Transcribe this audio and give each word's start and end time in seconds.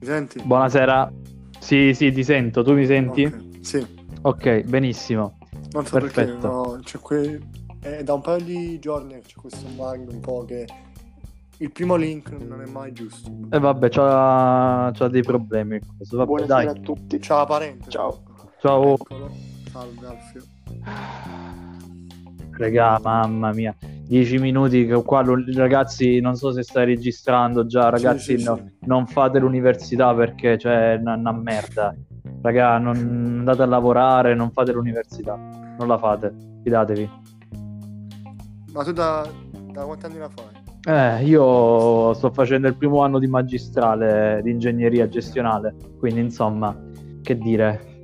Mi 0.00 0.06
senti? 0.06 0.40
Buonasera. 0.42 1.12
Sì, 1.58 1.92
sì, 1.94 2.12
ti 2.12 2.22
sento. 2.24 2.62
Tu 2.62 2.72
mi 2.74 2.86
senti? 2.86 3.24
Ok, 3.24 3.56
Sì, 3.60 3.86
Ok, 4.22 4.62
benissimo. 4.62 5.38
non 5.72 5.84
so 5.84 5.98
perché, 5.98 6.24
Perfetto. 6.24 6.46
no, 6.46 6.78
c'è 6.82 6.98
que- 6.98 7.40
è 7.80 8.02
da 8.02 8.14
un 8.14 8.20
paio 8.20 8.42
di 8.44 8.78
giorni 8.78 9.14
che 9.14 9.20
c'è 9.26 9.34
questo 9.36 9.66
bug 9.68 10.08
un 10.10 10.20
po' 10.20 10.44
che 10.44 10.66
il 11.58 11.70
primo 11.72 11.96
link 11.96 12.30
non 12.30 12.62
è 12.62 12.66
mai 12.66 12.92
giusto. 12.92 13.30
E 13.50 13.58
vabbè, 13.58 13.88
c'ha, 13.88 14.90
c'ha 14.94 15.08
dei 15.08 15.22
problemi. 15.22 15.78
Vabbè, 16.10 16.24
Buonasera 16.24 16.46
dai. 16.64 16.66
a 16.68 16.72
tutti. 16.80 17.20
Ciao 17.20 17.44
parente. 17.46 17.90
Ciao. 17.90 18.22
Ciao. 18.60 18.94
Eccolo. 18.94 19.30
Salve 19.70 20.06
Alfio. 20.06 21.66
Regà, 22.58 22.98
mamma 23.02 23.52
mia. 23.52 23.74
10 23.80 24.38
minuti 24.38 24.84
che 24.86 25.02
qua 25.04 25.22
ragazzi, 25.54 26.18
non 26.18 26.34
so 26.34 26.50
se 26.50 26.62
stai 26.62 26.86
registrando 26.86 27.66
già, 27.66 27.88
ragazzi, 27.88 28.36
Sì, 28.36 28.38
sì, 28.38 28.44
no- 28.44 28.56
sì. 28.56 28.86
non 28.86 29.06
fate 29.06 29.38
l'università 29.38 30.12
perché 30.14 30.56
c'è 30.56 30.96
una, 31.00 31.14
una 31.14 31.32
merda. 31.32 31.94
Raga, 32.42 32.78
non 32.78 32.96
andate 32.96 33.62
a 33.62 33.66
lavorare, 33.66 34.34
non 34.34 34.50
fate 34.50 34.72
l'università. 34.72 35.36
Non 35.36 35.86
la 35.86 35.98
fate, 35.98 36.34
fidatevi. 36.62 37.10
Ma 38.72 38.82
tu 38.84 38.92
da, 38.92 39.26
da 39.72 39.84
quanti 39.84 40.06
anni 40.06 40.18
la 40.18 40.28
fai? 40.28 40.56
Eh, 41.20 41.24
io 41.24 42.12
sto 42.14 42.30
facendo 42.30 42.66
il 42.66 42.76
primo 42.76 43.02
anno 43.02 43.18
di 43.18 43.26
magistrale 43.26 44.40
di 44.42 44.50
ingegneria 44.50 45.08
gestionale, 45.08 45.74
quindi 45.98 46.20
insomma, 46.20 46.74
che 47.22 47.36
dire, 47.36 47.97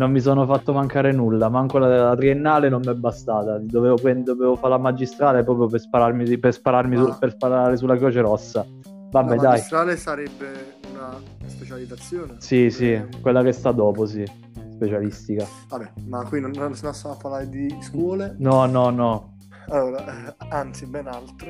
non 0.00 0.10
mi 0.12 0.20
sono 0.20 0.46
fatto 0.46 0.72
mancare 0.72 1.12
nulla, 1.12 1.50
manco 1.50 1.76
la, 1.76 1.86
la 2.04 2.16
triennale 2.16 2.70
non 2.70 2.80
mi 2.82 2.90
è 2.90 2.94
bastata, 2.94 3.58
dovevo, 3.58 3.96
dovevo 4.22 4.56
fare 4.56 4.70
la 4.70 4.78
magistrale 4.78 5.44
proprio 5.44 5.66
per 5.66 5.78
spararmi, 5.78 6.38
per 6.38 6.54
spararmi 6.54 6.96
su- 6.96 7.02
Ah. 7.02 7.16
per 7.18 7.30
sparare 7.32 7.76
sulla 7.76 7.98
Croce 7.98 8.20
Rossa. 8.22 8.64
Vabbè, 9.10 9.34
la 9.34 9.42
dai, 9.42 9.46
magistrale 9.50 9.96
sarebbe 9.98 10.76
una 10.90 11.20
specializzazione? 11.44 12.36
sì, 12.38 12.70
sì, 12.70 12.98
quella 13.20 13.42
che 13.42 13.52
sta 13.52 13.72
dopo, 13.72 14.06
sì, 14.06 14.24
specialistica. 14.72 15.46
Vabbè, 15.68 15.92
ma 16.06 16.24
qui 16.24 16.40
non, 16.40 16.52
non 16.56 16.74
stiamo 16.74 16.96
a 17.14 17.16
parlare 17.20 17.48
di 17.50 17.76
scuole. 17.82 18.36
No, 18.38 18.64
no, 18.64 18.88
no. 18.88 19.36
Allora, 19.68 20.28
eh, 20.28 20.34
anzi, 20.48 20.86
ben 20.86 21.08
altro. 21.08 21.48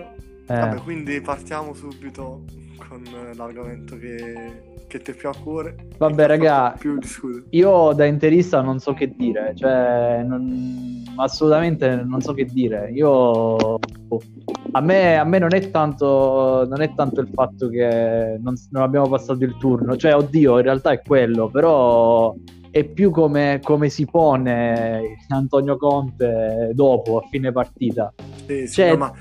Eh, 0.49 0.59
Vabbè, 0.59 0.81
quindi 0.83 1.21
partiamo 1.21 1.73
subito 1.73 2.43
con 2.89 3.05
eh, 3.05 3.33
l'argomento 3.37 3.97
che, 3.97 4.65
che 4.91 4.99
ti 4.99 5.13
è 5.13 5.15
più 5.15 5.29
a 5.29 5.35
cuore. 5.41 5.77
Vabbè, 5.97 6.27
raga. 6.27 6.77
Io 7.51 7.93
da 7.93 8.05
interista 8.07 8.61
non 8.61 8.81
so 8.81 8.93
che 8.93 9.15
dire, 9.17 9.53
cioè 9.55 10.25
non- 10.27 11.05
assolutamente 11.17 11.95
non 12.05 12.21
so 12.21 12.33
che 12.33 12.45
dire. 12.45 12.91
Io 12.91 13.79
a 14.73 14.81
me, 14.81 15.17
a 15.17 15.25
me 15.25 15.39
non 15.39 15.55
è 15.55 15.71
tanto 15.71 16.67
non 16.69 16.81
è 16.81 16.93
tanto 16.95 17.21
il 17.21 17.29
fatto 17.33 17.69
che 17.69 18.37
non, 18.41 18.55
non 18.71 18.83
abbiamo 18.83 19.09
passato 19.09 19.45
il 19.45 19.57
turno, 19.59 19.97
cioè 19.97 20.17
oddio, 20.17 20.57
in 20.57 20.65
realtà 20.65 20.91
è 20.91 21.01
quello, 21.01 21.49
però 21.49 22.35
è 22.73 22.85
più 22.85 23.11
come, 23.11 23.61
come 23.63 23.89
si 23.89 24.07
pone 24.07 25.17
Antonio 25.29 25.77
Conte 25.77 26.71
dopo 26.73 27.19
a 27.19 27.27
fine 27.31 27.53
partita. 27.53 28.13
Sì, 28.47 28.67
sì, 28.67 28.73
cioè, 28.73 28.91
no, 28.91 28.97
ma 28.97 29.13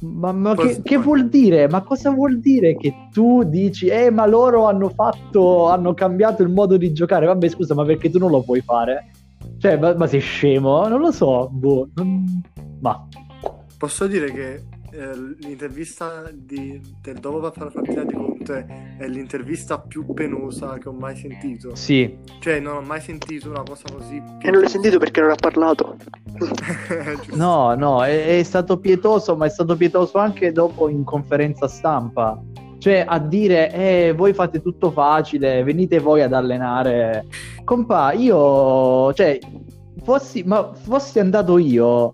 Ma, 0.00 0.30
ma 0.32 0.54
che, 0.54 0.80
che 0.82 0.96
vuol 0.96 1.28
dire? 1.28 1.68
Ma 1.68 1.82
cosa 1.82 2.10
vuol 2.10 2.38
dire 2.38 2.76
che 2.76 2.94
tu 3.12 3.42
dici, 3.42 3.86
eh, 3.88 4.10
ma 4.10 4.26
loro 4.26 4.66
hanno 4.66 4.90
fatto, 4.90 5.68
hanno 5.68 5.92
cambiato 5.94 6.42
il 6.42 6.50
modo 6.50 6.76
di 6.76 6.92
giocare? 6.92 7.26
Vabbè, 7.26 7.48
scusa, 7.48 7.74
ma 7.74 7.84
perché 7.84 8.08
tu 8.08 8.18
non 8.18 8.30
lo 8.30 8.42
puoi 8.42 8.60
fare? 8.60 9.10
Cioè, 9.58 9.76
ma, 9.76 9.94
ma 9.94 10.06
sei 10.06 10.20
scemo? 10.20 10.86
Non 10.86 11.00
lo 11.00 11.10
so, 11.10 11.48
boh. 11.50 11.88
non- 11.94 12.42
Ma 12.80 13.06
posso 13.76 14.06
dire 14.06 14.30
che 14.32 14.62
eh, 14.98 15.36
l'intervista 15.38 16.28
di, 16.32 16.80
del 17.00 17.18
dopo 17.20 17.38
la 17.38 17.50
partita 17.50 18.02
di 18.02 18.12
Conte 18.12 18.96
è 18.98 19.06
l'intervista 19.06 19.78
più 19.78 20.12
penosa 20.12 20.76
che 20.78 20.88
ho 20.88 20.92
mai 20.92 21.14
sentito. 21.14 21.76
sì, 21.76 22.18
Cioè, 22.40 22.58
non 22.58 22.78
ho 22.78 22.80
mai 22.80 23.00
sentito 23.00 23.48
una 23.48 23.62
cosa 23.62 23.84
così. 23.92 24.16
E 24.16 24.50
non 24.50 24.60
l'hai 24.60 24.68
sentito 24.68 24.98
perché 24.98 25.20
non 25.20 25.30
ha 25.30 25.36
parlato. 25.36 25.96
No, 27.34 27.74
no, 27.74 28.04
è, 28.04 28.38
è 28.38 28.42
stato 28.42 28.78
pietoso, 28.78 29.36
ma 29.36 29.46
è 29.46 29.50
stato 29.50 29.76
pietoso 29.76 30.18
anche 30.18 30.50
dopo 30.50 30.88
in 30.88 31.04
conferenza 31.04 31.68
stampa. 31.68 32.40
Cioè, 32.78 33.04
a 33.06 33.18
dire, 33.18 33.72
eh, 33.72 34.12
voi 34.16 34.32
fate 34.32 34.60
tutto 34.60 34.90
facile, 34.90 35.62
venite 35.62 36.00
voi 36.00 36.22
ad 36.22 36.32
allenare. 36.32 37.26
Compa, 37.64 38.12
io, 38.12 39.12
cioè, 39.14 39.38
fossi, 40.02 40.42
ma 40.42 40.72
fossi 40.72 41.18
andato 41.18 41.58
io, 41.58 42.12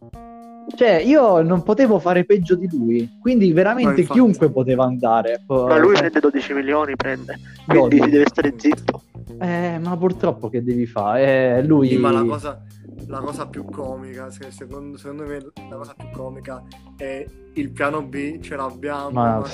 cioè, 0.77 0.97
io 0.97 1.43
non 1.43 1.63
potevo 1.63 1.99
fare 1.99 2.25
peggio 2.25 2.55
di 2.55 2.69
lui. 2.71 3.19
Quindi, 3.21 3.49
Ma 3.49 3.55
veramente, 3.55 4.01
infatti. 4.01 4.19
chiunque 4.19 4.51
poteva 4.51 4.85
andare. 4.85 5.43
Ma 5.47 5.77
lui 5.79 5.95
prende 5.95 6.21
12 6.21 6.53
milioni, 6.55 6.97
prende. 6.97 7.39
Quindi 7.67 7.97
12. 7.99 8.11
deve 8.11 8.27
stare 8.27 8.55
zitto. 8.57 9.03
Eh, 9.41 9.79
ma 9.83 9.97
purtroppo 9.97 10.49
che 10.49 10.63
devi 10.63 10.87
fare? 10.87 11.59
Eh, 11.59 11.63
lui... 11.65 11.89
Sì, 11.89 11.97
ma 11.97 12.11
la 12.11 12.25
cosa, 12.25 12.63
la 13.09 13.21
cosa 13.21 13.47
più 13.47 13.65
comica, 13.65 14.31
se- 14.31 14.51
secondo, 14.51 14.97
secondo 14.97 15.25
me 15.25 15.39
la 15.71 15.77
cosa 15.77 15.95
più 15.97 16.09
comica 16.11 16.63
è 16.97 17.25
il 17.55 17.71
piano 17.71 18.03
B, 18.03 18.41
ce 18.41 18.57
l'abbiamo. 18.57 19.11
Ma- 19.11 19.45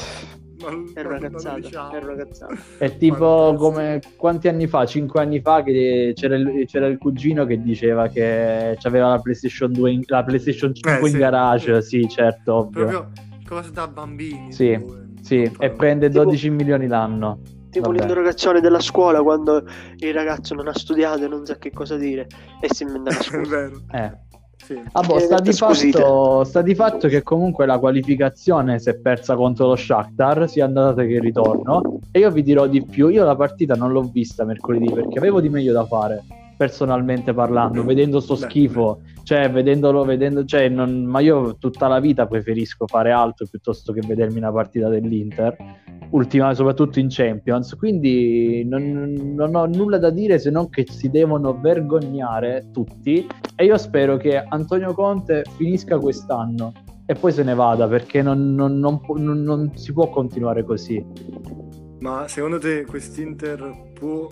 non, 0.60 0.90
È 0.94 1.00
una 1.02 1.18
cazzata. 1.18 1.58
diciamo. 1.58 1.90
È 1.92 2.02
una 2.02 2.14
cazzata. 2.16 2.54
È 2.78 2.96
tipo 2.96 3.54
come 3.58 4.00
quanti 4.16 4.48
anni 4.48 4.66
fa? 4.66 4.84
Cinque 4.86 5.20
anni 5.20 5.40
fa 5.40 5.62
che 5.62 6.12
c'era 6.14 6.36
il, 6.36 6.66
c'era 6.66 6.86
il 6.86 6.98
cugino 6.98 7.44
che 7.46 7.60
diceva 7.62 8.08
che 8.08 8.76
aveva 8.82 9.08
la 9.08 9.18
PlayStation 9.18 9.72
2 9.72 9.90
in, 9.90 10.02
la 10.06 10.22
PlayStation 10.24 10.74
5 10.74 10.92
Eh, 10.96 11.00
in 11.00 11.06
sì. 11.08 11.16
garage. 11.18 11.82
Sì, 11.82 12.08
certo, 12.08 12.54
ovvio. 12.54 12.86
Proprio 12.86 13.12
cose 13.46 13.70
da 13.72 13.88
bambini. 13.88 14.52
Sì, 14.52 14.76
tipo, 14.78 14.94
eh, 14.94 15.06
Sì, 15.22 15.50
e 15.58 15.70
prende 15.70 16.08
Tipo- 16.08 16.22
12 16.24 16.50
milioni 16.50 16.86
l'anno. 16.86 17.40
Tipo 17.70 17.86
Vabbè. 17.86 17.98
l'interrogazione 17.98 18.60
della 18.60 18.80
scuola 18.80 19.22
quando 19.22 19.62
il 19.98 20.12
ragazzo 20.12 20.54
non 20.54 20.66
ha 20.66 20.74
studiato 20.74 21.24
e 21.24 21.28
non 21.28 21.46
sa 21.46 21.56
che 21.56 21.70
cosa 21.70 21.96
dire 21.96 22.26
e 22.60 22.66
si 22.74 22.82
inventa 22.82 23.10
la 23.10 23.18
È 23.18 23.22
scusa. 23.22 23.56
vero. 23.56 23.80
Eh. 23.92 24.18
Sì. 24.62 24.80
Ah, 24.92 25.02
boh, 25.02 25.16
Eh, 25.16 25.20
sta, 25.20 25.40
di 25.40 25.52
fatto, 25.52 26.44
sta 26.44 26.62
di 26.62 26.74
fatto 26.74 27.08
che 27.08 27.22
comunque 27.22 27.66
la 27.66 27.78
qualificazione 27.78 28.78
si 28.78 28.90
è 28.90 28.94
persa 28.94 29.34
contro 29.34 29.68
lo 29.68 29.76
Shakhtar, 29.76 30.48
sia 30.48 30.64
andata 30.66 31.02
che 31.04 31.18
ritorno. 31.18 31.98
E 32.12 32.20
io 32.20 32.30
vi 32.30 32.42
dirò 32.42 32.66
di 32.66 32.84
più, 32.84 33.08
io 33.08 33.24
la 33.24 33.36
partita 33.36 33.74
non 33.74 33.90
l'ho 33.92 34.02
vista 34.02 34.44
mercoledì 34.44 34.92
perché 34.92 35.18
avevo 35.18 35.40
di 35.40 35.48
meglio 35.48 35.72
da 35.72 35.84
fare, 35.86 36.22
personalmente 36.64 37.32
parlando, 37.32 37.82
vedendo 37.86 38.20
sto 38.20 38.34
schifo, 38.36 39.00
cioè 39.22 39.50
vedendolo, 39.50 40.04
vedendo, 40.04 40.44
cioè, 40.44 40.68
non- 40.68 41.04
ma 41.06 41.20
io 41.20 41.56
tutta 41.56 41.88
la 41.88 42.00
vita 42.00 42.26
preferisco 42.26 42.86
fare 42.86 43.12
altro 43.12 43.46
piuttosto 43.50 43.94
che 43.94 44.02
vedermi 44.06 44.36
una 44.36 44.52
partita 44.52 44.90
dell'Inter, 44.90 45.56
ultima, 46.10 46.52
soprattutto 46.52 46.98
in 46.98 47.06
Champions, 47.08 47.74
quindi 47.76 48.62
non, 48.68 48.82
non 49.34 49.54
ho 49.54 49.64
nulla 49.64 49.96
da 49.96 50.10
dire 50.10 50.38
se 50.38 50.50
non 50.50 50.68
che 50.68 50.84
si 50.86 51.08
devono 51.08 51.58
vergognare 51.58 52.68
tutti 52.70 53.26
e 53.56 53.64
io 53.64 53.78
spero 53.78 54.18
che 54.18 54.36
Antonio 54.36 54.92
Conte 54.92 55.44
finisca 55.56 55.98
quest'anno 55.98 56.74
e 57.06 57.14
poi 57.14 57.32
se 57.32 57.42
ne 57.42 57.54
vada 57.54 57.88
perché 57.88 58.20
non, 58.20 58.54
non- 58.54 58.78
non- 58.78 59.42
non 59.42 59.70
si 59.76 59.94
può 59.94 60.10
continuare 60.10 60.62
così. 60.62 61.02
Ma 62.00 62.28
secondo 62.28 62.58
te 62.58 62.84
quest'Inter 62.84 63.92
può, 63.94 64.28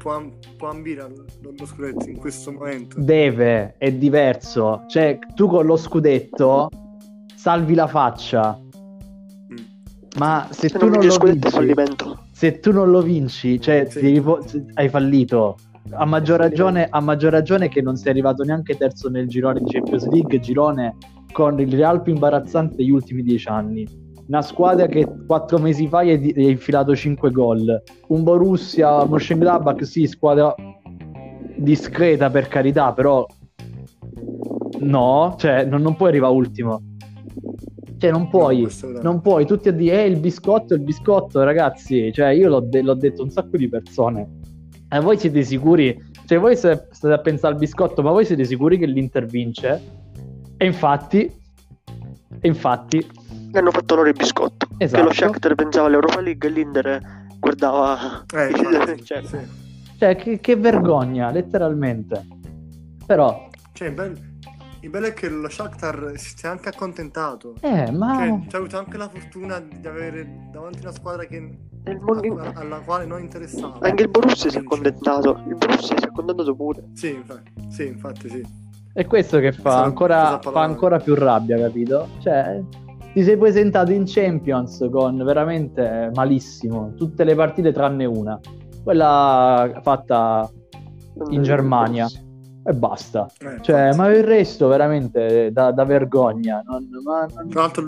può, 0.00 0.22
può 0.56 0.68
ambire 0.70 1.02
allo 1.02 1.24
scudetto 1.64 2.08
in 2.08 2.16
questo 2.16 2.50
momento? 2.52 2.98
Deve, 2.98 3.74
è 3.76 3.92
diverso. 3.92 4.84
Cioè, 4.88 5.18
tu 5.34 5.46
con 5.46 5.66
lo 5.66 5.76
scudetto 5.76 6.68
salvi 7.34 7.74
la 7.74 7.86
faccia, 7.86 8.58
Mm. 8.58 9.56
ma 10.18 10.46
se, 10.50 10.68
Se 10.68 10.78
tu 10.78 10.88
non 10.88 10.98
non 10.98 11.06
lo 11.06 11.18
vinci, 11.18 11.50
fallimento. 11.50 12.18
se 12.32 12.60
tu 12.60 12.72
non 12.72 12.90
lo 12.90 13.02
vinci, 13.02 13.60
cioè 13.60 13.86
Sì. 13.88 14.00
devi 14.00 14.22
hai 14.74 14.88
fallito. 14.88 15.56
A 15.92 16.04
maggior, 16.04 16.38
ragione, 16.38 16.86
a 16.88 17.00
maggior 17.00 17.32
ragione 17.32 17.68
che 17.68 17.82
non 17.82 17.96
sei 17.96 18.12
arrivato 18.12 18.44
neanche 18.44 18.76
terzo 18.76 19.08
nel 19.08 19.26
girone 19.28 19.60
di 19.60 19.70
Champions 19.70 20.06
League, 20.08 20.38
girone 20.38 20.96
con 21.32 21.58
il 21.60 21.72
Real 21.74 22.00
più 22.02 22.12
imbarazzante 22.12 22.76
degli 22.76 22.90
ultimi 22.90 23.22
dieci 23.22 23.48
anni. 23.48 23.86
Una 24.30 24.42
squadra 24.42 24.86
che 24.86 25.04
quattro 25.26 25.58
mesi 25.58 25.88
fa 25.88 26.04
gli 26.04 26.10
hai 26.10 26.50
infilato 26.52 26.94
5 26.94 27.32
gol. 27.32 27.82
Un 28.06 28.22
Borussia, 28.22 29.04
Mönchengladbach, 29.04 29.84
sì, 29.84 30.06
squadra 30.06 30.54
discreta 31.56 32.30
per 32.30 32.46
carità, 32.46 32.92
però 32.92 33.26
no, 34.78 35.34
cioè 35.36 35.64
non, 35.64 35.82
non 35.82 35.96
puoi 35.96 36.10
arrivare 36.10 36.32
ultimo. 36.32 36.80
Cioè 37.98 38.12
non 38.12 38.28
puoi, 38.28 38.68
No, 38.82 39.00
non 39.02 39.20
puoi 39.20 39.46
tutti 39.46 39.68
a 39.68 39.72
dire, 39.72 40.04
eh, 40.04 40.06
il 40.06 40.20
biscotto, 40.20 40.74
il 40.74 40.80
biscotto, 40.82 41.42
ragazzi. 41.42 42.12
Cioè, 42.12 42.28
io 42.28 42.48
l'ho, 42.48 42.60
de- 42.60 42.82
l'ho 42.82 42.94
detto 42.94 43.22
a 43.22 43.24
un 43.24 43.30
sacco 43.30 43.56
di 43.56 43.68
persone. 43.68 44.38
E 44.88 45.00
voi 45.00 45.18
siete 45.18 45.42
sicuri? 45.42 46.00
Cioè, 46.26 46.38
voi 46.38 46.54
state 46.54 46.86
a 47.02 47.18
pensare 47.18 47.54
al 47.54 47.58
biscotto, 47.58 48.00
ma 48.00 48.12
voi 48.12 48.24
siete 48.24 48.44
sicuri 48.44 48.78
che 48.78 48.86
l'Inter 48.86 49.26
vince? 49.26 49.82
E 50.56 50.64
infatti, 50.64 51.28
e 52.40 52.46
infatti, 52.46 53.04
Hanno 53.52 53.70
fatto 53.70 53.94
loro 53.96 54.08
il 54.08 54.14
biscotto. 54.14 54.66
Esatto. 54.78 55.02
Che 55.02 55.08
lo 55.08 55.12
Shakhtar 55.14 55.54
pensava 55.54 55.86
all'Europa 55.86 56.20
League 56.20 56.48
e 56.48 56.52
l'Inter 56.52 57.26
guardava... 57.38 58.24
Eh, 58.34 58.50
infatti, 58.50 59.02
Cioè, 59.04 59.22
sì. 59.24 59.38
cioè, 59.98 60.16
che, 60.16 60.40
che 60.40 60.56
vergogna, 60.56 61.30
letteralmente. 61.30 62.26
Però, 63.06 63.48
Cioè, 63.72 63.92
ben- 63.92 64.28
il 64.82 64.88
bello 64.88 65.06
è 65.08 65.12
che 65.12 65.28
lo 65.28 65.48
Shakhtar 65.48 66.12
si 66.14 66.34
è 66.42 66.48
anche 66.48 66.68
accontentato. 66.70 67.54
Eh, 67.60 67.90
ma... 67.90 68.16
Cioè, 68.16 68.40
c'ha 68.48 68.56
avuto 68.56 68.78
anche 68.78 68.96
la 68.96 69.08
fortuna 69.08 69.60
di 69.60 69.86
avere 69.86 70.48
davanti 70.50 70.80
una 70.80 70.92
squadra 70.92 71.24
che, 71.24 71.36
E 71.84 71.90
il 71.90 72.00
Mon- 72.00 72.52
alla 72.54 72.78
quale 72.78 73.04
non 73.04 73.20
interessava. 73.20 73.78
Anche 73.80 74.04
il 74.04 74.08
Borussia 74.08 74.48
si 74.48 74.56
è 74.56 74.60
accontentato. 74.60 75.42
Il 75.48 75.56
Borussia 75.56 75.98
si 75.98 76.04
è 76.04 76.06
accontentato 76.06 76.54
pure. 76.54 76.84
Sì, 76.94 77.12
infatti, 77.14 77.52
sì, 77.68 77.86
infatti 77.88 78.28
sì. 78.30 78.46
È 78.92 79.04
questo 79.04 79.38
che 79.38 79.52
fa 79.52 79.82
ancora, 79.82 80.40
fa 80.40 80.62
ancora 80.62 80.98
più 80.98 81.14
rabbia, 81.14 81.58
capito? 81.58 82.08
Cioè, 82.20 82.60
ti 83.12 83.22
sei 83.22 83.36
presentato 83.36 83.92
in 83.92 84.04
Champions 84.06 84.86
con 84.90 85.16
veramente 85.24 86.10
malissimo, 86.14 86.92
tutte 86.96 87.24
le 87.24 87.34
partite 87.34 87.72
tranne 87.72 88.04
una, 88.04 88.38
quella 88.84 89.80
fatta 89.82 90.48
in 91.30 91.42
Germania 91.42 92.06
e 92.64 92.72
basta. 92.72 93.26
Eh, 93.40 93.60
Cioè, 93.62 93.94
ma 93.94 94.08
il 94.10 94.22
resto 94.24 94.68
veramente 94.68 95.50
da, 95.52 95.72
da 95.72 95.84
vergogna. 95.84 96.62
Non, 96.64 96.86
ma 97.02 97.26
non- 97.34 97.48
Tra 97.48 97.60
l'altro 97.62 97.84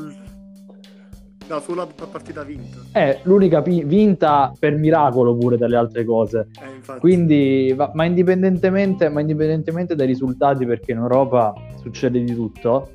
la 1.48 1.60
sola 1.60 1.86
partita 1.86 2.42
vinta. 2.42 2.78
È 2.92 3.20
l'unica 3.25 3.60
pi- 3.62 3.84
vinta 3.84 4.52
per 4.58 4.76
miracolo 4.76 5.36
pure 5.36 5.56
dalle 5.58 5.76
altre 5.76 6.04
cose. 6.04 6.48
Eh. 6.60 6.98
Quindi, 6.98 7.75
ma, 7.92 8.04
indipendentemente, 8.04 9.08
ma 9.08 9.20
indipendentemente 9.20 9.94
dai 9.94 10.06
risultati, 10.06 10.64
perché 10.64 10.92
in 10.92 10.98
Europa 10.98 11.52
succede 11.82 12.22
di 12.22 12.34
tutto, 12.34 12.88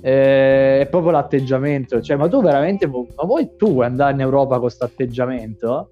eh, 0.00 0.80
è 0.80 0.86
proprio 0.90 1.12
l'atteggiamento. 1.12 2.00
Cioè, 2.00 2.16
ma 2.16 2.28
tu 2.28 2.40
veramente, 2.42 2.86
vo- 2.86 3.06
ma 3.16 3.24
vuoi 3.24 3.50
tu 3.56 3.72
vuoi 3.72 3.86
andare 3.86 4.12
in 4.14 4.20
Europa 4.20 4.52
con 4.54 4.62
questo 4.62 4.84
atteggiamento? 4.84 5.90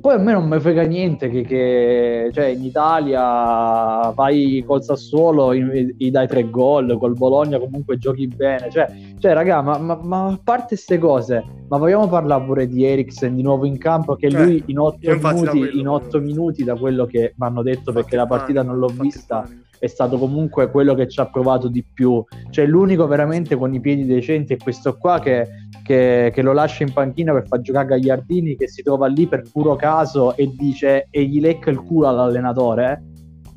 Poi 0.00 0.14
a 0.14 0.18
me 0.18 0.32
non 0.32 0.48
mi 0.48 0.58
frega 0.58 0.82
niente 0.84 1.28
che, 1.28 1.42
che- 1.42 2.30
cioè, 2.32 2.46
in 2.46 2.64
Italia 2.64 4.10
vai 4.14 4.64
col 4.66 4.82
Sassuolo, 4.82 5.54
gli 5.54 6.10
dai 6.10 6.26
tre 6.26 6.48
gol, 6.48 6.96
col 6.98 7.12
Bologna 7.14 7.58
comunque 7.58 7.98
giochi 7.98 8.26
bene. 8.26 8.70
Cioè, 8.70 8.86
cioè 9.18 9.34
raga, 9.34 9.60
ma, 9.60 9.76
ma- 9.76 10.00
ma 10.02 10.26
a 10.28 10.40
parte 10.42 10.68
queste 10.68 10.96
cose, 10.96 11.44
ma 11.68 11.76
vogliamo 11.76 12.08
parlare 12.08 12.44
pure 12.44 12.66
di 12.66 12.82
Eriksen 12.84 13.34
di 13.34 13.42
nuovo 13.42 13.66
in 13.66 13.76
campo? 13.76 14.14
Che 14.16 14.30
Cioè, 14.30 14.42
lui 14.42 14.62
in 14.68 14.78
otto 14.78 15.10
minuti, 15.10 15.58
quello 15.58 15.78
in 15.78 15.88
otto 15.88 16.20
minuti, 16.20 16.64
da 16.64 16.76
quello 16.76 17.04
che 17.04 17.34
mi 17.36 17.46
hanno 17.46 17.62
detto, 17.62 17.92
perché 17.92 18.16
la 18.16 18.26
partita 18.26 18.62
non 18.62 18.78
l'ho 18.78 18.88
vista, 18.98 19.40
panico. 19.40 19.68
È 19.80 19.86
stato 19.86 20.18
comunque 20.18 20.70
quello 20.70 20.94
che 20.94 21.08
ci 21.08 21.18
ha 21.20 21.26
provato 21.26 21.66
di 21.68 21.82
più. 21.82 22.22
Cioè, 22.50 22.66
l'unico 22.66 23.06
veramente 23.06 23.56
con 23.56 23.72
i 23.74 23.80
piedi 23.80 24.04
decenti 24.04 24.52
è 24.52 24.56
questo 24.58 24.96
qua 24.96 25.18
che, 25.18 25.48
che- 25.82 26.30
che 26.32 26.42
lo 26.42 26.52
lascia 26.52 26.84
in 26.84 26.92
panchina 26.92 27.32
per 27.32 27.46
far 27.48 27.60
giocare 27.62 27.86
Gagliardini, 27.88 28.56
che 28.56 28.68
si 28.68 28.82
trova 28.82 29.06
lì 29.06 29.26
per 29.26 29.42
puro 29.50 29.74
caso 29.76 30.36
e 30.36 30.52
dice 30.54 31.08
e 31.10 31.24
gli 31.24 31.40
lecca 31.40 31.70
il 31.70 31.80
culo 31.82 32.06
all'allenatore. 32.08 33.04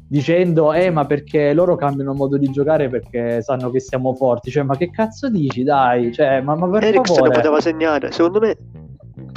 Dicendo, 0.08 0.74
eh, 0.74 0.92
ma 0.92 1.06
perché 1.06 1.54
loro 1.54 1.76
cambiano 1.76 2.14
modo 2.14 2.38
di 2.38 2.48
giocare 2.52 2.88
perché 2.88 3.42
sanno 3.42 3.70
che 3.72 3.80
siamo 3.80 4.14
forti. 4.14 4.52
Cioè, 4.52 4.64
ma 4.64 4.78
che 4.78 4.92
cazzo 4.92 5.28
dici, 5.30 5.64
dai? 5.64 6.14
Cioè, 6.14 6.40
ma, 6.42 6.56
ma 6.56 6.70
per 6.70 6.84
Eriksen 6.84 7.16
favore. 7.16 7.34
poteva 7.36 7.60
segnare. 7.60 8.12
Secondo 8.12 8.40
me 8.40 8.56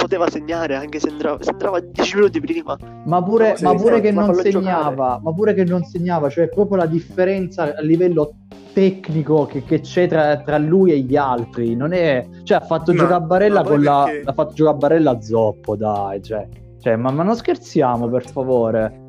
poteva 0.07 0.29
segnare 0.29 0.75
anche 0.75 0.99
se 0.99 1.09
entrava, 1.09 1.37
se 1.43 1.49
entrava 1.49 1.81
10 1.81 2.15
minuti 2.15 2.39
prima. 2.39 2.77
Ma 3.05 3.21
pure, 3.21 3.57
ma 3.61 3.75
pure 3.75 3.99
che 3.99 4.11
non 4.11 4.33
segnava, 4.33 5.19
ma 5.21 5.33
pure 5.33 5.53
che 5.53 5.65
non 5.65 5.83
segnava, 5.83 6.29
cioè 6.29 6.47
proprio 6.47 6.77
la 6.77 6.85
differenza 6.85 7.75
a 7.75 7.81
livello 7.81 8.35
tecnico 8.71 9.45
che, 9.45 9.63
che 9.63 9.81
c'è 9.81 10.07
tra, 10.07 10.37
tra 10.37 10.57
lui 10.57 10.93
e 10.93 10.99
gli 10.99 11.17
altri. 11.17 11.75
Non 11.75 11.91
è, 11.91 12.25
cioè, 12.43 12.59
ha 12.59 12.61
fatto 12.61 12.93
Ma- 12.93 12.99
giocare 12.99 13.23
Barella 13.25 13.63
con 13.63 13.83
la, 13.83 14.03
perché- 14.05 14.29
ha 14.29 14.33
fatto 14.33 14.53
giocare 14.53 14.77
Barella 14.77 15.11
a 15.11 15.21
zoppo, 15.21 15.75
dai, 15.75 16.23
cioè, 16.23 16.47
cioè, 16.79 16.95
ma, 16.95 17.11
ma 17.11 17.23
non 17.23 17.35
scherziamo 17.35 18.07
per 18.07 18.29
favore. 18.29 19.01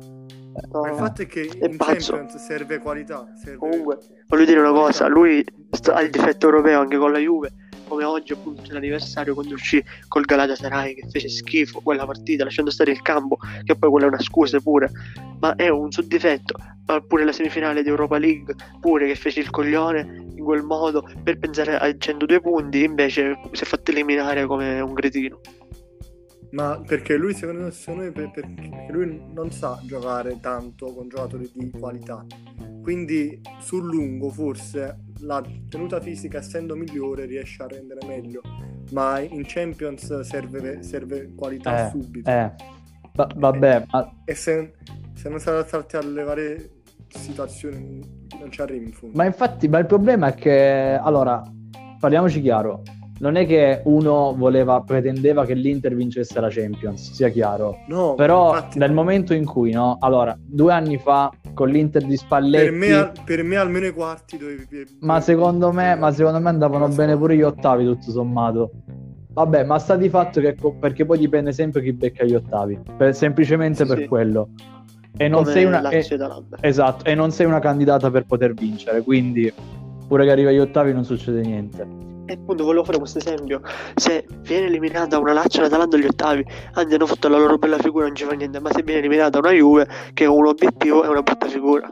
No, 0.73 0.85
il 0.85 0.93
fatto 0.95 1.21
è 1.21 1.25
che 1.25 1.49
È 1.57 1.67
in 1.67 1.77
pazzo. 1.77 2.11
Champions 2.15 2.43
serve 2.43 2.79
qualità. 2.79 3.25
Serve... 3.41 3.57
Comunque, 3.57 3.99
voglio 4.27 4.43
dire 4.43 4.59
una 4.59 4.73
cosa, 4.73 5.07
lui 5.07 5.45
sta- 5.71 5.93
ha 5.93 6.01
il 6.01 6.09
difetto 6.09 6.47
europeo 6.47 6.81
anche 6.81 6.97
con 6.97 7.13
la 7.13 7.19
Juve, 7.19 7.53
come 7.89 8.05
oggi 8.05 8.31
appunto 8.31 8.61
l'anniversario 8.71 9.33
quando 9.33 9.55
uscì 9.55 9.83
col 10.07 10.23
Galatasaray 10.23 10.93
che 10.95 11.09
fece 11.09 11.27
schifo 11.27 11.81
quella 11.81 12.05
partita, 12.05 12.45
lasciando 12.45 12.71
stare 12.71 12.91
il 12.91 13.01
campo, 13.01 13.37
che 13.63 13.75
poi 13.75 13.89
quella 13.89 14.05
è 14.05 14.09
una 14.09 14.21
scusa 14.21 14.59
pure, 14.61 14.89
ma 15.39 15.55
è 15.55 15.67
un 15.67 15.91
suo 15.91 16.03
difetto, 16.03 16.55
pure 17.07 17.25
la 17.25 17.31
semifinale 17.31 17.83
di 17.83 17.89
Europa 17.89 18.17
League, 18.17 18.55
pure 18.79 19.07
che 19.07 19.15
fece 19.15 19.41
il 19.41 19.49
coglione 19.49 20.27
in 20.35 20.43
quel 20.43 20.63
modo 20.63 21.05
per 21.23 21.37
pensare 21.37 21.77
ai 21.77 21.95
102 21.99 22.39
punti, 22.39 22.83
invece 22.83 23.37
si 23.51 23.63
è 23.63 23.65
fatto 23.65 23.91
eliminare 23.91 24.45
come 24.45 24.79
un 24.79 24.93
cretino. 24.93 25.41
Ma 26.51 26.81
perché 26.83 27.15
lui, 27.15 27.35
secondo 27.35 27.71
me, 27.95 28.11
per- 28.11 28.31
perché 28.31 28.87
lui 28.89 29.21
non 29.33 29.51
sa 29.51 29.79
giocare 29.83 30.39
tanto 30.39 30.91
con 30.93 31.07
giocatori 31.07 31.49
di 31.53 31.69
qualità. 31.69 32.25
Quindi 32.81 33.39
sul 33.59 33.85
lungo 33.85 34.31
forse 34.31 34.97
la 35.21 35.43
tenuta 35.69 35.99
fisica 35.99 36.37
essendo 36.39 36.75
migliore 36.75 37.25
riesce 37.25 37.61
a 37.63 37.67
rendere 37.67 38.05
meglio. 38.05 38.41
Ma 38.91 39.19
in 39.19 39.43
Champions 39.45 40.19
serve, 40.21 40.81
serve 40.83 41.33
qualità 41.35 41.85
Eh, 41.87 41.89
subito. 41.89 42.29
Eh, 42.29 42.51
va- 43.13 43.29
vabbè, 43.35 43.85
ma 43.91 44.11
E 44.25 44.33
se, 44.33 44.73
se 45.13 45.29
non 45.29 45.39
sai 45.39 45.55
adattarti 45.55 45.95
alle 45.95 46.23
varie 46.23 46.71
situazioni 47.07 47.99
non 48.39 48.51
ci 48.51 48.61
arrivi 48.61 48.85
in 48.85 48.91
fondo. 48.93 49.15
Ma 49.17 49.25
infatti, 49.25 49.67
ma 49.67 49.77
il 49.79 49.85
problema 49.85 50.27
è 50.27 50.35
che, 50.35 50.97
allora, 51.01 51.41
parliamoci 51.99 52.41
chiaro, 52.41 52.81
non 53.19 53.35
è 53.35 53.45
che 53.45 53.81
uno 53.85 54.33
voleva, 54.37 54.81
pretendeva 54.81 55.45
che 55.45 55.53
l'Inter 55.53 55.93
vincesse 55.95 56.39
la 56.39 56.49
Champions, 56.49 57.11
sia 57.11 57.29
chiaro. 57.29 57.77
no, 57.87 58.15
Però 58.15 58.53
infatti 58.53 58.77
nel 58.79 58.89
no. 58.89 58.95
momento 58.95 59.33
in 59.33 59.45
cui, 59.45 59.71
no? 59.71 59.97
Allora, 59.99 60.37
due 60.39 60.71
anni 60.73 60.97
fa 60.97 61.31
con 61.53 61.69
l'Inter 61.69 62.03
di 62.05 62.15
Spalletti, 62.15 62.63
per 62.69 62.73
me, 62.73 62.93
al- 62.93 63.11
per 63.25 63.43
me 63.43 63.55
almeno 63.57 63.85
i 63.87 63.91
quarti 63.93 64.37
dovevi... 64.37 64.97
ma 65.01 65.19
secondo 65.19 65.71
me, 65.71 65.95
ma 65.95 66.11
secondo 66.11 66.39
me 66.39 66.49
andavano 66.49 66.87
bene 66.87 67.17
pure 67.17 67.35
gli 67.35 67.41
ottavi, 67.41 67.83
tutto 67.85 68.11
sommato. 68.11 68.71
Vabbè, 69.31 69.63
ma 69.63 69.77
sta 69.79 69.95
di 69.95 70.09
fatto 70.09 70.41
che 70.41 70.55
perché 70.79 71.05
poi 71.05 71.17
dipende 71.17 71.51
sempre 71.51 71.81
chi 71.83 71.93
becca 71.93 72.23
gli 72.25 72.33
ottavi, 72.35 72.79
per- 72.97 73.15
semplicemente 73.15 73.83
Sì, 73.83 73.89
per 73.89 73.97
sì. 73.99 74.07
quello. 74.07 74.49
E 75.17 75.27
non 75.27 75.41
come 75.41 75.53
sei 75.53 75.65
una 75.65 75.89
e- 75.89 76.05
esatto, 76.61 77.03
e 77.05 77.13
non 77.15 77.31
sei 77.31 77.45
una 77.45 77.59
candidata 77.59 78.09
per 78.09 78.25
poter 78.25 78.53
vincere, 78.53 79.01
quindi 79.01 79.51
pure 80.07 80.23
che 80.23 80.31
arriva 80.31 80.49
agli 80.49 80.59
ottavi 80.59 80.93
non 80.93 81.03
succede 81.03 81.41
niente. 81.41 81.85
E 82.29 82.33
appunto 82.33 82.63
volevo 82.63 82.83
fare 82.83 82.99
questo 82.99 83.17
esempio. 83.17 83.61
Se 83.95 84.23
viene 84.41 84.67
eliminata 84.67 85.17
una 85.17 85.33
Lazio 85.33 85.61
l'Atalanta 85.63 85.95
agli 85.95 86.05
ottavi, 86.05 86.45
anzi 86.73 86.93
hanno 86.93 87.07
fatto 87.07 87.27
la 87.27 87.37
loro 87.39 87.57
bella 87.57 87.77
figura, 87.79 88.05
non 88.05 88.15
ci 88.15 88.23
fa 88.23 88.33
niente. 88.33 88.59
Ma 88.59 88.69
se 88.71 88.83
viene 88.83 88.99
eliminata 88.99 89.39
una 89.39 89.51
Juve, 89.51 89.87
che 90.13 90.25
ha 90.25 90.31
un 90.31 90.45
obiettivo, 90.45 91.03
è 91.03 91.07
una 91.07 91.23
brutta 91.23 91.47
figura. 91.47 91.89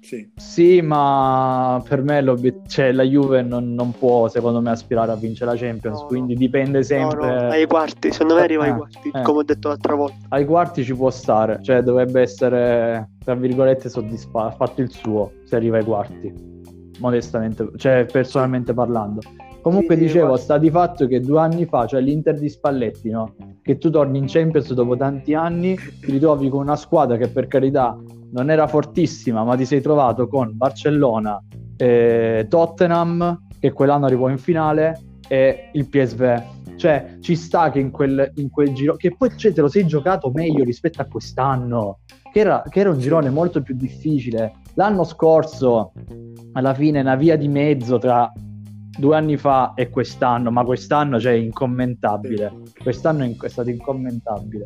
Sì. 0.00 0.28
Sì, 0.36 0.80
ma 0.82 1.80
per 1.88 2.02
me 2.02 2.22
cioè, 2.66 2.90
la 2.92 3.04
Juve 3.04 3.40
non, 3.42 3.72
non 3.72 3.92
può, 3.92 4.28
secondo 4.28 4.60
me, 4.60 4.70
aspirare 4.70 5.12
a 5.12 5.14
vincere 5.14 5.52
la 5.52 5.56
Champions, 5.56 6.00
No, 6.00 6.06
quindi 6.06 6.34
dipende 6.34 6.78
No, 6.78 6.84
sempre. 6.84 7.26
no, 7.44 7.48
ai 7.50 7.66
quarti, 7.66 8.10
secondo 8.10 8.34
me 8.34 8.40
arriva 8.42 8.64
ai 8.64 8.70
Eh, 8.70 8.74
quarti, 8.74 9.10
eh. 9.14 9.22
come 9.22 9.38
ho 9.38 9.42
detto 9.44 9.68
l'altra 9.68 9.94
volta. 9.94 10.16
Ai 10.30 10.44
quarti 10.44 10.84
ci 10.84 10.94
può 10.94 11.08
stare, 11.10 11.60
cioè 11.62 11.80
dovrebbe 11.82 12.20
essere, 12.20 13.10
tra 13.24 13.34
virgolette, 13.34 13.88
soddisfatto, 13.88 14.46
ha 14.48 14.50
fatto 14.50 14.82
il 14.82 14.90
suo 14.90 15.30
se 15.44 15.56
arriva 15.56 15.78
ai 15.78 15.84
quarti, 15.84 16.60
modestamente, 17.02 17.68
cioè 17.76 18.06
personalmente 18.10 18.72
parlando. 18.72 19.20
Comunque 19.60 19.96
Sì, 19.96 20.02
dicevo, 20.02 20.36
sta 20.36 20.58
di 20.58 20.70
fatto 20.70 21.06
che 21.06 21.20
due 21.20 21.40
anni 21.40 21.66
fa, 21.66 21.86
cioè 21.86 22.00
l'Inter 22.00 22.38
di 22.38 22.48
Spalletti, 22.48 23.10
no? 23.10 23.34
Che 23.60 23.78
tu 23.78 23.90
torni 23.90 24.18
in 24.18 24.24
Champions 24.26 24.72
dopo 24.72 24.96
tanti 24.96 25.34
anni, 25.34 25.76
ti 25.76 26.10
ritrovi 26.10 26.48
con 26.48 26.62
una 26.62 26.76
squadra 26.76 27.16
che 27.16 27.28
per 27.28 27.46
carità 27.46 27.96
non 28.30 28.50
era 28.50 28.66
fortissima, 28.66 29.44
ma 29.44 29.56
ti 29.56 29.64
sei 29.64 29.80
trovato 29.80 30.26
con 30.26 30.56
Barcellona, 30.56 31.40
eh, 31.76 32.46
Tottenham, 32.48 33.46
che 33.60 33.72
quell'anno 33.72 34.06
arrivò 34.06 34.28
in 34.28 34.38
finale, 34.38 34.98
e 35.28 35.70
il 35.72 35.88
PSV. 35.88 36.42
Cioè, 36.76 37.18
ci 37.20 37.36
sta 37.36 37.70
che 37.70 37.78
in 37.78 37.90
quel, 37.90 38.32
in 38.36 38.50
quel 38.50 38.72
giro, 38.72 38.96
che 38.96 39.14
poi 39.16 39.30
cioè, 39.36 39.52
te 39.52 39.60
lo 39.60 39.68
sei 39.68 39.86
giocato 39.86 40.30
meglio 40.30 40.64
rispetto 40.64 41.00
a 41.00 41.04
quest'anno, 41.04 42.00
che 42.32 42.40
era, 42.40 42.62
che 42.68 42.80
era 42.80 42.90
un 42.90 42.98
girone 42.98 43.30
molto 43.30 43.62
più 43.62 43.76
difficile. 43.76 44.54
L'anno 44.74 45.04
scorso, 45.04 45.92
alla 46.52 46.74
fine, 46.74 47.00
una 47.00 47.16
via 47.16 47.36
di 47.36 47.48
mezzo 47.48 47.98
tra 47.98 48.32
due 48.98 49.16
anni 49.16 49.36
fa 49.36 49.74
e 49.74 49.90
quest'anno, 49.90 50.50
ma 50.50 50.64
quest'anno 50.64 51.20
cioè, 51.20 51.32
è 51.32 51.36
incommentabile. 51.36 52.52
Quest'anno 52.82 53.24
è, 53.24 53.48
stato 53.48 53.70
incommentabile. 53.70 54.64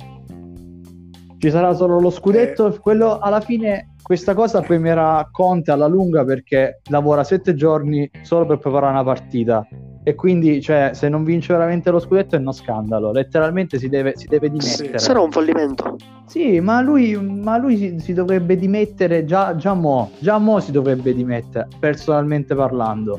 Ci 1.38 1.50
sarà 1.50 1.74
solo 1.74 2.00
lo 2.00 2.10
scudetto, 2.10 2.78
quello 2.80 3.18
alla 3.18 3.40
fine 3.40 3.94
questa 4.02 4.34
cosa 4.34 4.60
premierà 4.60 5.28
Conte 5.32 5.72
alla 5.72 5.88
lunga 5.88 6.24
perché 6.24 6.80
lavora 6.90 7.24
sette 7.24 7.54
giorni 7.54 8.08
solo 8.22 8.46
per 8.46 8.58
preparare 8.58 8.92
una 8.92 9.04
partita 9.04 9.66
e 10.08 10.14
quindi 10.14 10.62
cioè, 10.62 10.92
se 10.94 11.08
non 11.08 11.24
vince 11.24 11.52
veramente 11.52 11.90
lo 11.90 11.98
scudetto 11.98 12.36
è 12.36 12.38
uno 12.38 12.52
scandalo, 12.52 13.10
letteralmente 13.10 13.76
si 13.76 13.88
deve, 13.88 14.12
si 14.16 14.28
deve 14.28 14.48
dimettere. 14.48 15.00
Sarà 15.00 15.20
un 15.20 15.32
fallimento. 15.32 15.96
Sì, 16.26 16.60
ma 16.60 16.80
lui, 16.80 17.16
ma 17.16 17.56
lui 17.56 17.76
si, 17.76 17.98
si 17.98 18.12
dovrebbe 18.12 18.56
dimettere 18.56 19.24
già, 19.24 19.56
già 19.56 19.74
mo, 19.74 20.12
già 20.20 20.38
mo 20.38 20.60
si 20.60 20.70
dovrebbe 20.70 21.12
dimettere, 21.12 21.66
personalmente 21.80 22.54
parlando. 22.54 23.18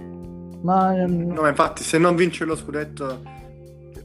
Ma 0.61 0.97
ehm, 0.97 1.33
No, 1.33 1.41
ma 1.41 1.49
infatti, 1.49 1.83
se 1.83 1.97
non 1.97 2.15
vince 2.15 2.45
lo 2.45 2.55
scudetto, 2.55 3.19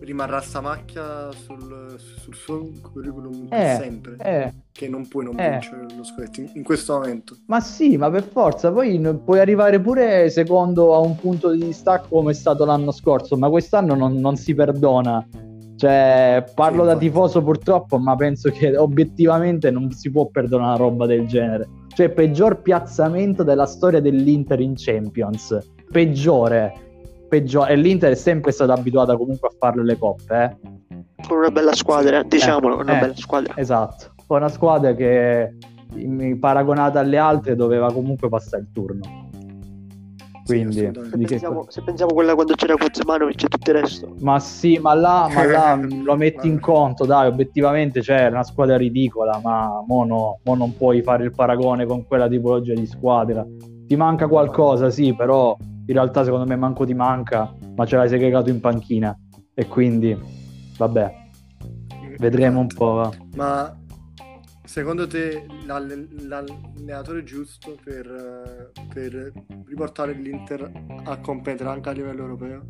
rimarrà 0.04 0.40
sta 0.40 0.60
macchia 0.60 1.30
sul, 1.32 1.94
sul 1.98 2.34
suo 2.34 2.68
curriculum 2.92 3.46
per 3.48 3.58
Eh, 3.60 3.76
sempre. 3.80 4.16
Eh, 4.18 4.52
Che 4.72 4.88
non 4.88 5.06
puoi 5.08 5.24
non 5.24 5.38
Eh. 5.38 5.50
vincere 5.50 5.86
lo 5.96 6.04
scudetto 6.04 6.40
in, 6.40 6.50
in 6.54 6.62
questo 6.62 6.94
momento. 6.94 7.36
ma 7.46 7.60
sì, 7.60 7.96
ma 7.96 8.10
per 8.10 8.24
forza, 8.24 8.72
poi 8.72 8.98
puoi 9.24 9.38
arrivare 9.38 9.80
pure 9.80 10.28
secondo 10.30 10.94
a 10.94 10.98
un 10.98 11.16
punto 11.16 11.50
di 11.50 11.64
distacco 11.64 12.08
come 12.08 12.32
è 12.32 12.34
stato 12.34 12.64
l'anno 12.64 12.90
scorso, 12.90 13.36
ma 13.36 13.48
quest'anno 13.48 13.94
non, 13.94 14.14
non 14.16 14.36
si 14.36 14.54
perdona. 14.54 15.26
Cioè, 15.76 16.44
parlo 16.54 16.82
Sì, 16.82 16.88
da 16.88 16.96
tifoso 16.96 17.42
purtroppo, 17.42 17.98
ma 17.98 18.14
penso 18.14 18.50
che 18.50 18.76
obiettivamente 18.76 19.70
non 19.72 19.90
si 19.90 20.10
può 20.12 20.26
perdonare 20.26 20.74
una 20.74 20.76
roba 20.90 21.06
del 21.06 21.26
genere. 21.26 21.68
Cioè, 21.94 22.10
peggior 22.10 22.62
piazzamento 22.62 23.42
della 23.42 23.66
storia 23.66 24.00
dell'Inter 24.00 24.60
in 24.60 24.74
Champions. 24.76 25.58
Peggiore. 25.90 26.72
Peggiore. 27.32 27.72
E 27.72 27.76
l'Inter 27.76 28.12
è 28.12 28.14
sempre 28.14 28.52
stata 28.52 28.74
abituata 28.74 29.16
comunque 29.16 29.48
a 29.48 29.52
farle 29.58 29.84
le 29.84 29.96
coppe, 29.96 30.58
eh. 30.90 30.96
Con 31.26 31.38
una 31.38 31.50
bella 31.50 31.72
squadra, 31.72 32.22
diciamolo, 32.22 32.76
con 32.76 32.84
una 32.84 32.98
eh. 32.98 33.00
bella 33.00 33.16
squadra. 33.16 33.54
Esatto, 33.56 34.12
poi 34.26 34.36
una 34.36 34.50
squadra 34.50 34.94
che 34.94 35.54
paragonata 36.38 37.00
alle 37.00 37.16
altre 37.16 37.56
doveva 37.56 37.90
comunque 37.90 38.28
passare 38.28 38.64
il 38.64 38.68
turno. 38.70 39.00
Quindi, 40.44 40.80
assolutamente. 40.80 41.08
Se 41.08 41.16
di 41.16 41.24
che- 41.24 41.30
pensiamo, 41.30 41.64
se 41.68 41.82
pensiamo 41.82 42.10
a 42.10 42.14
quella 42.14 42.34
quando 42.34 42.54
c'era 42.54 42.76
Kuzmanovic 42.76 43.44
e 43.44 43.48
tutto 43.48 43.70
il 43.70 43.76
resto. 43.80 44.14
ma 44.20 44.38
sì, 44.38 44.76
ma 44.76 44.92
là, 44.92 45.30
ma 45.32 45.44
là 45.46 45.80
lo 46.04 46.16
metti 46.16 46.48
in 46.48 46.60
conto, 46.60 47.06
dai, 47.06 47.28
obiettivamente 47.28 48.00
c'è 48.00 48.26
una 48.26 48.42
squadra 48.42 48.76
ridicola, 48.76 49.40
ma 49.42 49.82
mo, 49.86 50.04
no, 50.04 50.40
mo 50.44 50.54
non 50.54 50.76
puoi 50.76 51.00
fare 51.00 51.24
il 51.24 51.32
paragone 51.32 51.86
con 51.86 52.06
quella 52.06 52.28
tipologia 52.28 52.74
di 52.74 52.84
squadra. 52.84 53.42
Ti 53.86 53.96
manca 53.96 54.28
qualcosa, 54.28 54.90
sì, 54.90 55.14
però 55.14 55.56
in 55.86 55.94
realtà 55.94 56.24
secondo 56.24 56.46
me 56.46 56.56
manco 56.56 56.84
ti 56.84 56.94
manca, 56.94 57.54
ma 57.74 57.84
ce 57.86 57.96
l'hai 57.96 58.08
segregato 58.08 58.50
in 58.50 58.60
panchina 58.60 59.16
e 59.54 59.66
quindi, 59.66 60.16
vabbè, 60.76 61.14
vedremo 62.18 62.60
un 62.60 62.66
po'. 62.68 63.12
Ma 63.34 63.76
secondo 64.64 65.06
te 65.06 65.46
l'alle- 65.66 66.08
l'allenatore 66.26 67.24
giusto 67.24 67.76
per, 67.82 68.72
per 68.92 69.32
riportare 69.64 70.12
l'Inter 70.12 70.70
a 71.04 71.18
competere 71.18 71.68
anche 71.68 71.88
a 71.88 71.92
livello 71.92 72.22
europeo? 72.22 72.62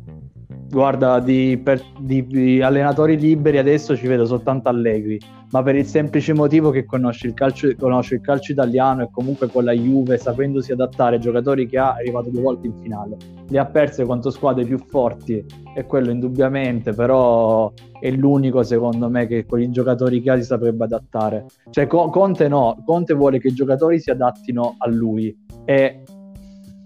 Guarda, 0.69 1.19
di, 1.19 1.59
per- 1.63 1.83
di- 1.99 2.25
di 2.25 2.61
allenatori 2.61 3.17
liberi 3.17 3.57
adesso 3.57 3.95
ci 3.95 4.07
vedo 4.07 4.25
soltanto 4.25 4.69
Allegri, 4.69 5.19
ma 5.51 5.61
per 5.61 5.75
il 5.75 5.85
semplice 5.85 6.33
motivo 6.33 6.71
che 6.71 6.83
conosce 6.83 7.27
il 7.27 7.35
calcio, 7.35 7.69
conosce 7.77 8.15
il 8.15 8.21
calcio 8.21 8.53
italiano 8.53 9.03
e 9.03 9.09
comunque 9.11 9.47
con 9.49 9.65
la 9.65 9.71
Juve, 9.71 10.17
sapendosi 10.17 10.71
adattare 10.71 11.15
ai 11.17 11.21
giocatori 11.21 11.67
che 11.67 11.77
ha, 11.77 11.95
è 11.95 11.99
arrivato 12.01 12.29
due 12.31 12.41
volte 12.41 12.67
in 12.67 12.73
finale. 12.81 13.17
Le 13.47 13.59
ha 13.59 13.65
perse 13.65 14.03
contro 14.05 14.31
squadre 14.31 14.65
più 14.65 14.79
forti, 14.79 15.45
e 15.75 15.85
quello 15.85 16.11
indubbiamente, 16.11 16.93
però 16.93 17.71
è 17.99 18.09
l'unico 18.09 18.63
secondo 18.63 19.09
me 19.09 19.27
che 19.27 19.45
con 19.45 19.61
i 19.61 19.69
giocatori 19.69 20.21
che 20.21 20.31
ha 20.31 20.37
si 20.37 20.43
saprebbe 20.43 20.85
adattare. 20.85 21.45
Cioè 21.69 21.85
Co- 21.87 22.09
Conte 22.09 22.47
no, 22.47 22.81
Conte 22.85 23.13
vuole 23.13 23.39
che 23.39 23.49
i 23.49 23.53
giocatori 23.53 23.99
si 23.99 24.09
adattino 24.09 24.75
a 24.77 24.89
lui 24.89 25.35
e 25.65 26.03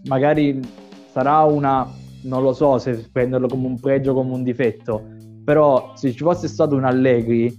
magari 0.07 0.59
sarà 1.11 1.43
una 1.43 1.87
non 2.27 2.43
lo 2.43 2.53
so 2.53 2.77
se 2.77 3.07
prenderlo 3.11 3.47
come 3.47 3.67
un 3.67 3.79
pregio 3.79 4.11
o 4.11 4.13
come 4.13 4.33
un 4.33 4.43
difetto 4.43 5.01
però 5.43 5.93
se 5.95 6.11
ci 6.11 6.23
fosse 6.23 6.47
stato 6.47 6.75
un 6.75 6.83
Allegri 6.83 7.53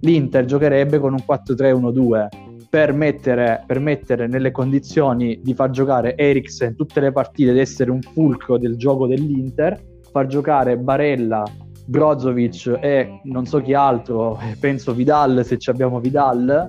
l'Inter 0.00 0.44
giocherebbe 0.44 0.98
con 0.98 1.12
un 1.12 1.22
4-3-1-2 1.26 2.28
per 2.68 2.92
mettere, 2.92 3.62
per 3.66 3.78
mettere 3.78 4.26
nelle 4.26 4.50
condizioni 4.50 5.40
di 5.42 5.54
far 5.54 5.70
giocare 5.70 6.16
Eriksen 6.16 6.74
tutte 6.74 7.00
le 7.00 7.12
partite 7.12 7.50
ed 7.50 7.58
essere 7.58 7.90
un 7.90 8.00
fulcro 8.00 8.58
del 8.58 8.76
gioco 8.76 9.06
dell'Inter 9.06 9.80
far 10.10 10.26
giocare 10.26 10.76
Barella 10.78 11.44
Brozovic 11.86 12.78
e 12.80 13.20
non 13.24 13.44
so 13.46 13.60
chi 13.60 13.74
altro 13.74 14.38
penso 14.58 14.94
Vidal 14.94 15.44
se 15.44 15.58
ci 15.58 15.70
abbiamo 15.70 16.00
Vidal 16.00 16.68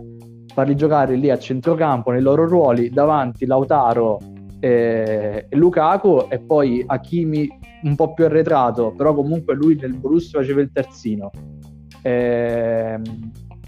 farli 0.54 0.76
giocare 0.76 1.16
lì 1.16 1.30
a 1.30 1.38
centrocampo 1.38 2.12
nei 2.12 2.22
loro 2.22 2.48
ruoli 2.48 2.90
davanti 2.90 3.46
Lautaro 3.46 4.20
e 4.66 5.46
Lukaku 5.52 6.26
e 6.28 6.40
poi 6.40 6.84
Hakimi 6.88 7.48
un 7.84 7.96
po' 7.96 8.16
più 8.16 8.26
arretrato, 8.26 8.92
però 8.98 9.14
comunque 9.14 9.54
lui 9.54 9.76
nel 9.76 9.94
Borussia 9.96 10.40
faceva 10.40 10.62
il 10.62 10.72
terzino. 10.74 11.30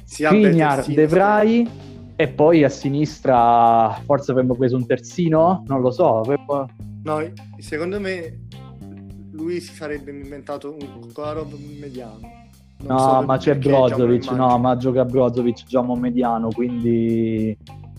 Skriniar, 0.04 0.76
terzino, 0.78 0.96
De 0.96 1.08
Vrij 1.08 1.68
e 2.16 2.28
poi 2.30 2.64
a 2.64 2.70
sinistra 2.70 3.92
forse 4.06 4.32
avremmo 4.32 4.56
preso 4.56 4.76
un 4.76 4.88
terzino, 4.88 5.64
non 5.68 5.82
lo 5.82 5.92
so, 5.92 6.18
avremmo- 6.20 6.66
No, 7.04 7.20
secondo 7.60 8.00
me 8.00 8.48
lui 9.34 9.60
si 9.60 9.76
sarebbe 9.76 10.10
inventato 10.10 10.76
un 10.82 11.12
Kolarov 11.14 11.54
mediano. 11.80 12.20
Non 12.80 12.96
No, 12.96 13.00
so 13.00 13.22
ma 13.22 13.38
c'è 13.38 13.54
lo 13.54 13.60
Brozovic, 13.60 14.32
no, 14.32 14.58
ma 14.58 14.76
gioca 14.78 15.06
Brozovic 15.06 15.64
già 15.68 15.82
mediano, 15.84 16.48
quindi 16.50 17.56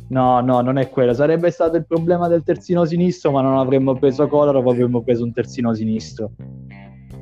no, 0.09 0.41
no, 0.41 0.61
non 0.61 0.79
è 0.79 0.89
quello. 0.91 1.13
Sarebbe 1.15 1.51
stato 1.51 1.77
il 1.77 1.87
problema 1.87 2.29
del 2.29 2.43
terzino 2.43 2.85
sinistro, 2.85 3.31
ma 3.31 3.41
non 3.43 3.59
avremmo 3.59 3.95
preso 3.99 4.27
Kolarov, 4.29 4.67
avremmo 4.69 5.03
preso 5.03 5.25
un 5.25 5.33
terzino 5.33 5.75
sinistro. 5.75 6.31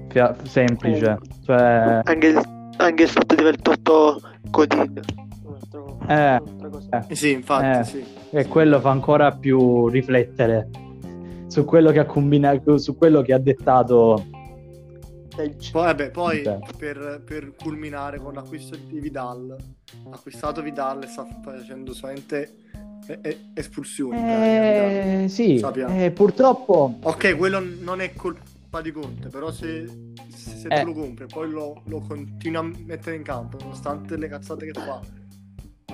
Fia- 0.08 0.34
semplice, 0.44 1.18
cioè 1.44 2.00
Anche 2.04 2.26
il, 2.28 2.40
anche 2.78 3.02
il 3.02 3.08
fatto 3.08 3.34
di 3.34 3.40
aver 3.42 3.60
tolto 3.60 4.20
Godin. 4.50 5.00
Un 5.44 5.54
altro- 5.54 5.98
Eh, 6.08 6.34
eh. 6.34 7.04
Eh 7.08 7.14
Sì, 7.14 7.32
infatti, 7.32 7.80
Eh. 7.80 7.84
sì. 7.84 8.04
e 8.30 8.46
quello 8.46 8.80
fa 8.80 8.90
ancora 8.90 9.32
più 9.32 9.88
riflettere 9.88 10.70
su 11.48 11.64
quello 11.64 11.90
che 11.90 11.98
ha 11.98 12.06
combinato, 12.06 12.78
su 12.78 12.96
quello 12.96 13.20
che 13.22 13.32
ha 13.34 13.38
dettato. 13.38 14.24
Poi, 15.36 15.54
vabbè, 15.70 16.10
poi 16.12 16.46
Ok. 16.46 16.76
per, 16.78 17.20
per 17.22 17.52
culminare 17.62 18.18
con 18.18 18.32
l'acquisto 18.32 18.74
di 18.88 18.98
Vidal, 19.00 19.54
acquistato 20.10 20.62
Vidal 20.62 21.02
e 21.02 21.06
sta 21.08 21.26
facendo 21.44 21.92
solamente 21.92 22.50
eh, 23.06 23.18
eh, 23.22 23.38
espulsioni. 23.54 24.18
praticamente. 24.18 25.24
Eh, 25.24 25.28
sì, 25.28 25.64
eh, 25.88 26.10
purtroppo 26.10 26.98
Ok, 27.02 27.36
quello 27.36 27.62
non 27.80 28.00
è 28.00 28.12
colpa 28.14 28.80
di 28.82 28.90
Conte, 28.90 29.28
però 29.28 29.50
se, 29.50 29.86
se, 30.28 30.68
Eh. 30.68 30.80
tu 30.80 30.86
lo 30.86 30.92
compri 30.92 31.24
e 31.24 31.26
poi 31.26 31.50
lo, 31.50 31.82
lo 31.84 32.02
continui 32.06 32.56
a 32.56 32.70
mettere 32.84 33.16
in 33.16 33.22
campo, 33.22 33.58
nonostante 33.60 34.16
le 34.16 34.28
cazzate 34.28 34.66
che 34.66 34.78
fa. 34.78 35.00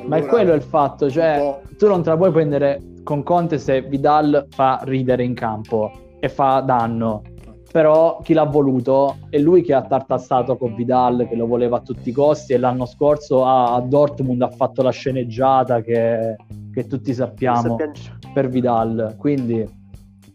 Ma 0.05 0.17
è 0.17 0.19
allora 0.21 0.33
quello 0.33 0.53
il 0.55 0.63
fatto, 0.63 1.11
cioè 1.11 1.61
tu 1.77 1.87
non 1.87 2.03
te 2.03 2.09
la 2.09 2.17
puoi 2.17 2.33
prendere 2.33 2.81
con 3.05 3.23
Conte 3.23 3.59
se 3.59 3.83
Vidal 3.83 4.47
fa 4.51 4.81
ridere 4.85 5.23
in 5.23 5.35
campo 5.35 6.17
e 6.19 6.29
fa 6.29 6.61
danno. 6.61 7.23
Però 7.71 8.21
chi 8.23 8.35
l'ha 8.35 8.45
voluto 8.45 9.17
è 9.31 9.39
lui 9.39 9.63
che 9.63 9.73
ha 9.73 9.83
tartassato 9.83 10.57
con 10.57 10.75
Vidal, 10.75 11.27
che 11.29 11.37
lo 11.37 11.47
voleva 11.47 11.79
a 11.79 11.81
tutti 11.81 12.11
i 12.11 12.13
costi, 12.13 12.53
e 12.53 12.59
l'anno 12.59 12.85
scorso 12.85 13.47
a, 13.47 13.75
a 13.75 13.81
Dortmund 13.81 14.43
ha 14.43 14.51
fatto 14.51 14.83
la 14.83 14.91
sceneggiata 14.91 15.81
che, 15.81 16.37
che 16.73 16.87
tutti 16.87 17.13
sappiamo 17.15 17.77
Sappiamo- 17.77 18.33
per 18.33 18.49
Vidal. 18.49 19.15
Quindi 19.19 19.65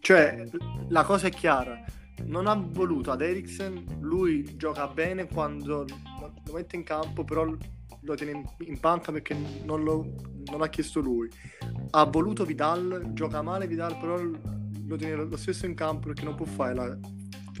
Cioè, 0.00 0.44
la 0.88 1.04
cosa 1.04 1.26
è 1.26 1.30
chiara. 1.30 1.82
Non 2.24 2.46
ha 2.46 2.54
voluto 2.54 3.10
ad 3.10 3.20
Eriksen, 3.20 3.98
lui 4.00 4.56
gioca 4.56 4.86
bene 4.88 5.26
quando 5.28 5.84
lo 6.46 6.52
mette 6.52 6.76
in 6.76 6.82
campo, 6.82 7.24
però 7.24 7.44
lo 7.44 8.14
tiene 8.14 8.32
in, 8.32 8.44
in 8.66 8.80
panca 8.80 9.12
perché 9.12 9.36
non, 9.64 9.82
lo, 9.84 10.06
non 10.50 10.62
ha 10.62 10.68
chiesto 10.68 11.00
lui. 11.00 11.28
Ha 11.90 12.04
voluto 12.04 12.44
Vidal, 12.44 13.10
gioca 13.12 13.40
male 13.42 13.66
Vidal, 13.66 13.96
però 13.98 14.16
lo 14.20 14.96
tiene 14.96 15.14
lo 15.14 15.36
stesso 15.36 15.66
in 15.66 15.74
campo 15.74 16.06
perché 16.08 16.24
non 16.24 16.34
può 16.34 16.46
fare 16.46 16.74
la 16.74 16.98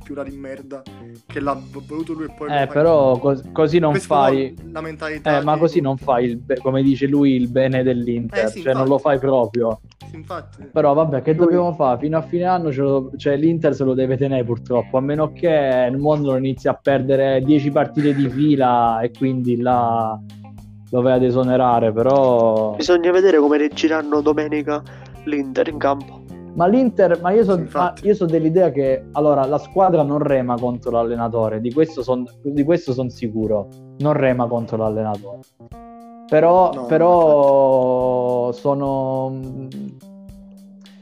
figura 0.08 0.22
di 0.22 0.36
merda 0.36 0.82
che 1.26 1.38
l'ha 1.40 1.60
voluto 1.86 2.14
lui 2.14 2.24
e 2.24 2.34
poi... 2.34 2.48
eh, 2.50 2.66
però 2.66 3.18
cos- 3.18 3.44
così 3.52 3.78
non 3.78 3.90
Questo 3.90 4.14
fai... 4.14 4.54
la 4.72 4.80
mentalità. 4.80 5.38
Eh, 5.38 5.44
ma 5.44 5.52
di- 5.54 5.60
così 5.60 5.80
non 5.82 5.98
fai, 5.98 6.24
il 6.24 6.36
be- 6.38 6.56
come 6.58 6.82
dice 6.82 7.06
lui, 7.06 7.32
il 7.34 7.48
bene 7.48 7.82
dell'Inter. 7.82 8.44
Eh 8.46 8.48
sì, 8.48 8.62
cioè 8.62 8.72
non 8.72 8.82
infatti. 8.86 8.88
lo 8.88 8.98
fai 8.98 9.18
proprio. 9.18 9.80
Sì, 10.08 10.16
infatti. 10.16 10.64
Però 10.72 10.94
vabbè, 10.94 11.20
che 11.20 11.32
Lui- 11.34 11.44
dobbiamo 11.44 11.74
fare? 11.74 11.98
Fino 11.98 12.16
a 12.16 12.22
fine 12.22 12.44
anno 12.44 12.72
ce 12.72 12.80
lo- 12.80 13.10
cioè, 13.16 13.36
l'Inter 13.36 13.74
se 13.74 13.84
lo 13.84 13.92
deve 13.92 14.16
tenere 14.16 14.44
purtroppo, 14.44 14.96
a 14.96 15.00
meno 15.02 15.30
che 15.32 15.88
il 15.90 15.98
mondo 15.98 16.30
non 16.30 16.38
inizi 16.44 16.68
a 16.68 16.74
perdere 16.74 17.42
10 17.44 17.70
partite 17.70 18.14
di 18.14 18.28
fila 18.30 19.00
e 19.00 19.10
quindi 19.10 19.60
là 19.60 20.18
lo 20.90 21.02
vai 21.02 21.12
ad 21.12 21.22
esonerare, 21.22 21.92
però... 21.92 22.74
Bisogna 22.76 23.10
vedere 23.10 23.38
come 23.38 23.58
reggeranno 23.58 24.22
domenica 24.22 24.82
l'Inter 25.24 25.68
in 25.68 25.76
campo. 25.76 26.22
Ma 26.58 26.66
l'Inter, 26.66 27.20
ma 27.22 27.30
io 27.30 27.44
sono 27.44 27.68
so 28.14 28.24
dell'idea 28.24 28.72
che 28.72 29.04
allora 29.12 29.46
la 29.46 29.58
squadra 29.58 30.02
non 30.02 30.18
rema 30.18 30.56
contro 30.58 30.90
l'allenatore, 30.90 31.60
di 31.60 31.70
questo 31.72 32.02
sono 32.02 32.24
son 32.92 33.10
sicuro, 33.10 33.68
non 33.98 34.14
rema 34.14 34.48
contro 34.48 34.76
l'allenatore. 34.76 35.38
Però, 36.26 36.72
No, 36.72 36.86
però 36.86 38.50
sono 38.50 39.28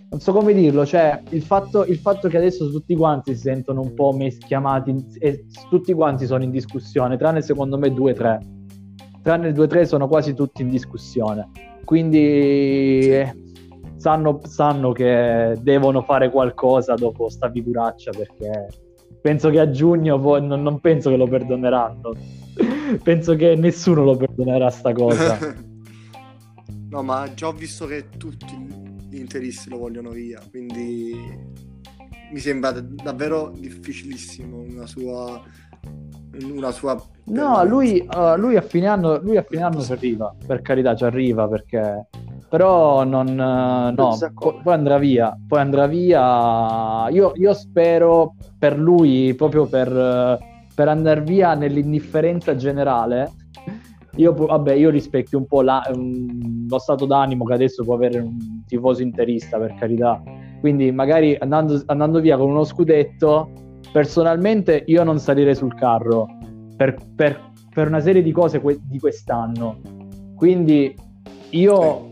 non 0.09 0.21
so 0.21 0.33
come 0.33 0.53
dirlo, 0.53 0.85
cioè 0.85 1.23
il 1.31 1.43
fatto, 1.43 1.87
il 1.87 1.97
fatto 1.97 2.29
che 2.29 2.37
adesso 2.37 2.71
tutti 2.71 2.95
quanti 2.95 3.35
si 3.35 3.41
sentono 3.41 3.81
un 3.81 3.95
po' 3.95 4.13
mes- 4.13 4.37
chiamati 4.37 4.91
in- 4.91 5.07
e 5.19 5.47
tutti 5.71 5.95
quanti 5.95 6.27
sono 6.27 6.45
in 6.45 6.51
discussione, 6.51 7.17
tranne 7.17 7.41
secondo 7.41 7.79
me 7.79 7.91
2-3. 7.95 8.41
Tranne 9.23 9.49
il 9.49 9.55
2-3 9.55 9.87
sono 9.87 10.07
quasi 10.07 10.35
tutti 10.35 10.61
in 10.61 10.69
discussione. 10.69 11.49
Quindi 11.85 13.03
Sì. 13.03 13.46
Sanno, 14.07 14.41
sanno 14.45 14.93
che 14.93 15.57
devono 15.61 16.03
fare 16.03 16.31
qualcosa 16.31 16.95
dopo 16.95 17.29
sta 17.29 17.51
figuraccia 17.51 18.13
perché 18.13 18.69
penso 19.21 19.51
che 19.51 19.59
a 19.59 19.69
giugno 19.69 20.21
poi, 20.21 20.47
non, 20.47 20.63
non 20.63 20.79
penso 20.79 21.11
che 21.11 21.17
lo 21.17 21.27
perdoneranno. 21.27 22.15
penso 23.03 23.35
che 23.35 23.57
nessuno 23.57 24.05
lo 24.05 24.17
perdonerà 24.17 24.71
sta 24.71 24.93
cosa. 24.93 25.37
no, 26.89 27.03
ma 27.03 27.35
già 27.35 27.49
ho 27.49 27.53
visto 27.53 27.87
che 27.87 28.11
tutti 28.17 28.55
gli 29.11 29.19
interisti 29.19 29.71
lo 29.71 29.79
vogliono 29.79 30.11
via, 30.11 30.41
quindi 30.51 31.13
mi 32.31 32.39
sembra 32.39 32.71
davvero 32.71 33.53
difficilissimo 33.57 34.59
una 34.59 34.87
sua 34.87 35.43
una 36.43 36.71
sua 36.71 37.01
no 37.27 37.65
lui, 37.65 38.07
uh, 38.13 38.37
lui, 38.37 38.57
a 38.57 38.61
fine 38.61 38.89
anno 38.89 39.21
lui 39.23 39.37
a 39.37 39.43
fine 39.49 39.63
anno 39.63 39.81
ci 39.81 39.93
arriva 39.93 40.35
per 40.45 40.61
carità 40.61 40.95
ci 40.97 41.05
arriva 41.05 41.49
perché 41.49 42.09
però 42.49 43.05
non 43.05 43.29
uh, 43.29 43.95
no 43.95 44.17
po- 44.35 44.61
poi 44.63 44.75
andrà 44.75 44.99
via 44.99 45.37
poi 45.49 45.61
andrà 45.61 45.87
via 45.87 47.09
io, 47.11 47.33
io 47.35 47.53
spero 47.55 48.35
per 48.59 48.79
lui 48.79 49.35
proprio 49.35 49.67
per, 49.67 50.39
per 50.75 50.89
andare 50.89 51.23
via 51.23 51.55
nell'indifferenza 51.55 52.55
generale 52.55 53.33
io, 54.17 54.33
vabbè, 54.33 54.73
io 54.73 54.91
rispecchio 54.91 55.39
un 55.39 55.47
po' 55.47 55.63
la, 55.63 55.83
um, 55.93 56.67
lo 56.69 56.79
stato 56.79 57.07
d'animo 57.07 57.45
che 57.45 57.55
adesso 57.55 57.85
può 57.85 57.95
avere 57.95 58.19
un 58.19 58.63
tifoso 58.67 59.03
interista, 59.03 59.59
per 59.59 59.75
carità. 59.75 60.23
Quindi 60.61 60.91
magari 60.91 61.37
andando, 61.39 61.83
andando 61.87 62.21
via 62.21 62.37
con 62.37 62.51
uno 62.51 62.65
scudetto, 62.65 63.51
personalmente 63.93 64.85
io 64.87 65.05
non 65.05 65.19
salirei 65.19 65.55
sul 65.55 65.75
carro 65.75 66.27
per, 66.77 66.97
per, 67.15 67.53
per 67.73 67.89
una 67.89 68.01
serie 68.01 68.23
di 68.23 68.33
cose 68.33 68.61
que- 68.61 68.81
di 68.83 68.99
quest'anno. 68.99 69.81
Quindi 70.35 70.95
io, 71.51 72.09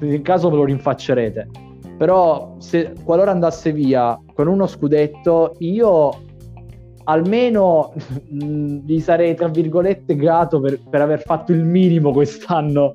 in 0.00 0.22
caso 0.22 0.50
ve 0.50 0.56
lo 0.56 0.64
rinfaccerete. 0.64 1.48
Però 1.96 2.54
se 2.58 2.92
qualora 3.02 3.32
andasse 3.32 3.72
via 3.72 4.18
con 4.34 4.46
uno 4.46 4.66
scudetto, 4.66 5.56
io 5.58 6.10
almeno 7.04 7.92
gli 8.28 9.00
sarei 9.00 9.34
tra 9.34 9.48
virgolette 9.48 10.14
grato 10.14 10.60
per, 10.60 10.80
per 10.88 11.00
aver 11.00 11.22
fatto 11.22 11.52
il 11.52 11.64
minimo 11.64 12.12
quest'anno. 12.12 12.92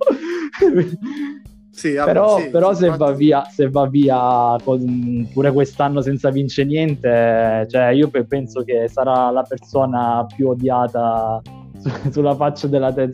Sì, 1.74 1.94
però, 1.94 2.38
sì, 2.38 2.50
però 2.50 2.74
se, 2.76 2.96
va 2.96 3.12
via, 3.14 3.44
se 3.46 3.68
va 3.68 3.88
via 3.88 4.56
con, 4.64 5.28
pure 5.34 5.52
quest'anno 5.52 6.02
senza 6.02 6.30
vincere 6.30 6.68
niente, 6.68 7.68
cioè 7.68 7.88
io 7.88 8.10
penso 8.28 8.64
che 8.64 8.88
sarà 8.88 9.32
la 9.32 9.42
persona 9.42 10.24
più 10.34 10.50
odiata 10.50 11.42
su, 11.76 11.90
sulla 12.12 12.36
faccia 12.36 12.68
della 12.68 12.94
terra. 12.94 13.12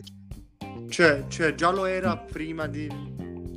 Cioè, 0.90 1.24
cioè, 1.28 1.54
già 1.54 1.70
lo 1.70 1.86
era 1.86 2.16
prima 2.16 2.66
di 2.66 2.86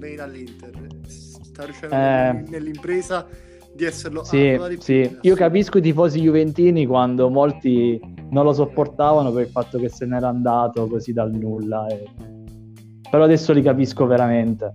venire 0.03 0.21
all'Inter. 0.21 0.71
Sta 1.07 1.63
riuscendo 1.63 1.95
eh... 1.95 2.43
nell'impresa 2.49 3.25
di 3.73 3.85
esserlo 3.85 4.23
sì, 4.23 4.59
di 4.69 4.77
sì. 4.79 5.17
Io 5.21 5.35
capisco 5.35 5.79
i 5.79 5.81
tifosi 5.81 6.19
juventini 6.19 6.85
quando 6.85 7.29
molti 7.29 7.99
non 8.29 8.43
lo 8.43 8.53
sopportavano 8.53 9.31
per 9.31 9.45
il 9.45 9.49
fatto 9.49 9.79
che 9.79 9.89
se 9.89 10.05
n'era 10.05 10.27
andato 10.27 10.87
così 10.87 11.13
dal 11.13 11.31
nulla. 11.31 11.87
E... 11.87 12.03
Però 13.09 13.23
adesso 13.23 13.53
li 13.53 13.61
capisco 13.61 14.05
veramente. 14.05 14.71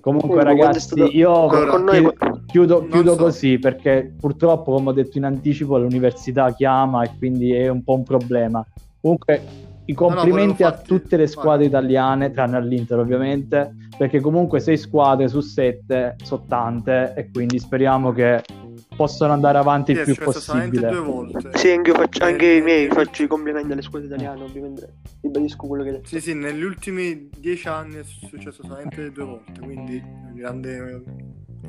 Comunque, 0.00 0.40
oh, 0.40 0.42
ragazzi, 0.42 0.80
stato... 0.80 1.04
io 1.04 1.48
allora, 1.48 1.92
chi... 1.92 2.08
chiudo, 2.46 2.86
chiudo 2.86 3.12
so. 3.12 3.22
così 3.22 3.58
perché 3.58 4.12
purtroppo, 4.18 4.72
come 4.74 4.90
ho 4.90 4.92
detto 4.92 5.16
in 5.16 5.24
anticipo, 5.24 5.78
l'università 5.78 6.52
chiama 6.52 7.04
e 7.04 7.10
quindi 7.18 7.52
è 7.52 7.68
un 7.68 7.84
po' 7.84 7.94
un 7.94 8.02
problema. 8.02 8.66
Comunque, 9.00 9.70
i 9.92 9.94
complimenti 9.94 10.62
no, 10.62 10.68
no, 10.68 10.74
a 10.74 10.78
tutte 10.78 11.16
le 11.16 11.26
squadre 11.26 11.66
italiane, 11.66 12.30
tranne 12.30 12.56
all'Inter 12.56 12.98
ovviamente, 12.98 13.74
perché 13.96 14.20
comunque 14.20 14.60
sei 14.60 14.76
squadre 14.76 15.28
su 15.28 15.40
sette 15.40 16.16
sono 16.22 16.44
tante 16.48 17.14
e 17.16 17.30
quindi 17.30 17.58
speriamo 17.58 18.12
che 18.12 18.42
possano 18.96 19.32
andare 19.32 19.58
avanti 19.58 19.94
sì, 19.94 20.00
il 20.00 20.04
più 20.04 20.24
possibile. 20.24 20.88
Due 20.88 21.00
volte. 21.00 21.50
Sì, 21.58 21.70
anche, 21.70 21.90
io 21.90 21.96
faccio, 21.96 22.24
anche 22.24 22.52
i 22.54 22.62
miei 22.62 22.88
faccio 22.88 23.22
i 23.22 23.26
complimenti 23.26 23.72
alle 23.72 23.82
squadre 23.82 24.08
italiane, 24.08 24.42
ovviamente. 24.42 24.94
Ribadisco 25.20 25.66
quello 25.66 25.82
che 25.82 25.88
hai 25.90 25.94
detto. 25.96 26.08
Sì, 26.08 26.20
sì, 26.20 26.34
negli 26.34 26.62
ultimi 26.62 27.28
dieci 27.38 27.68
anni 27.68 27.96
è 27.96 28.02
successo 28.02 28.62
solamente 28.62 29.10
due 29.12 29.24
volte, 29.24 29.60
quindi 29.60 30.02
grande 30.34 31.02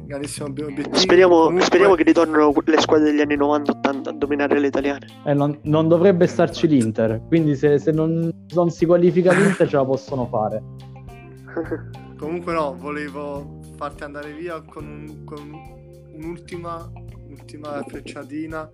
grandissimo 0.06 0.48
obiettivo. 0.48 0.96
Speriamo, 0.96 1.36
Comunque... 1.44 1.66
speriamo, 1.66 1.96
che 1.96 2.04
ritornino 2.04 2.54
le 2.66 2.80
squadre 2.80 3.12
degli 3.12 3.22
anni 3.22 3.38
90-80 3.38 4.08
a 4.10 4.12
dominare 4.12 4.60
le 4.60 4.68
italiane. 4.68 5.08
Eh, 5.26 5.34
non, 5.34 5.58
non, 5.64 5.88
dovrebbe 5.88 6.28
starci 6.28 6.68
l'Inter, 6.68 7.22
quindi 7.28 7.56
se, 7.56 7.80
se 7.80 7.92
non, 7.92 8.32
non, 8.54 8.70
si 8.70 8.86
qualifica 8.86 9.34
l'Inter 9.34 9.68
ce 9.68 9.76
la 9.76 9.86
possono 9.86 10.26
fare. 10.28 10.62
Comunque 12.18 12.54
no, 12.54 12.76
volevo 12.78 13.60
farti 13.76 14.04
andare 14.04 14.34
via 14.34 14.62
con, 14.62 14.86
un, 14.86 15.24
con 15.24 15.52
un'ultima, 16.14 16.92
un'ultima 17.28 17.84
frecciatina. 17.86 18.70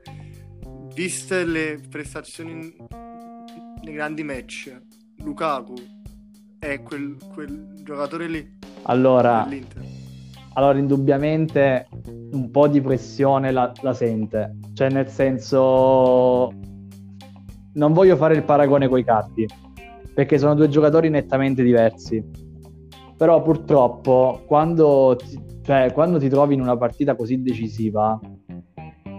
Viste 0.93 1.45
le 1.45 1.79
prestazioni 1.89 2.75
nei 3.83 3.93
grandi 3.93 4.23
match, 4.23 4.75
Lukaku 5.23 5.75
è 6.59 6.81
quel, 6.83 7.17
quel 7.33 7.73
giocatore 7.83 8.27
lì. 8.27 8.57
Allora, 8.83 9.47
allora 10.59 10.77
indubbiamente 10.77 11.87
un 12.33 12.51
po' 12.51 12.67
di 12.67 12.81
pressione 12.81 13.51
la, 13.51 13.71
la 13.81 13.93
sente, 13.93 14.57
cioè 14.73 14.89
nel 14.89 15.07
senso 15.07 16.51
non 17.73 17.93
voglio 17.93 18.17
fare 18.17 18.35
il 18.35 18.43
paragone 18.43 18.89
con 18.89 18.99
i 18.99 19.05
cardi 19.05 19.47
perché 20.13 20.37
sono 20.37 20.55
due 20.55 20.67
giocatori 20.67 21.09
nettamente 21.09 21.63
diversi. 21.63 22.21
Però 23.15 23.41
purtroppo 23.41 24.41
quando 24.45 25.15
ti, 25.17 25.39
cioè, 25.63 25.91
quando 25.93 26.19
ti 26.19 26.27
trovi 26.27 26.55
in 26.55 26.61
una 26.61 26.75
partita 26.75 27.15
così 27.15 27.41
decisiva 27.41 28.19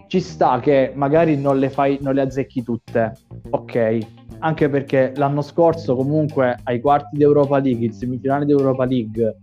ci 0.09 0.21
sta 0.21 0.61
che 0.61 0.93
magari 0.95 1.39
non 1.39 1.59
le 1.59 1.71
fai 1.71 1.99
non 2.03 2.15
le 2.15 2.21
azzecchi 2.21 2.63
tutte. 2.63 3.15
Ok 3.49 3.99
anche 4.41 4.69
perché 4.69 5.13
l'anno 5.17 5.43
scorso 5.43 5.95
comunque 5.95 6.59
ai 6.65 6.81
quarti 6.81 7.17
di 7.17 7.23
Europa 7.23 7.59
League 7.59 7.85
in 7.85 7.93
semifinale 7.93 8.47
di 8.47 8.53
Europa 8.53 8.85
League 8.87 9.37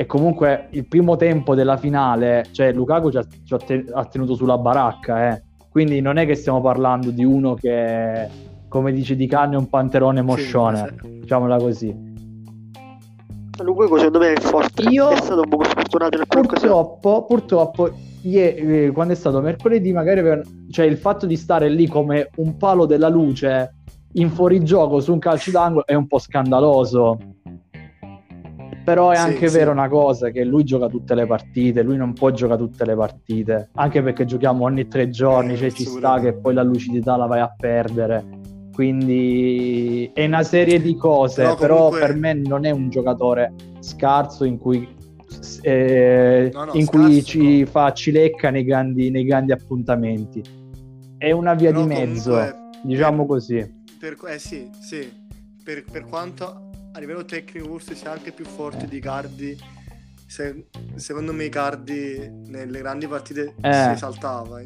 e 0.00 0.06
comunque 0.06 0.68
il 0.70 0.88
primo 0.88 1.16
tempo 1.16 1.54
della 1.54 1.76
finale, 1.76 2.46
cioè 2.52 2.72
Lukaku 2.72 3.10
ci 3.10 3.18
ha, 3.18 3.26
ci 3.44 3.54
ha 3.92 4.04
tenuto 4.06 4.34
sulla 4.34 4.56
baracca, 4.56 5.28
eh. 5.28 5.42
quindi 5.68 6.00
non 6.00 6.16
è 6.16 6.24
che 6.24 6.36
stiamo 6.36 6.62
parlando 6.62 7.10
di 7.10 7.22
uno 7.22 7.52
che, 7.52 8.26
come 8.66 8.92
dice 8.92 9.14
Di 9.14 9.26
Canne, 9.26 9.56
è 9.56 9.58
un 9.58 9.68
panterone 9.68 10.22
moscione, 10.22 10.94
sì, 11.02 11.18
diciamola 11.20 11.58
così. 11.58 11.94
Lukaku 13.62 13.96
secondo 13.98 14.20
me 14.20 14.32
è 14.32 14.40
forte, 14.40 14.88
Io, 14.88 15.10
è 15.10 15.16
stato 15.16 15.42
un 15.42 15.48
po' 15.50 15.64
sfortunato 15.64 16.16
nel 16.16 16.26
purtroppo, 16.26 17.26
purtroppo 17.26 17.90
ieri, 18.22 18.90
quando 18.92 19.12
è 19.12 19.16
stato 19.16 19.42
mercoledì, 19.42 19.92
magari 19.92 20.22
per, 20.22 20.42
cioè 20.70 20.86
il 20.86 20.96
fatto 20.96 21.26
di 21.26 21.36
stare 21.36 21.68
lì 21.68 21.86
come 21.86 22.30
un 22.36 22.56
palo 22.56 22.86
della 22.86 23.10
luce 23.10 23.74
in 24.14 24.30
fuorigioco 24.30 24.98
su 25.00 25.12
un 25.12 25.18
calcio 25.18 25.50
d'angolo 25.50 25.86
è 25.86 25.92
un 25.92 26.06
po' 26.06 26.18
scandaloso 26.18 27.18
però 28.90 29.10
è 29.10 29.16
sì, 29.16 29.22
anche 29.22 29.48
sì. 29.48 29.56
vero 29.56 29.70
una 29.70 29.88
cosa 29.88 30.30
che 30.30 30.42
lui 30.42 30.64
gioca 30.64 30.88
tutte 30.88 31.14
le 31.14 31.24
partite, 31.24 31.82
lui 31.82 31.96
non 31.96 32.12
può 32.12 32.32
giocare 32.32 32.58
tutte 32.58 32.84
le 32.84 32.96
partite, 32.96 33.70
anche 33.74 34.02
perché 34.02 34.24
giochiamo 34.24 34.64
ogni 34.64 34.88
tre 34.88 35.10
giorni, 35.10 35.52
eh, 35.52 35.56
cioè 35.56 35.70
ci 35.70 35.84
sta 35.84 36.18
che 36.18 36.32
poi 36.32 36.54
la 36.54 36.64
lucidità 36.64 37.16
la 37.16 37.26
vai 37.26 37.38
a 37.38 37.54
perdere. 37.56 38.38
Quindi 38.72 40.10
è 40.12 40.24
una 40.24 40.42
serie 40.42 40.80
di 40.80 40.96
cose, 40.96 41.42
però, 41.42 41.54
però 41.56 41.76
comunque... 41.76 42.00
per 42.00 42.16
me 42.16 42.34
non 42.34 42.64
è 42.64 42.70
un 42.70 42.90
giocatore 42.90 43.54
scarso 43.78 44.44
in 44.44 44.58
cui, 44.58 44.88
eh, 45.62 46.50
no, 46.52 46.64
no, 46.64 46.72
in 46.72 46.86
cui 46.86 47.22
ci 47.22 47.60
no. 47.60 47.66
fa 47.66 47.92
cilecca 47.92 48.50
nei 48.50 48.64
grandi, 48.64 49.10
nei 49.10 49.24
grandi 49.24 49.52
appuntamenti. 49.52 50.42
È 51.16 51.30
una 51.30 51.54
via 51.54 51.70
di 51.70 51.84
mezzo, 51.84 52.40
diciamo 52.82 53.18
per, 53.18 53.26
così. 53.26 53.74
Per, 54.00 54.16
eh 54.26 54.38
sì, 54.38 54.68
sì. 54.80 55.08
Per, 55.62 55.84
per 55.84 56.06
quanto 56.06 56.69
a 56.92 56.98
livello 56.98 57.24
tecnico 57.24 57.68
forse 57.68 57.94
sia 57.94 58.12
anche 58.12 58.32
più 58.32 58.44
forte 58.44 58.86
di 58.86 59.00
Cardi. 59.00 59.56
Se, 60.26 60.66
secondo 60.94 61.32
me 61.32 61.48
Cardi 61.48 62.30
nelle 62.46 62.78
grandi 62.78 63.08
partite 63.08 63.54
eh. 63.60 63.72
si 63.72 63.90
esaltava 63.90 64.60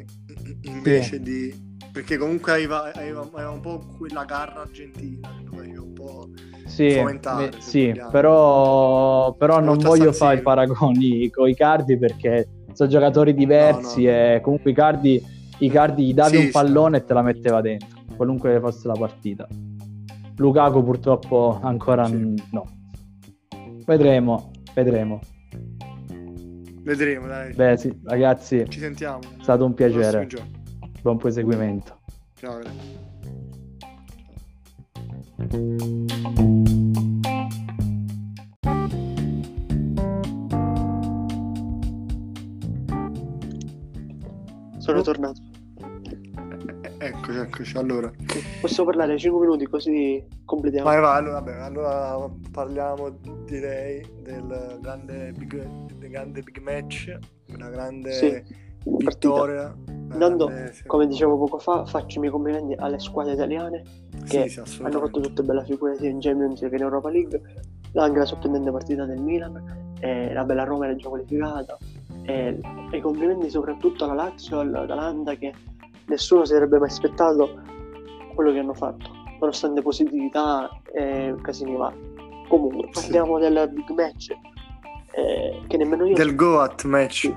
invece 0.61 1.15
sì. 1.15 1.21
di 1.21 1.73
perché 1.91 2.17
comunque 2.17 2.51
aveva, 2.51 2.91
aveva, 2.93 3.21
aveva, 3.21 3.49
un 3.49 3.61
po' 3.61 3.83
quella 3.97 4.25
garra 4.25 4.61
argentina 4.61 5.27
che 5.39 5.43
doveva 5.49 5.81
un 5.81 5.93
po' 5.93 6.29
sì, 6.65 6.91
fomentare. 6.91 7.47
Eh, 7.47 7.51
sì 7.59 7.99
però, 8.11 9.33
però 9.33 9.59
non 9.59 9.77
voglio 9.77 10.11
fare 10.11 10.37
i 10.37 10.41
paragoni 10.41 11.29
con 11.31 11.47
i 11.47 11.55
Cardi 11.55 11.97
perché 11.97 12.47
sono 12.73 12.89
giocatori 12.89 13.33
diversi 13.33 14.03
no, 14.03 14.11
no. 14.11 14.17
e 14.17 14.41
comunque 14.43 14.71
i 14.71 14.73
Cardi, 14.73 15.23
i 15.59 15.69
Cardi 15.69 16.05
gli 16.05 16.13
davi 16.13 16.37
sì, 16.37 16.43
un 16.43 16.51
pallone 16.51 16.97
sì. 16.97 17.03
e 17.03 17.05
te 17.07 17.13
la 17.13 17.21
metteva 17.21 17.61
dentro, 17.61 17.87
qualunque 18.15 18.59
fosse 18.59 18.87
la 18.87 18.95
partita. 18.95 19.47
Lukaku 20.37 20.83
purtroppo 20.83 21.59
ancora 21.61 22.05
sì. 22.05 22.43
no. 22.51 22.65
Vedremo, 23.85 24.51
vedremo. 24.73 25.19
Vedremo, 26.81 27.27
dai. 27.27 27.53
Beh, 27.53 27.77
sì, 27.77 27.99
ragazzi. 28.03 28.65
Ci 28.67 28.79
sentiamo. 28.79 29.19
È 29.19 29.41
stato 29.41 29.65
un 29.65 29.73
piacere. 29.73 30.27
Buon 31.01 31.17
proseguimento. 31.17 31.99
Ciao. 32.35 32.59
Sono 44.77 45.01
tornato. 45.01 45.54
Eh, 47.05 47.09
Eccoci, 47.09 47.37
eccoci. 47.37 47.77
Allora, 47.77 48.11
Posso 48.61 48.83
parlare 48.83 49.17
5 49.17 49.39
minuti 49.39 49.67
così 49.67 50.25
completiamo. 50.43 50.89
vai, 50.89 50.99
vai, 50.99 51.17
allora, 51.17 51.39
vabbè, 51.39 51.59
allora 51.59 52.29
parliamo, 52.51 53.09
direi, 53.45 54.03
del 54.23 54.79
grande 54.81 55.31
big, 55.37 55.67
del 55.93 56.09
grande 56.09 56.41
big 56.41 56.57
match, 56.61 57.15
una 57.53 57.69
grande 57.69 58.11
Sì, 58.11 58.43
vittoria. 58.83 59.75
Intanto, 59.87 60.51
sì. 60.71 60.85
Come 60.87 61.05
dicevo 61.07 61.37
poco 61.37 61.59
fa, 61.59 61.85
faccio 61.85 62.17
i 62.17 62.21
miei 62.21 62.31
complimenti 62.31 62.73
alle 62.75 62.99
squadre 62.99 63.33
italiane 63.33 63.83
che 64.27 64.49
sì, 64.49 64.59
hanno 64.81 64.99
fatto 64.99 65.19
tutte 65.19 65.43
bella 65.43 65.63
figura 65.63 65.93
sia 65.95 66.09
in 66.09 66.19
Champions 66.19 66.59
che 66.59 66.75
in 66.75 66.81
Europa 66.81 67.09
League. 67.09 67.41
Anche 67.93 68.17
la 68.19 68.25
sorprendente 68.25 68.71
partita 68.71 69.05
del 69.05 69.21
Milan, 69.21 69.93
e 69.99 70.33
la 70.33 70.43
bella 70.43 70.63
Roma 70.63 70.85
era 70.85 70.95
già 70.95 71.07
qualificata. 71.07 71.77
E, 72.23 72.59
i 72.91 72.99
complimenti 72.99 73.49
soprattutto 73.49 74.03
alla 74.05 74.15
Lazio 74.15 74.59
all'Atalanta 74.59 75.35
che 75.35 75.53
nessuno 76.07 76.45
si 76.45 76.53
sarebbe 76.53 76.77
mai 76.77 76.87
aspettato 76.89 77.61
quello 78.33 78.51
che 78.51 78.59
hanno 78.59 78.73
fatto, 78.73 79.09
nonostante 79.39 79.81
positività 79.81 80.69
e 80.91 81.35
casini 81.41 81.75
vari. 81.75 82.13
Comunque, 82.47 82.89
Sì. 82.91 83.01
parliamo 83.01 83.39
del 83.39 83.69
big 83.73 83.89
match 83.91 84.31
eh, 85.11 85.61
che 85.67 85.77
nemmeno 85.77 86.05
io 86.05 86.15
Del 86.15 86.35
Goat 86.35 86.83
match. 86.83 87.33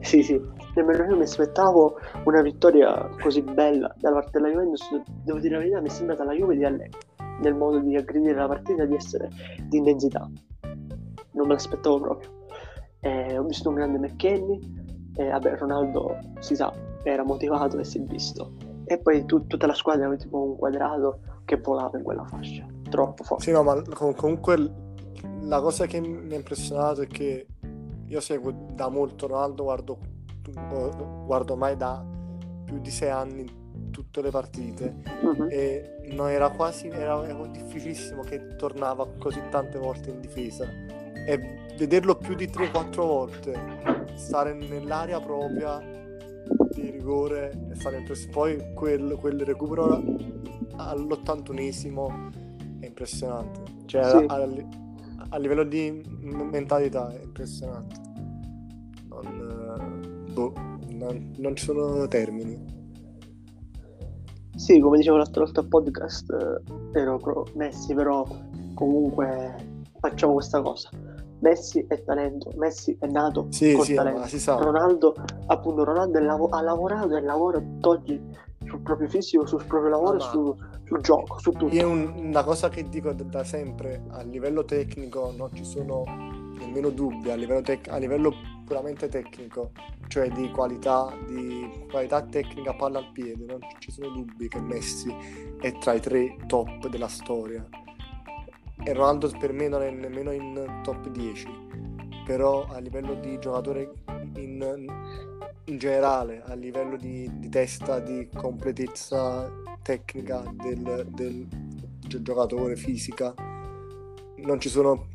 sì, 0.00 0.22
sì, 0.22 0.40
nemmeno 0.74 1.04
io 1.04 1.16
mi 1.16 1.22
aspettavo 1.22 1.98
una 2.24 2.40
vittoria 2.42 3.08
così 3.20 3.42
bella 3.42 3.94
da 3.98 4.12
parte 4.12 4.30
della 4.32 4.48
Juventus. 4.50 4.82
Devo 5.24 5.38
dire 5.38 5.54
la 5.54 5.58
verità, 5.60 5.80
mi 5.80 5.88
è 5.88 5.90
sembrata 5.90 6.24
la 6.24 6.32
Juve 6.32 6.56
di 6.56 6.64
Allegri 6.64 6.98
nel 7.40 7.54
modo 7.54 7.78
di 7.80 7.96
aggredire 7.96 8.34
la 8.34 8.46
partita, 8.46 8.84
di 8.84 8.94
essere 8.94 9.28
di 9.68 9.76
intensità. 9.78 10.28
Non 11.32 11.46
me 11.46 11.52
l'aspettavo 11.54 12.00
proprio. 12.00 12.30
Eh, 13.00 13.36
ho 13.38 13.42
visto 13.42 13.68
un 13.68 13.74
grande 13.74 13.98
McKenny, 13.98 14.58
e 15.16 15.28
vabbè, 15.28 15.56
Ronaldo 15.58 16.16
si 16.38 16.54
sa, 16.56 16.72
era 17.04 17.24
motivato 17.24 17.78
e 17.78 17.84
si 17.84 17.98
è 17.98 18.02
visto. 18.02 18.52
E 18.86 18.98
poi 18.98 19.24
tu- 19.24 19.46
tutta 19.46 19.66
la 19.66 19.74
squadra 19.74 20.06
era 20.06 20.16
tipo 20.16 20.42
un 20.42 20.56
quadrato 20.56 21.20
che 21.44 21.56
volava 21.56 21.96
in 21.98 22.04
quella 22.04 22.24
fascia, 22.24 22.66
troppo 22.90 23.22
forte. 23.24 23.44
Sì, 23.44 23.50
no, 23.52 23.62
ma 23.62 23.80
com- 23.82 24.14
comunque 24.14 24.72
la 25.42 25.60
cosa 25.60 25.86
che 25.86 26.00
mi 26.00 26.32
ha 26.34 26.36
impressionato 26.36 27.02
è 27.02 27.06
che 27.06 27.46
io 28.06 28.20
seguo 28.20 28.52
da 28.74 28.88
molto 28.88 29.26
Ronaldo, 29.26 29.62
guardo, 29.64 29.98
guardo 31.26 31.56
mai 31.56 31.76
da 31.76 32.04
più 32.64 32.78
di 32.78 32.90
sei 32.90 33.10
anni 33.10 33.62
tutte 33.90 34.20
le 34.22 34.30
partite 34.30 34.94
Mhm. 35.22 35.46
e 35.50 36.10
non 36.12 36.28
era 36.28 36.50
quasi, 36.50 36.88
era, 36.88 37.26
era 37.26 37.46
difficilissimo 37.46 38.22
che 38.22 38.56
tornava 38.56 39.06
così 39.18 39.40
tante 39.50 39.78
volte 39.78 40.10
in 40.10 40.20
difesa 40.20 40.64
e 41.26 41.40
vederlo 41.78 42.16
più 42.16 42.34
di 42.34 42.48
3-4 42.50 43.06
volte, 43.06 43.54
stare 44.14 44.52
nell'area 44.52 45.20
propria 45.20 45.80
di 46.80 46.90
rigore 46.90 47.50
è 47.70 47.74
stato 47.74 47.96
impressionante. 47.96 48.32
Poi 48.38 48.74
quel, 48.74 49.16
quel 49.20 49.40
recupero 49.44 50.02
all'81esimo 50.76 52.30
è 52.80 52.86
impressionante, 52.86 53.60
cioè 53.86 54.04
Sì. 54.04 54.24
a, 54.28 54.34
a- 54.34 54.48
a 55.30 55.38
livello 55.38 55.64
di 55.64 56.02
mentalità 56.20 57.12
è 57.12 57.22
impressionante. 57.22 57.94
Non, 59.08 60.26
boh, 60.32 60.52
non- 60.90 61.32
non 61.38 61.56
ci 61.56 61.64
sono 61.64 62.06
termini. 62.08 62.72
Sì, 64.56 64.78
come 64.78 64.98
dicevo 64.98 65.16
l'altra 65.16 65.42
volta 65.42 65.60
al 65.60 65.68
podcast, 65.68 66.30
eh, 66.30 66.98
ero 67.00 67.16
pro 67.18 67.46
Messi, 67.54 67.92
però 67.94 68.24
comunque 68.74 69.56
facciamo 69.98 70.34
questa 70.34 70.60
cosa. 70.62 70.90
Messi 71.44 71.84
è 71.86 72.02
talento, 72.02 72.50
Messi 72.56 72.96
è 72.98 73.06
nato 73.06 73.48
Sì, 73.50 73.74
col 73.74 73.84
sì, 73.84 73.92
talento. 73.94 74.20
ma 74.20 74.26
si 74.26 74.40
sa. 74.40 74.54
Ronaldo, 74.54 75.14
appunto, 75.48 75.84
Ronaldo 75.84 76.16
è 76.18 76.22
lavo- 76.22 76.48
ha 76.48 76.62
lavorato 76.62 77.14
e 77.16 77.20
lavora 77.20 77.58
tutt'oggi 77.60 78.18
sul 78.64 78.80
proprio 78.80 79.08
fisico, 79.10 79.44
sul 79.44 79.62
proprio 79.66 79.90
lavoro, 79.90 80.14
Ma- 80.16 80.20
su- 80.20 80.56
sul 80.84 81.00
gioco, 81.02 81.38
su 81.38 81.50
tutto. 81.50 81.74
Io 81.74 81.86
un- 81.86 82.14
una 82.16 82.42
cosa 82.44 82.70
che 82.70 82.88
dico 82.88 83.12
da, 83.12 83.24
da 83.24 83.44
sempre, 83.44 84.04
a 84.12 84.22
livello 84.22 84.64
tecnico 84.64 85.34
non 85.36 85.50
ci 85.52 85.64
sono 85.66 86.02
nemmeno 86.58 86.88
dubbi, 86.88 87.30
a 87.30 87.34
livello, 87.34 87.60
tec- 87.60 87.88
a 87.90 87.98
livello 87.98 88.32
puramente 88.64 89.08
tecnico, 89.08 89.72
cioè 90.08 90.30
di 90.30 90.50
qualità, 90.50 91.12
di 91.26 91.84
qualità 91.90 92.22
tecnica 92.22 92.72
palla 92.72 93.00
al 93.00 93.10
piede, 93.12 93.44
non 93.44 93.58
ci 93.80 93.90
sono 93.90 94.08
dubbi 94.08 94.48
che 94.48 94.60
Messi 94.62 95.14
è 95.60 95.72
tra 95.76 95.92
i 95.92 96.00
tre 96.00 96.36
top 96.46 96.88
della 96.88 97.08
storia. 97.08 97.62
E 98.82 98.92
Ronaldo 98.92 99.30
per 99.38 99.52
me 99.52 99.68
non 99.68 99.82
è 99.82 99.90
nemmeno 99.90 100.30
in 100.32 100.80
top 100.82 101.08
10, 101.08 101.46
però 102.24 102.66
a 102.66 102.78
livello 102.78 103.14
di 103.14 103.38
giocatore 103.38 103.92
in, 104.36 104.86
in 105.64 105.78
generale, 105.78 106.42
a 106.42 106.54
livello 106.54 106.96
di, 106.96 107.30
di 107.38 107.48
testa, 107.48 108.00
di 108.00 108.28
completezza 108.34 109.50
tecnica 109.82 110.42
del, 110.54 111.06
del 111.10 111.46
gi- 112.06 112.22
giocatore, 112.22 112.76
fisica, 112.76 113.34
non 114.36 114.60
ci 114.60 114.68
sono... 114.68 115.08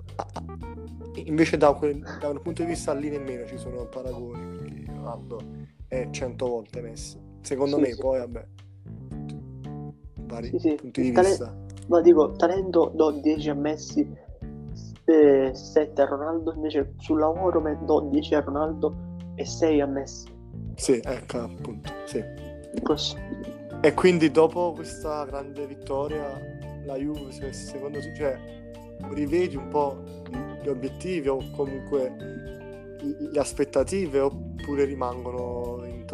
Invece 1.26 1.58
da, 1.58 1.74
quel- 1.74 2.00
da 2.20 2.30
un 2.30 2.42
punto 2.42 2.62
di 2.64 2.70
vista 2.70 2.94
lì 2.94 3.10
nemmeno 3.10 3.46
ci 3.46 3.58
sono 3.58 3.86
paragoni, 3.88 4.58
perché 4.58 4.86
Ronaldo 4.88 5.40
è 5.88 6.08
100 6.10 6.48
volte 6.48 6.82
Messi. 6.82 7.20
Secondo 7.42 7.76
Sì, 7.76 7.82
me, 7.82 7.92
sì. 7.92 8.00
poi 8.00 8.20
vabbè, 8.20 8.48
vari 10.26 10.54
Sì, 10.58 10.76
punti 10.76 11.02
di 11.02 11.12
vista. 11.12 11.56
Ma 11.90 12.02
dico, 12.02 12.32
talento 12.34 12.92
do 12.94 13.10
10 13.10 13.50
a 13.50 13.56
Messi, 13.56 14.08
7 15.06 16.02
a 16.02 16.06
Ronaldo, 16.06 16.54
invece 16.54 16.94
sul 17.00 17.18
lavoro 17.18 17.62
do 17.82 18.02
10 18.12 18.36
a 18.36 18.42
Ronaldo 18.42 18.96
e 19.34 19.44
6 19.44 19.82
a 19.82 19.88
Messi. 19.88 20.28
Sì, 20.76 21.02
ecco 21.04 21.38
appunto, 21.40 21.92
sì. 22.06 22.24
Questo. 22.84 23.18
E 23.82 23.94
quindi 23.96 24.30
dopo 24.30 24.74
questa 24.74 25.26
grande 25.26 25.66
vittoria, 25.66 26.40
la 26.86 26.96
Juve, 26.96 27.32
se- 27.32 27.54
secondo 27.54 27.98
te, 27.98 28.14
cioè, 28.16 28.38
rivedi 29.12 29.56
un 29.56 29.68
po' 29.70 29.98
gli 30.62 30.68
obiettivi 30.68 31.28
o 31.28 31.40
comunque 31.56 32.14
le 33.32 33.40
aspettative 33.40 34.20
oppure 34.20 34.86
rimangono, 34.86 35.84
in 35.86 36.06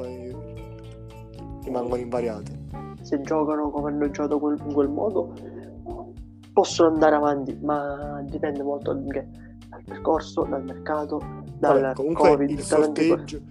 rimangono 1.64 2.02
invariate? 2.02 2.64
se 3.06 3.22
giocano 3.22 3.70
come 3.70 3.92
hanno 3.92 4.10
giocato 4.10 4.40
in 4.50 4.74
quel 4.74 4.90
modo 4.90 5.34
possono 6.56 6.94
andare 6.94 7.16
avanti, 7.18 7.54
ma 7.62 8.24
dipende 8.26 8.64
molto 8.64 8.94
dal 8.94 9.84
percorso, 9.84 10.44
dal 10.46 10.64
mercato, 10.64 11.18
dal 11.58 11.82
Vabbè, 11.82 11.94
comunque 11.96 12.30
Covid, 12.30 12.50
il 12.50 12.66
tanti 12.66 12.86
co- 13.10 13.16
sorteggio, 13.18 13.42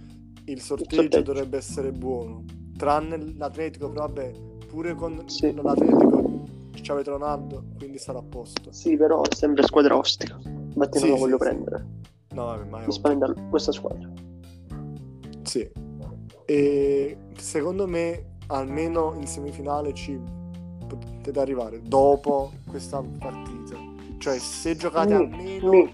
il 0.45 0.59
sorteggio 0.59 0.95
sorteggio. 1.01 1.21
dovrebbe 1.21 1.57
essere 1.57 1.91
buono, 1.91 2.43
tranne 2.75 3.35
l'Atletico, 3.37 3.89
però 3.91 4.07
vabbè, 4.07 4.31
pure 4.67 4.95
con 4.95 5.21
Sì. 5.27 5.53
l'Atletico 5.53 6.43
ci 6.71 6.91
avete 6.91 7.11
Ronaldo, 7.11 7.65
quindi 7.77 7.99
sarà 7.99 8.17
a 8.17 8.23
posto. 8.27 8.71
Sì, 8.71 8.97
però 8.97 9.21
è 9.21 9.35
sempre 9.35 9.61
squadra 9.61 9.95
ostica. 9.95 10.39
Infatti 10.43 10.97
Sì, 10.97 11.07
non 11.07 11.15
sì, 11.17 11.21
voglio 11.21 11.37
sì. 11.37 11.47
prendere. 11.47 11.85
No, 12.33 12.45
vabbè, 12.45 12.65
ma 12.67 12.85
Mi 12.87 12.91
spaventa 12.91 13.31
questa 13.51 13.71
squadra. 13.71 14.09
Sì. 15.43 15.71
E 16.45 17.17
secondo 17.37 17.85
me 17.87 18.33
almeno 18.47 19.13
in 19.19 19.27
semifinale 19.27 19.93
ci 19.93 20.19
potete 21.25 21.39
arrivare 21.39 21.81
dopo 21.81 22.51
questa 22.69 23.01
partita. 23.19 23.75
Cioè 24.17 24.37
se 24.37 24.75
giocate 24.75 25.13
almeno, 25.15 25.89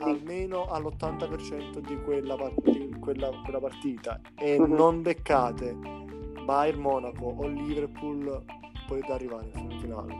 almeno 0.00 0.66
all'80% 0.68 1.80
di 1.80 1.98
quella, 2.04 2.36
par- 2.36 2.52
di 2.62 2.96
quella- 3.00 3.30
quella 3.44 3.58
partita 3.60 4.20
e 4.36 4.58
Mhm. 4.58 4.72
non 4.72 5.02
beccate 5.02 5.76
Bayern 6.44 6.80
Monaco 6.80 7.34
o 7.36 7.46
Liverpool 7.48 8.42
potete 8.86 9.12
arrivare 9.12 9.46
in 9.46 9.52
semifinale. 9.52 10.14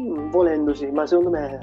Mm, 0.00 0.30
volendo 0.30 0.74
sì, 0.74 0.86
ma 0.86 1.06
secondo 1.06 1.30
me 1.30 1.58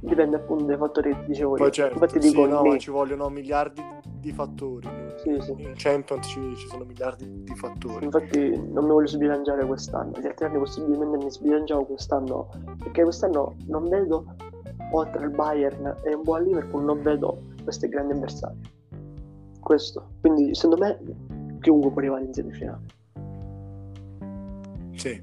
dipende 0.00 0.36
appunto 0.36 0.64
dai 0.64 0.76
fattori 0.76 1.10
che 1.14 1.24
dicevo 1.26 1.54
Poi 1.54 1.66
io. 1.66 1.72
certo, 1.72 1.94
Infatti 1.94 2.20
sì, 2.20 2.30
dico 2.30 2.46
no, 2.46 2.64
ma 2.64 2.78
ci 2.78 2.90
vogliono 2.90 3.28
miliardi 3.28 3.80
di 4.24 4.32
fattori. 4.32 4.88
Sì, 5.22 5.36
sì. 5.40 5.50
In 5.58 5.72
Champions 5.76 6.26
ci, 6.26 6.40
ci 6.56 6.66
sono 6.68 6.84
miliardi 6.84 7.42
di 7.44 7.54
fattori. 7.54 8.04
Infatti 8.04 8.50
non 8.50 8.84
mi 8.84 8.90
voglio 8.90 9.06
sbilanciare 9.06 9.64
quest'anno, 9.66 10.12
gli 10.20 10.26
altri 10.26 10.46
anni 10.46 10.58
possibilmente 10.58 11.16
mi 11.24 11.30
sbilanciavo 11.30 11.84
quest'anno, 11.84 12.48
perché 12.78 13.02
quest'anno 13.02 13.54
non 13.66 13.88
vedo, 13.88 14.34
oltre 14.92 15.24
al 15.24 15.30
Bayern 15.30 15.94
e 16.04 16.14
un 16.14 16.22
buon 16.22 16.42
Liverpool, 16.44 16.84
non 16.84 17.02
vedo 17.02 17.42
questi 17.62 17.88
grandi 17.88 18.14
avversari. 18.14 18.56
Questo. 19.60 20.08
Quindi 20.20 20.54
secondo 20.54 20.84
me 20.84 20.98
chiunque 21.60 21.90
può 21.90 22.00
arrivare 22.00 22.24
in 22.24 22.32
semifinale. 22.32 22.82
Sì. 24.94 25.22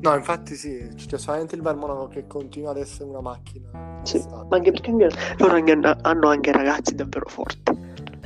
No, 0.00 0.14
infatti 0.14 0.54
sì, 0.54 0.86
c'è 0.96 1.16
solamente 1.18 1.54
il 1.54 1.62
Bayern 1.62 1.80
Monaco 1.80 2.08
che 2.08 2.26
continua 2.26 2.70
ad 2.72 2.76
essere 2.76 3.08
una 3.08 3.20
macchina. 3.22 3.70
in 3.72 4.00
Sì, 4.06 4.18
estate. 4.18 4.46
ma 4.50 4.56
anche 4.56 4.70
perché 4.70 4.90
anche- 4.90 5.08
loro 5.38 5.54
anche- 5.54 5.96
hanno 6.02 6.28
anche 6.28 6.52
ragazzi 6.52 6.94
davvero 6.94 7.26
forti. 7.28 7.83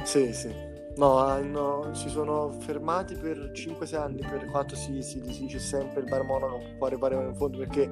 Sì, 0.08 0.32
sì. 0.32 0.50
No, 0.96 1.18
hanno- 1.18 1.92
si 1.92 2.08
sono 2.08 2.50
fermati 2.60 3.14
per 3.14 3.50
5-6 3.52 4.00
anni 4.00 4.20
per 4.20 4.46
quanto 4.50 4.74
si, 4.74 5.02
si 5.02 5.20
dice 5.20 5.58
sempre 5.58 6.00
il 6.00 6.08
Bayern 6.08 6.26
Monaco 6.26 6.60
può 6.78 6.86
arrivare 6.86 7.14
in 7.14 7.34
fondo 7.34 7.58
perché 7.58 7.90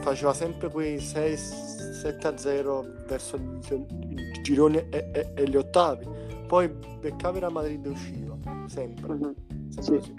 faceva 0.00 0.34
sempre 0.34 0.68
quei 0.68 0.98
6-7-0 0.98 3.06
verso 3.06 3.36
i, 3.36 4.40
gironi 4.42 4.78
e, 4.90 5.10
e- 5.12 5.30
e 5.32 5.48
gli 5.48 5.54
ottavi. 5.56 6.04
Poi 6.48 6.68
beccava 7.00 7.38
Real 7.38 7.52
Madrid 7.52 7.86
e 7.86 7.88
usciva. 7.88 8.36
sempre. 8.66 9.14
Mhm. 9.14 9.34
sempre 9.68 10.00
Sì. 10.00 10.14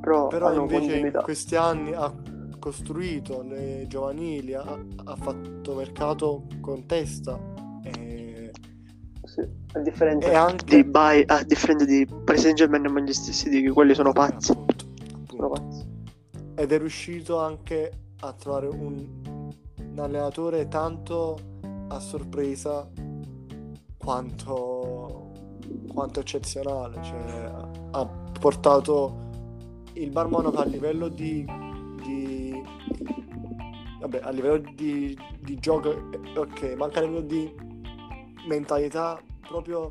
Però, 0.00 0.26
Però 0.26 0.52
invece 0.52 0.96
in 0.98 1.20
questi 1.22 1.54
anni 1.54 1.92
ha 1.94 2.12
costruito 2.58 3.42
le 3.42 3.84
giovanili, 3.86 4.54
ha, 4.54 4.64
ha 5.04 5.16
fatto 5.16 5.74
mercato 5.74 6.46
con 6.60 6.84
testa 6.84 7.38
e. 7.84 8.17
A 9.72 9.78
differenza 9.80 10.28
e 10.28 10.34
anche 10.34 10.76
di 10.76 10.84
Bay, 10.84 11.22
a 11.26 11.42
differenza 11.44 11.84
di 11.84 12.06
Paris 12.24 12.42
Saint 12.42 12.56
Germain 12.56 12.84
e 12.84 12.88
Manchester 12.88 13.34
City, 13.34 13.62
che 13.62 13.70
quelli 13.70 13.94
sono 13.94 14.12
pazzi. 14.12 14.52
appunto, 14.52 14.84
Sono 15.28 15.46
appunto. 15.46 15.60
pazzi. 15.60 15.86
ed 16.56 16.72
è 16.72 16.78
riuscito 16.78 17.38
anche 17.38 17.92
a 18.20 18.32
trovare 18.32 18.66
un, 18.66 19.06
un 19.76 19.98
allenatore 19.98 20.66
tanto 20.68 21.38
a 21.88 22.00
sorpresa 22.00 22.88
quanto, 23.96 25.30
quanto 25.92 26.20
eccezionale. 26.20 27.02
Cioè, 27.02 27.52
ha 27.92 28.06
portato 28.40 29.26
il 29.92 30.10
Bar 30.10 30.28
Monaco 30.28 30.58
a 30.58 30.64
livello 30.64 31.08
di, 31.08 31.44
di 32.02 32.62
vabbè, 34.00 34.20
a 34.22 34.30
livello 34.30 34.58
di, 34.74 35.16
di 35.40 35.58
gioco, 35.58 36.10
eh, 36.10 36.38
ok, 36.38 36.74
ma 36.76 36.86
anche 36.86 36.98
a 36.98 37.02
livello 37.02 37.20
di 37.20 37.66
mentalità 38.46 39.20
proprio 39.46 39.90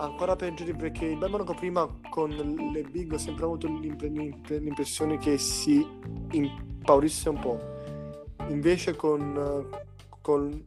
ancora 0.00 0.36
peggio 0.36 0.62
di 0.64 0.74
perché 0.74 1.06
il 1.06 1.18
Monaco 1.18 1.54
prima 1.54 1.88
con 2.10 2.30
le 2.30 2.82
big 2.82 3.12
ho 3.12 3.18
sempre 3.18 3.44
avuto 3.44 3.66
l'impre- 3.66 4.08
l'imp- 4.08 4.48
l'impressione 4.50 5.18
che 5.18 5.38
si 5.38 5.84
impaurisse 6.30 7.28
un 7.28 7.38
po'. 7.40 7.58
Invece 8.48 8.94
con, 8.96 9.66
con 10.22 10.48
il 10.50 10.64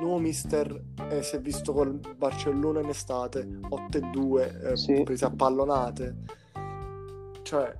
nuovo 0.00 0.18
mister 0.18 0.82
eh, 1.08 1.22
si 1.22 1.36
è 1.36 1.40
visto 1.40 1.72
col 1.72 1.98
Barcellona 2.16 2.80
in 2.80 2.88
estate 2.90 3.42
8-2 3.46 4.70
eh, 4.72 4.76
Sì. 4.76 5.02
prese 5.02 5.24
a 5.24 5.30
pallonate. 5.30 6.16
Cioè 7.42 7.74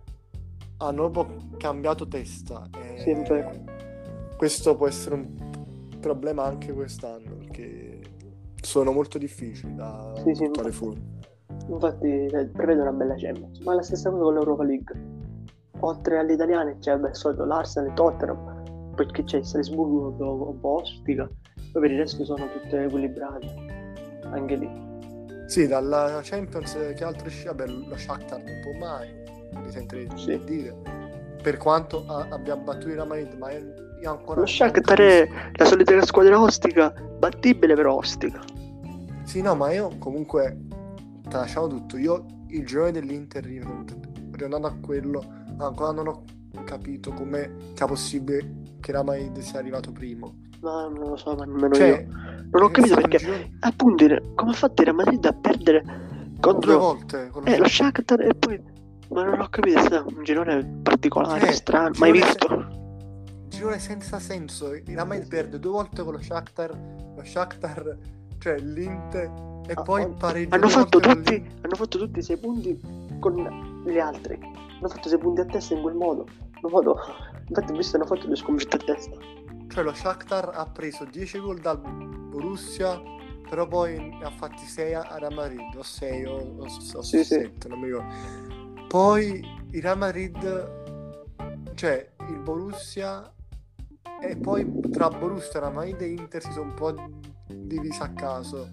hanno 0.79 1.11
proprio 1.11 1.37
cambiato 1.59 2.07
testa. 2.09 2.69
e 2.77 2.95
è 3.05 3.23
vero. 3.23 3.65
questo 4.37 4.75
può 4.77 4.87
essere 4.89 5.15
un 5.15 5.53
problema 6.01 6.45
anche 6.45 6.73
quest'anno 6.73 7.37
perché 7.37 7.84
sono 8.65 8.93
molto 8.93 9.19
difficili 9.19 9.75
da 9.75 10.13
Sì, 10.25 10.35
sì, 10.35 10.45
infatti. 10.45 10.73
fuori. 10.73 11.03
Infatti 11.69 12.07
eh, 12.27 12.47
prevede 12.47 12.81
una 12.81 12.93
bella 12.93 13.15
Champions. 13.17 13.59
Ma 13.61 13.73
è 13.73 13.77
la 13.77 13.83
stessa 13.83 14.11
cosa 14.11 14.23
con 14.23 14.35
l'Europa 14.35 14.65
League. 14.65 15.13
Oltre 15.81 16.19
alle 16.19 16.33
italiane 16.35 16.79
c'è 16.79 16.97
beh, 16.97 17.15
solito 17.15 17.45
l'Arsenal 17.45 17.91
e 17.91 17.95
Tottenham, 17.95 18.93
poi 18.95 19.07
che 19.11 19.25
c'è 19.25 19.39
il 19.39 19.45
Salisburgo 19.45 20.09
un 20.09 20.17
po', 20.17 20.49
un 20.51 20.61
po' 20.61 20.81
ostica, 20.81 21.29
poi 21.73 21.83
per 21.83 21.91
il 21.91 21.99
resto 21.99 22.25
sono 22.25 22.45
tutte 22.51 22.85
equilibrate. 22.85 23.47
Anche 24.31 24.55
lì. 24.57 24.83
Sì, 25.47 25.67
dalla 25.67 26.21
Champions 26.23 26.75
eh, 26.77 26.95
che 26.95 27.05
altro 27.05 27.27
esce? 27.27 27.45
Vabbè, 27.47 27.67
lo 27.67 27.97
Shakhtar 27.97 28.43
non 28.43 28.61
può 28.63 28.73
mai, 28.87 29.09
mi 29.63 29.71
sentirei 29.71 30.09
Sì. 30.17 30.41
dire. 30.45 30.75
Per 31.43 31.59
quanto 31.59 32.05
a- 32.07 32.27
abbia 32.31 32.57
battuto 32.57 32.89
il 32.89 32.95
Real 32.95 33.07
Madrid, 33.07 33.33
ma 33.35 33.51
io 33.53 33.75
io 34.05 34.11
ancora... 34.11 34.41
Lo 34.41 34.47
Shakhtar 34.47 35.01
è 35.01 35.29
la 35.55 35.65
solita 35.65 36.05
squadra 36.05 36.41
ostica, 36.41 36.93
battibile 37.19 37.75
però 37.75 37.97
ostica. 37.97 38.43
Sì, 39.25 39.41
no, 39.41 39.55
ma 39.55 39.73
io 39.73 39.91
comunque, 39.99 40.59
tralasciamo 41.29 41.67
tutto, 41.67 41.97
io 41.97 42.27
il 42.49 42.67
giorno 42.67 42.91
dell'Inter, 42.93 43.45
ritornando 43.45 44.67
a 44.67 44.75
quello, 44.81 45.25
ancora 45.59 45.93
non 45.93 46.09
ho 46.09 46.23
capito 46.65 47.13
come 47.13 47.57
sia 47.75 47.87
possibile 47.87 48.63
che 48.81 48.93
Real 48.93 49.05
Madrid 49.05 49.39
sia 49.39 49.59
arrivato 49.59 49.91
primo. 49.91 50.43
Ma 50.61 50.83
non 50.89 51.09
lo 51.09 51.17
so, 51.17 51.35
ma 51.35 51.45
nemmeno 51.45 51.75
Cioè, 51.75 51.89
io. 51.89 52.07
Non 52.51 52.63
ho 52.63 52.71
capito 52.71 52.95
perché, 52.95 53.19
girone- 53.19 53.57
appunto, 53.61 54.07
come 54.35 54.51
ha 54.51 54.55
fatto 54.55 54.83
il 54.83 54.95
Madrid 54.95 55.25
a 55.25 55.33
perdere 55.33 55.83
due 55.83 56.41
contro 56.41 56.79
volte 56.79 57.29
con 57.31 57.43
lo 57.43 57.51
eh, 57.51 57.57
lo 57.59 57.67
Shakhtar. 57.69 58.21
E 58.21 58.35
poi... 58.35 58.73
Ma 59.11 59.25
non 59.25 59.41
ho 59.41 59.49
capito, 59.49 59.79
è 59.79 59.99
un 60.01 60.23
girone 60.23 60.65
particolare, 60.83 61.49
Eh, 61.49 61.53
strano, 61.53 61.91
mai 61.99 62.13
girone- 62.13 62.31
visto. 62.31 62.83
Girone 63.55 63.79
senza 63.79 64.19
senso. 64.19 64.75
Il 64.75 64.85
Real 64.87 65.07
Madrid 65.07 65.29
perde 65.29 65.59
due 65.59 65.73
volte 65.73 66.03
con 66.03 66.13
lo 66.13 66.21
Shakhtar, 66.21 66.71
lo 67.17 67.25
Shakhtar, 67.25 67.99
cioè 68.39 68.59
l'Inter, 68.59 69.31
e 69.67 69.73
Ah, 69.75 69.83
poi 69.83 70.03
oh, 70.03 70.11
pareggia 70.11 70.55
Hanno 70.55 70.67
due 70.67 70.75
fatto, 70.75 71.01
tutti, 71.01 71.51
hanno 71.63 71.75
fatto 71.75 71.99
tutti 71.99 72.19
i 72.19 72.23
sei 72.23 72.37
punti 72.37 72.79
con 73.19 73.83
gli 73.87 73.99
altri. 73.99 74.39
Hanno 74.43 74.89
fatto 74.89 75.09
sei 75.09 75.19
punti 75.19 75.41
a 75.41 75.47
testa 75.47 75.75
in 75.75 75.83
quel 75.83 75.95
modo. 75.95 76.27
In 76.63 76.71
modo... 76.71 76.99
Infatti, 77.47 77.73
ho 77.73 77.77
visto, 77.77 77.97
hanno 77.97 78.07
fatto 78.07 78.27
due 78.27 78.37
sconfitte 78.37 78.77
a 78.77 78.81
testa. 78.81 79.17
Cioè 79.69 79.83
lo 79.83 79.95
Shakhtar 79.95 80.51
ha 80.55 80.67
preso 80.67 81.05
10 81.05 81.39
gol 81.39 81.59
dal 81.61 81.79
Borussia, 81.79 83.01
però 83.49 83.67
poi 83.67 83.99
ne 83.99 84.25
ha 84.25 84.31
fatti 84.31 84.65
6 84.65 84.95
a 84.95 85.19
Real 85.19 85.35
Madrid, 85.35 85.75
o 85.77 85.83
6 85.83 86.25
o, 86.27 86.37
o, 86.37 86.65
o 86.65 87.03
Sì, 87.03 87.19
sì. 87.19 87.25
7, 87.25 87.69
non 87.69 87.81
mi 87.81 87.87
ricordo. 87.87 88.85
Poi 88.89 89.45
il 89.71 89.83
Real 89.83 89.99
Madrid, 89.99 91.75
cioè 91.75 92.13
il 92.29 92.39
Borussia, 92.39 93.34
e 94.21 94.37
poi 94.37 94.81
tra 94.91 95.09
Borussia, 95.09 95.69
Madrid 95.71 96.01
e 96.01 96.09
Inter 96.09 96.43
si 96.43 96.51
sono 96.53 96.67
un 96.71 96.75
po' 96.75 96.95
divisi 97.47 98.01
a 98.03 98.09
caso 98.11 98.69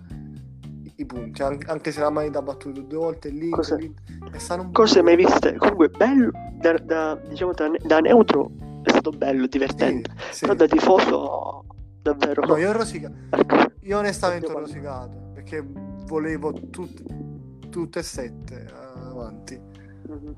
i- 0.95 1.05
punti, 1.05 1.41
an- 1.41 1.57
anche 1.67 1.91
se 1.91 1.99
Real 1.99 2.13
Madrid 2.13 2.35
ha 2.35 2.41
battuto 2.41 2.81
due 2.81 2.97
volte 2.97 3.29
l'Inter, 3.29 3.49
Cos'è? 3.51 3.75
l'Inter- 3.77 4.33
e 4.33 4.39
stanno 4.39 4.63
un 4.63 4.71
Cose 4.71 5.01
mai 5.01 5.15
viste. 5.15 5.55
Comunque, 5.57 5.89
bello, 5.89 6.31
da, 6.59 6.73
da- 6.77 7.15
diciamo, 7.27 7.53
da, 7.53 7.69
da 7.83 7.99
neutro 7.99 8.51
è 8.83 8.89
stato 8.89 9.09
bello, 9.11 9.47
divertente. 9.47 10.11
Sì, 10.29 10.33
sì. 10.33 10.39
Però 10.41 10.53
da 10.53 10.67
tifoso, 10.67 11.65
davvero... 12.01 12.45
No, 12.45 12.57
io 12.57 12.69
ho 12.69 12.73
rosicato. 12.73 13.13
Ecco. 13.29 13.55
Io 13.81 13.97
onestamente 13.97 14.45
ho 14.47 14.49
Oddio, 14.51 14.59
rosicato 14.65 15.29
perché 15.33 15.63
volevo 16.05 16.51
tut- 16.53 17.69
tutte 17.69 17.99
e 17.99 18.03
sette 18.03 18.65
eh, 18.65 18.99
avanti. 19.09 19.59
Mhm. 20.07 20.35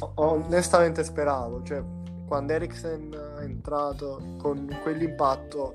O- 0.00 0.12
onestamente 0.16 1.02
speravo, 1.04 1.62
cioè 1.62 1.82
quando 2.26 2.52
Eriksen 2.52 3.16
è 3.38 3.42
entrato 3.42 4.20
con 4.38 4.66
quell'impatto 4.82 5.72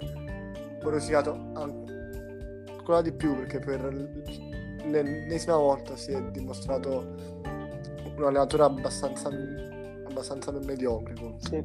ho 0.82 0.90
rosicato 0.90 1.32
an- 1.32 1.86
ancora 2.70 3.02
di 3.02 3.12
più 3.12 3.36
perché 3.36 3.60
per 3.60 3.84
l'ennesima 4.86 5.58
volta 5.58 5.96
si 5.96 6.12
è 6.12 6.22
dimostrato 6.32 7.16
un 8.16 8.24
allenatore 8.24 8.64
abbastanza, 8.64 9.30
abbastanza 10.08 10.52
mediocre. 10.52 11.14
Sì. 11.40 11.64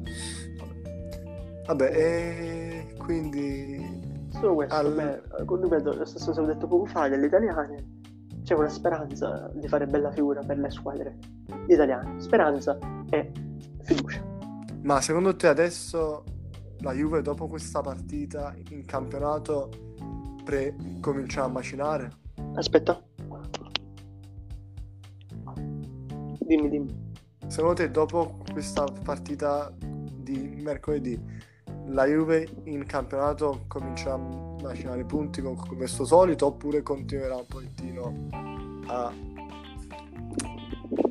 Vabbè, 1.65 1.91
e 1.91 2.95
quindi 2.99 4.13
Solo 4.29 4.55
questo, 4.55 4.75
Al- 4.75 4.93
beh, 4.93 5.21
ripeto, 5.45 5.95
lo 5.95 6.05
stesso 6.05 6.31
che 6.31 6.39
ho 6.39 6.45
detto 6.45 6.67
poco 6.67 6.85
fa 6.85 7.07
delle 7.07 7.25
italiane, 7.25 8.01
c'è 8.43 8.53
una 8.53 8.69
speranza 8.69 9.49
di 9.53 9.67
fare 9.67 9.87
bella 9.87 10.11
figura 10.11 10.41
per 10.41 10.59
le 10.59 10.69
squadre 10.69 11.17
italiane. 11.67 12.19
Speranza 12.19 12.77
e 13.09 13.31
fiducia. 13.81 14.34
Ma 14.85 15.01
secondo 15.01 15.35
te 15.35 15.47
adesso 15.47 16.23
la 16.81 16.93
Juve 16.93 17.23
dopo 17.23 17.47
questa 17.47 17.81
partita 17.81 18.53
in 18.69 18.85
campionato 18.85 19.71
pre- 20.43 20.75
comincia 21.01 21.43
a 21.43 21.47
macinare? 21.47 22.11
Aspetta. 22.53 23.03
Dimmi, 26.37 26.69
dimmi. 26.69 27.13
Secondo 27.47 27.73
te 27.73 27.89
dopo 27.89 28.37
questa 28.51 28.83
partita 29.03 29.73
di 29.79 30.61
mercoledì 30.61 31.19
la 31.87 32.05
Juve 32.05 32.47
in 32.65 32.85
campionato 32.85 33.63
comincia 33.67 34.13
a 34.13 34.17
macinare 34.17 35.03
punti 35.03 35.41
con- 35.41 35.55
come 35.55 35.87
suo 35.87 36.05
solito 36.05 36.45
oppure 36.45 36.83
continuerà 36.83 37.37
un 37.37 37.47
pochettino 37.47 38.29
a 38.85 39.11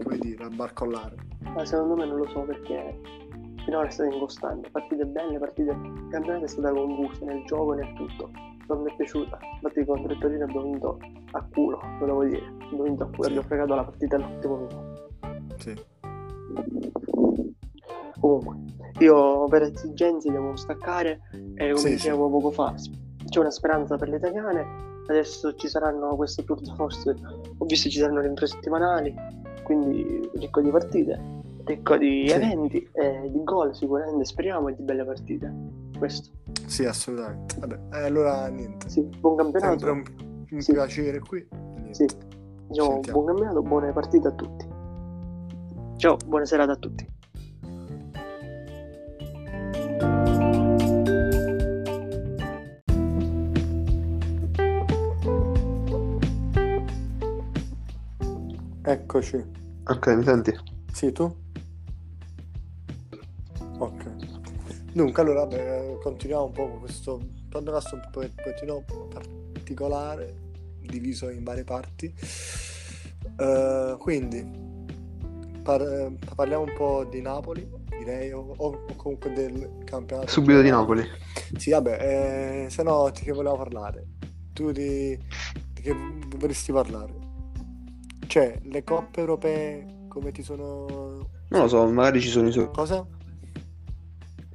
come 0.00 0.18
dire, 0.18 0.44
a 0.44 0.48
barcollare? 0.48 1.16
Ma 1.40 1.64
secondo 1.64 1.96
me 1.96 2.06
non 2.06 2.18
lo 2.18 2.28
so 2.28 2.42
perché 2.42 3.23
finora 3.64 3.86
è 3.86 3.90
stato 3.90 4.12
incostante. 4.12 4.70
Partite 4.70 5.04
belle, 5.06 5.38
partite. 5.38 5.70
Il 5.70 6.08
campionato 6.10 6.44
è 6.44 6.48
stata 6.48 6.70
confusa 6.72 7.24
nel 7.24 7.44
gioco 7.44 7.74
e 7.74 7.76
nel 7.76 7.92
tutto. 7.94 8.30
Non 8.68 8.82
mi 8.82 8.90
è 8.90 8.94
piaciuta. 8.96 9.38
Infatti 9.54 9.84
contro 9.84 10.12
il 10.12 10.18
Torino 10.18 10.44
abbiamo 10.44 10.62
vinto 10.62 10.98
a 11.32 11.46
culo, 11.52 11.80
lo 12.00 12.06
devo 12.06 12.24
dire. 12.24 12.46
Abbiamo 12.62 12.82
vinto 12.84 13.02
a 13.02 13.06
culo, 13.06 13.22
Sì. 13.22 13.28
abbiamo 13.28 13.46
fregato 13.46 13.74
la 13.74 13.84
partita 13.84 14.16
all'ultimo 14.16 14.56
minuto. 14.56 15.08
Sì. 15.58 15.84
Comunque, 18.20 18.56
io 19.00 19.44
per 19.48 19.62
esigenze 19.62 20.30
devo 20.30 20.56
staccare 20.56 21.20
e 21.56 21.66
come 21.72 21.76
Sì, 21.76 21.90
dicevo 21.90 22.30
poco 22.30 22.50
fa, 22.50 22.74
c'è 23.28 23.38
una 23.38 23.50
speranza 23.50 23.96
per 23.96 24.08
le 24.08 24.16
italiane. 24.16 24.92
Adesso 25.06 25.54
ci 25.56 25.68
saranno 25.68 26.16
queste 26.16 26.44
tour 26.44 26.58
de 26.60 26.72
force, 26.74 27.10
ho 27.58 27.64
visto 27.66 27.90
ci 27.90 27.98
saranno 27.98 28.20
le 28.20 28.46
settimanali, 28.46 29.14
quindi 29.62 30.30
ricco 30.36 30.62
di 30.62 30.70
partite, 30.70 31.20
ricco 31.64 31.96
di 31.96 32.24
Sì. 32.28 32.34
eventi 32.34 32.88
e 32.92 33.30
di 33.30 33.42
gol 33.44 33.74
sicuramente, 33.74 34.24
speriamo 34.24 34.68
e 34.68 34.74
di 34.74 34.82
belle 34.82 35.04
partite. 35.04 35.52
Questo. 35.98 36.30
Sì, 36.66 36.84
assolutamente. 36.84 37.56
Vabbè, 37.58 37.78
eh, 37.96 38.04
allora 38.04 38.46
niente. 38.48 38.88
Sì, 38.88 39.02
buon 39.02 39.36
campionato. 39.36 39.78
Sempre 39.78 39.90
un, 39.90 40.46
un 40.50 40.60
Sì. 40.60 40.72
piacere 40.72 41.18
qui. 41.20 41.46
Niente. 41.50 41.94
Sì. 41.94 42.06
Diciamo, 42.68 43.00
buon 43.00 43.26
campionato, 43.26 43.62
buone 43.62 43.92
partite 43.92 44.28
a 44.28 44.32
tutti. 44.32 44.66
Ciao, 45.96 46.16
buona 46.26 46.44
serata 46.44 46.72
a 46.72 46.76
tutti. 46.76 47.06
Eccoci. 58.82 59.42
Ok, 59.86 60.06
mi 60.16 60.22
senti? 60.24 60.52
Sì, 60.92 61.12
tu? 61.12 61.34
Dunque, 64.94 65.22
allora, 65.22 65.40
vabbè, 65.40 65.98
continuiamo 66.00 66.44
un 66.44 66.52
po' 66.52 66.68
con 66.68 66.78
questo 66.78 67.20
podcast 67.48 67.94
un 67.94 68.08
po' 68.12 68.20
pochettino 68.32 68.84
particolare, 69.12 70.36
diviso 70.82 71.30
in 71.30 71.42
varie 71.42 71.64
parti. 71.64 72.14
Eh, 73.36 73.96
quindi, 73.98 74.48
par- 75.64 76.12
parliamo 76.36 76.62
un 76.62 76.72
po' 76.76 77.04
di 77.10 77.20
Napoli, 77.20 77.68
direi, 77.88 78.30
o, 78.30 78.54
o 78.56 78.84
comunque 78.94 79.32
del 79.32 79.80
campionato. 79.84 80.28
Subito 80.28 80.62
di 80.62 80.70
Napoli. 80.70 81.04
Sì, 81.56 81.70
vabbè, 81.70 82.66
eh, 82.66 82.70
se 82.70 82.84
no 82.84 83.10
di 83.12 83.22
che 83.22 83.32
volevo 83.32 83.56
parlare? 83.56 84.06
Tu 84.52 84.70
di, 84.70 85.18
di 85.72 85.82
che 85.82 85.92
vorresti 86.36 86.70
parlare? 86.70 87.12
Cioè, 88.28 88.60
le 88.62 88.84
coppe 88.84 89.18
europee 89.18 90.04
come 90.06 90.30
ti 90.30 90.44
sono... 90.44 91.30
Non 91.48 91.62
lo 91.62 91.66
so, 91.66 91.84
magari 91.88 92.20
ci 92.20 92.28
sono 92.28 92.46
i 92.46 92.52
suoi. 92.52 92.70
Cosa? 92.72 93.04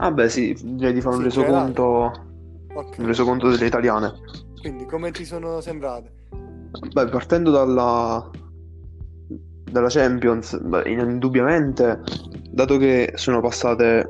Ah 0.01 0.11
beh 0.11 0.29
sì, 0.29 0.55
direi 0.61 0.93
di 0.93 1.01
fare 1.01 1.15
un 1.15 1.21
Sì, 1.21 1.27
resoconto, 1.27 1.83
Ok. 2.73 2.95
un 2.99 3.05
resoconto 3.05 3.49
delle 3.49 3.65
italiane. 3.65 4.13
Quindi 4.61 4.85
come 4.85 5.11
ti 5.11 5.25
sono 5.25 5.59
sembrate? 5.59 6.13
Beh, 6.93 7.09
partendo 7.09 7.51
dalla, 7.51 8.29
dalla 9.71 9.87
Champions, 9.89 10.57
beh, 10.57 10.89
indubbiamente, 10.89 11.99
dato 12.51 12.77
che 12.77 13.11
sono 13.15 13.41
passate 13.41 14.07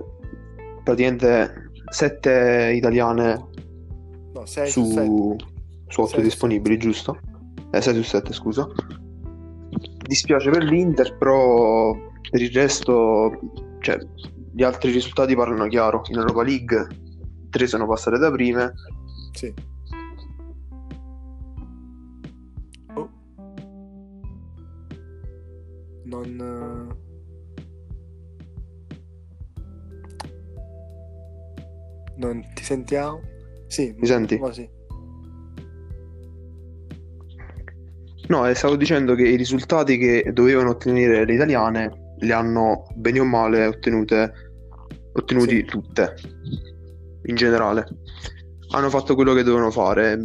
praticamente 0.84 1.71
sette 1.89 2.71
italiane 2.75 3.47
No, 4.34 4.45
6 4.45 4.69
su 4.69 4.86
7. 4.86 5.06
su, 5.06 5.36
su 5.88 6.02
8 6.02 6.10
Sei 6.10 6.19
su 6.19 6.25
disponibili, 6.25 6.78
giusto? 6.78 7.17
Eh, 7.71 7.82
6 7.82 7.95
su 7.95 8.04
7, 8.04 8.32
scusa. 8.34 8.67
Dispiace 10.06 10.52
per 10.52 10.63
l'Inter, 10.63 11.17
però 11.17 11.95
per 12.30 12.41
il 12.41 12.52
resto, 12.52 13.32
cioè, 13.80 13.97
gli 14.60 14.63
altri 14.63 14.91
risultati 14.91 15.36
parlano 15.36 15.67
chiaro. 15.67 16.02
In 16.10 16.17
Europa 16.17 16.43
League, 16.43 16.88
tre 17.50 17.65
sono 17.65 17.88
passate 17.88 18.17
da 18.17 18.30
prime. 18.30 18.74
Sì. 19.32 19.54
Oh. 22.93 23.10
Non... 26.04 26.89
eh, 26.91 26.98
Non 32.17 32.45
ti 32.54 32.62
sentiamo? 32.62 33.22
Sì. 33.67 33.95
Mi 33.98 34.06
senti? 34.06 34.38
ma 34.38 34.52
sì. 34.52 34.69
No, 38.28 38.45
e 38.45 38.54
stavo 38.56 38.76
dicendo 38.76 39.15
che 39.15 39.24
i 39.26 39.38
risultati 39.38 39.98
che 39.98 40.32
dovevano 40.34 40.72
ottenere 40.72 41.24
le 41.24 41.34
italiane 41.34 42.08
li 42.19 42.32
hanno 42.32 42.86
bene 42.95 43.19
o 43.19 43.26
male 43.26 43.65
ottenute, 43.65 44.49
ottenuti 45.13 45.56
Sì. 45.58 45.65
tutte, 45.65 46.15
in 47.24 47.36
generale. 47.36 47.88
Hanno 48.72 48.89
fatto 48.89 49.15
quello 49.15 49.34
che 49.34 49.43
dovevano 49.43 49.72
fare 49.72 50.19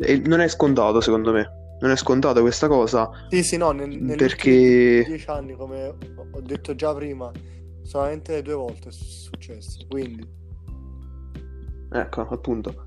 e 0.00 0.18
non 0.26 0.40
è 0.40 0.48
scontato, 0.48 1.00
secondo 1.00 1.32
me. 1.32 1.58
Non 1.80 1.90
è 1.92 1.96
scontata 1.96 2.42
questa 2.42 2.68
cosa 2.68 3.08
Sì, 3.30 3.42
sì, 3.42 3.56
no, 3.56 3.70
nel, 3.70 4.14
perché 4.14 5.02
dieci 5.06 5.24
anni, 5.30 5.54
come 5.54 5.86
ho- 5.86 5.96
ho 6.30 6.40
detto 6.42 6.74
già 6.74 6.94
prima, 6.94 7.30
solamente 7.82 8.42
due 8.42 8.52
volte 8.52 8.90
è 8.90 8.92
successo, 8.92 9.86
quindi... 9.88 10.28
Ecco, 11.92 12.20
appunto. 12.28 12.86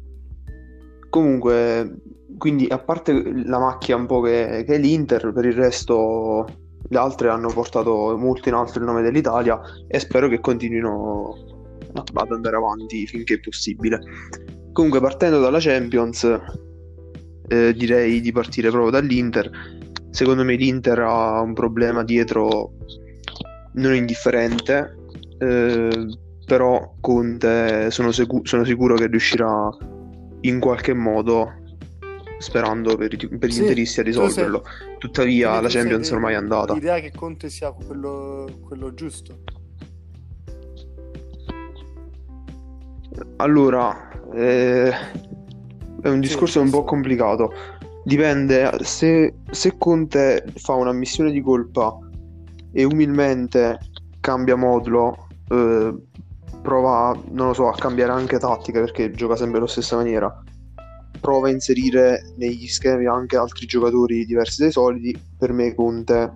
Comunque, 1.10 1.96
quindi 2.38 2.68
a 2.70 2.78
parte 2.78 3.14
la 3.46 3.58
macchia 3.60 3.96
un 3.96 4.06
po' 4.06 4.22
che, 4.22 4.64
che 4.66 4.76
è 4.76 4.78
l'Inter, 4.78 5.32
per 5.34 5.46
il 5.46 5.54
resto 5.54 6.46
le 6.90 6.98
altre 6.98 7.30
hanno 7.30 7.50
portato 7.50 8.16
molto 8.18 8.50
in 8.50 8.56
alto 8.56 8.80
il 8.80 8.86
nome 8.86 9.02
dell'Italia 9.02 9.60
e 9.88 10.00
spero 10.00 10.28
che 10.28 10.40
continuino 10.40 11.36
ad 11.94 12.32
andare 12.32 12.56
avanti 12.56 13.06
finché 13.08 13.36
è 13.36 13.40
possibile. 13.40 14.00
Comunque, 14.72 15.00
partendo 15.00 15.40
dalla 15.40 15.60
Champions, 15.60 16.24
eh, 17.48 17.74
direi 17.74 18.22
di 18.22 18.32
partire 18.32 18.70
proprio 18.70 18.92
dall'Inter. 18.92 19.50
Secondo 20.10 20.44
me 20.44 20.56
l'Inter 20.56 21.00
ha 21.00 21.42
un 21.42 21.54
problema 21.54 22.04
dietro 22.04 22.74
non 23.74 23.96
indifferente, 23.96 24.96
eh, 25.40 26.18
però 26.46 26.96
Conte 27.00 27.90
sono, 27.92 28.12
secu- 28.12 28.46
sono 28.48 28.64
sicuro 28.64 28.96
che 28.96 29.08
riuscirà 29.08 29.70
in 30.42 30.60
qualche 30.60 30.94
modo, 30.94 31.54
sperando 32.44 32.96
per, 32.98 33.16
per 33.16 33.50
gli 33.50 33.54
Sì, 33.54 33.60
interisti, 33.62 34.00
a 34.02 34.04
tu 34.04 34.12
sei- 34.12 34.22
risolverlo. 34.26 34.64
Tuttavia 35.00 35.60
la 35.62 35.70
sei 35.70 35.80
Champions 35.82 36.10
de- 36.10 36.14
ormai 36.16 36.34
è 36.34 36.38
andata. 36.38 36.74
L'idea 36.74 37.00
che 37.00 37.12
Conte 37.12 37.50
sia 37.50 37.72
quello, 37.72 38.60
quello 38.68 38.94
giusto. 38.94 39.40
Allora, 43.38 44.10
eh, 44.34 44.90
è 44.90 46.08
un 46.08 46.14
Sì, 46.16 46.20
discorso 46.20 46.62
un 46.62 46.70
po' 46.70 46.84
complicato. 46.84 47.54
Dipende 48.04 48.80
se, 48.82 49.34
se 49.50 49.76
Conte 49.78 50.44
fa 50.56 50.74
una 50.74 50.92
missione 50.92 51.32
di 51.32 51.42
colpa 51.42 51.98
e 52.72 52.84
umilmente 52.84 53.80
cambia 54.20 54.56
modulo, 54.56 55.28
eh, 55.50 55.94
prova, 56.62 57.18
non 57.32 57.48
lo 57.48 57.54
so, 57.54 57.68
a 57.70 57.76
cambiare 57.76 58.12
anche 58.12 58.40
tattica 58.40 58.80
perché 58.80 59.12
gioca 59.12 59.36
sempre 59.36 59.60
alla 59.60 59.68
stessa 59.68 59.96
maniera. 59.96 60.44
Prova 61.24 61.48
a 61.48 61.52
inserire 61.52 62.34
negli 62.36 62.68
schemi 62.68 63.06
anche 63.06 63.38
altri 63.38 63.66
giocatori 63.66 64.26
diversi 64.26 64.62
dai 64.64 64.72
soliti. 64.74 65.18
Per 65.38 65.54
me, 65.54 65.74
Conte, 65.74 66.34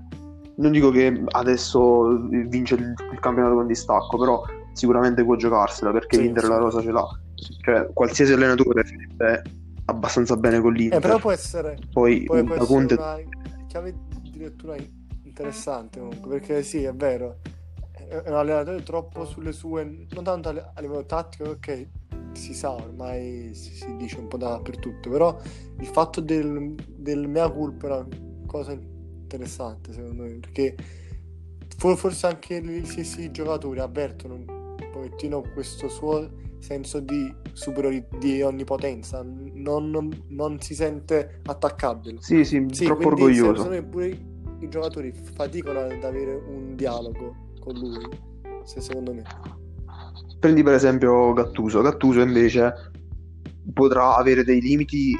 non 0.55 0.71
dico 0.71 0.91
che 0.91 1.23
adesso 1.31 2.25
vince 2.29 2.75
il, 2.75 2.93
il 3.11 3.19
campionato 3.19 3.55
con 3.55 3.67
distacco, 3.67 4.17
però 4.17 4.41
sicuramente 4.71 5.25
può 5.25 5.35
giocarsela 5.35 5.91
perché 5.91 6.15
Sì, 6.15 6.21
l'Inter 6.21 6.43
sì. 6.43 6.49
la 6.49 6.57
rosa 6.57 6.81
ce 6.81 6.91
l'ha. 6.91 7.05
Cioè, 7.63 7.89
qualsiasi 7.91 8.31
allenatore 8.31 8.85
farebbe 8.85 9.41
abbastanza 9.87 10.37
bene 10.37 10.61
con 10.61 10.73
Eh, 10.73 10.77
l'Inter. 10.77 11.01
però 11.01 11.17
può 11.17 11.31
essere, 11.31 11.77
Poi 11.91 12.23
può, 12.23 12.37
essere 12.37 12.65
Conte 12.65 12.93
una 12.93 13.19
chiave 13.67 13.93
di 14.21 14.39
lettura 14.39 14.77
interessante 15.23 15.99
comunque, 15.99 16.39
perché 16.39 16.63
sì, 16.63 16.83
è 16.83 16.93
vero, 16.93 17.39
è 17.91 18.29
un 18.29 18.35
allenatore 18.35 18.81
troppo 18.83 19.25
sulle 19.25 19.51
sue, 19.51 20.07
non 20.11 20.23
tanto 20.23 20.47
a 20.47 20.79
livello 20.79 21.05
tattico, 21.05 21.49
ok, 21.49 21.87
si 22.37 22.53
sa, 22.53 22.71
ormai 22.71 23.51
si, 23.53 23.73
si 23.73 23.95
dice 23.97 24.19
un 24.19 24.27
po' 24.27 24.37
dappertutto, 24.37 25.09
però 25.09 25.37
il 25.79 25.85
fatto 25.87 26.21
del, 26.21 26.75
del 26.95 27.27
mea 27.27 27.49
culpa 27.49 27.87
è 27.87 27.91
una 27.91 28.07
cosa 28.45 28.71
interessante 28.71 29.91
secondo 29.93 30.23
me, 30.23 30.29
perché 30.39 30.75
for- 31.77 31.97
forse 31.97 32.27
anche 32.27 32.61
gli 32.61 32.85
stessi 32.85 33.29
giocatori 33.31 33.79
avvertono 33.79 34.35
un 34.35 34.45
pochettino 34.91 35.41
questo 35.53 35.89
suo 35.89 36.45
senso 36.59 36.99
di 36.99 37.33
superiorità, 37.53 38.17
di 38.17 38.41
onnipotenza, 38.41 39.21
non, 39.23 39.89
non- 39.89 40.23
non 40.29 40.59
si 40.59 40.73
sente 40.73 41.39
attaccabile. 41.45 42.17
Sì, 42.21 42.43
sì, 42.45 42.65
Sì, 42.71 42.85
troppo 42.85 43.07
orgoglioso. 43.07 43.55
secondo 43.63 43.69
me 43.69 43.83
pure 43.83 44.07
i, 44.07 44.25
i 44.61 44.69
giocatori 44.69 45.11
faticano 45.13 45.79
ad 45.81 46.03
avere 46.03 46.33
un 46.33 46.75
dialogo 46.75 47.35
con 47.59 47.75
lui, 47.75 48.07
se- 48.63 48.81
secondo 48.81 49.13
me. 49.13 49.23
Prendi 50.39 50.63
per 50.63 50.73
esempio 50.73 51.33
Gattuso. 51.33 51.81
Gattuso 51.81 52.21
invece 52.21 52.73
potrà 53.73 54.15
avere 54.15 54.43
dei 54.43 54.61
limiti 54.61 55.15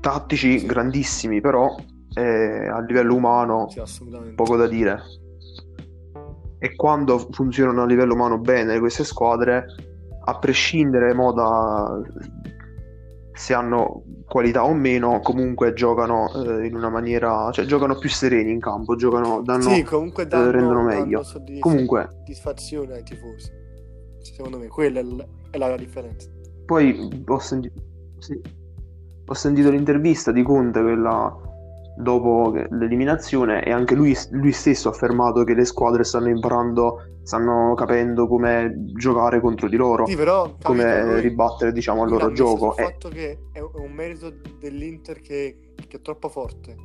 tattici 0.00 0.58
Sì. 0.60 0.66
grandissimi, 0.66 1.40
però 1.40 1.74
eh, 2.14 2.68
a 2.68 2.80
livello 2.80 3.14
umano 3.14 3.68
Sì, 3.68 3.82
poco 4.34 4.56
da 4.56 4.66
dire. 4.66 5.00
E 6.58 6.76
quando 6.76 7.18
funzionano 7.30 7.82
a 7.82 7.86
livello 7.86 8.14
umano 8.14 8.38
bene 8.38 8.78
queste 8.78 9.04
squadre, 9.04 9.64
a 10.24 10.38
prescindere 10.38 11.14
mo 11.14 11.32
da 11.32 12.00
se 13.32 13.54
hanno 13.54 14.02
qualità 14.26 14.64
o 14.64 14.74
meno, 14.74 15.20
comunque 15.20 15.72
giocano 15.72 16.30
eh, 16.34 16.66
in 16.66 16.74
una 16.76 16.90
maniera, 16.90 17.48
cioè 17.52 17.64
giocano 17.64 17.96
più 17.96 18.10
sereni 18.10 18.50
in 18.52 18.60
campo, 18.60 18.96
giocano, 18.96 19.40
danno, 19.42 19.70
Sì, 19.70 19.82
comunque 19.82 20.26
danno, 20.26 20.50
rendono 20.50 20.84
danno 20.86 21.00
meglio. 21.00 21.22
soddisf- 21.22 21.60
Comunque, 21.62 22.08
soddisfazione 22.12 22.94
ai 22.94 23.02
tifosi. 23.02 23.50
Secondo 24.20 24.58
me, 24.58 24.68
quella 24.68 25.00
è, 25.00 25.02
l- 25.02 25.26
è 25.50 25.58
la 25.58 25.76
differenza. 25.76 26.28
Poi 26.66 27.22
ho 27.26 27.38
sentito, 27.38 27.80
sì, 28.18 28.40
ho 29.26 29.34
sentito 29.34 29.70
l'intervista 29.70 30.30
di 30.32 30.42
Conte, 30.42 30.80
quella 30.80 31.36
dopo 31.96 32.52
l'eliminazione, 32.70 33.62
e 33.64 33.72
anche 33.72 33.94
lui, 33.94 34.16
lui 34.30 34.52
stesso 34.52 34.88
ha 34.88 34.92
affermato 34.92 35.44
che 35.44 35.54
le 35.54 35.64
squadre 35.64 36.04
stanno 36.04 36.28
imparando, 36.28 37.18
stanno 37.22 37.74
capendo 37.74 38.26
come 38.26 38.72
giocare 38.94 39.40
contro 39.40 39.68
di 39.68 39.76
loro, 39.76 40.06
Sì, 40.06 40.16
però 40.16 40.54
come 40.62 41.04
lui- 41.04 41.20
ribattere, 41.20 41.72
diciamo, 41.72 42.02
al 42.04 42.08
loro 42.10 42.32
gioco. 42.32 42.76
E- 42.76 42.82
fatto 42.84 43.08
che 43.08 43.38
è 43.52 43.60
un 43.60 43.92
merito 43.92 44.32
dell'Inter 44.58 45.20
che, 45.20 45.74
che 45.88 45.96
è 45.96 46.00
troppo 46.00 46.28
forte. 46.28 46.76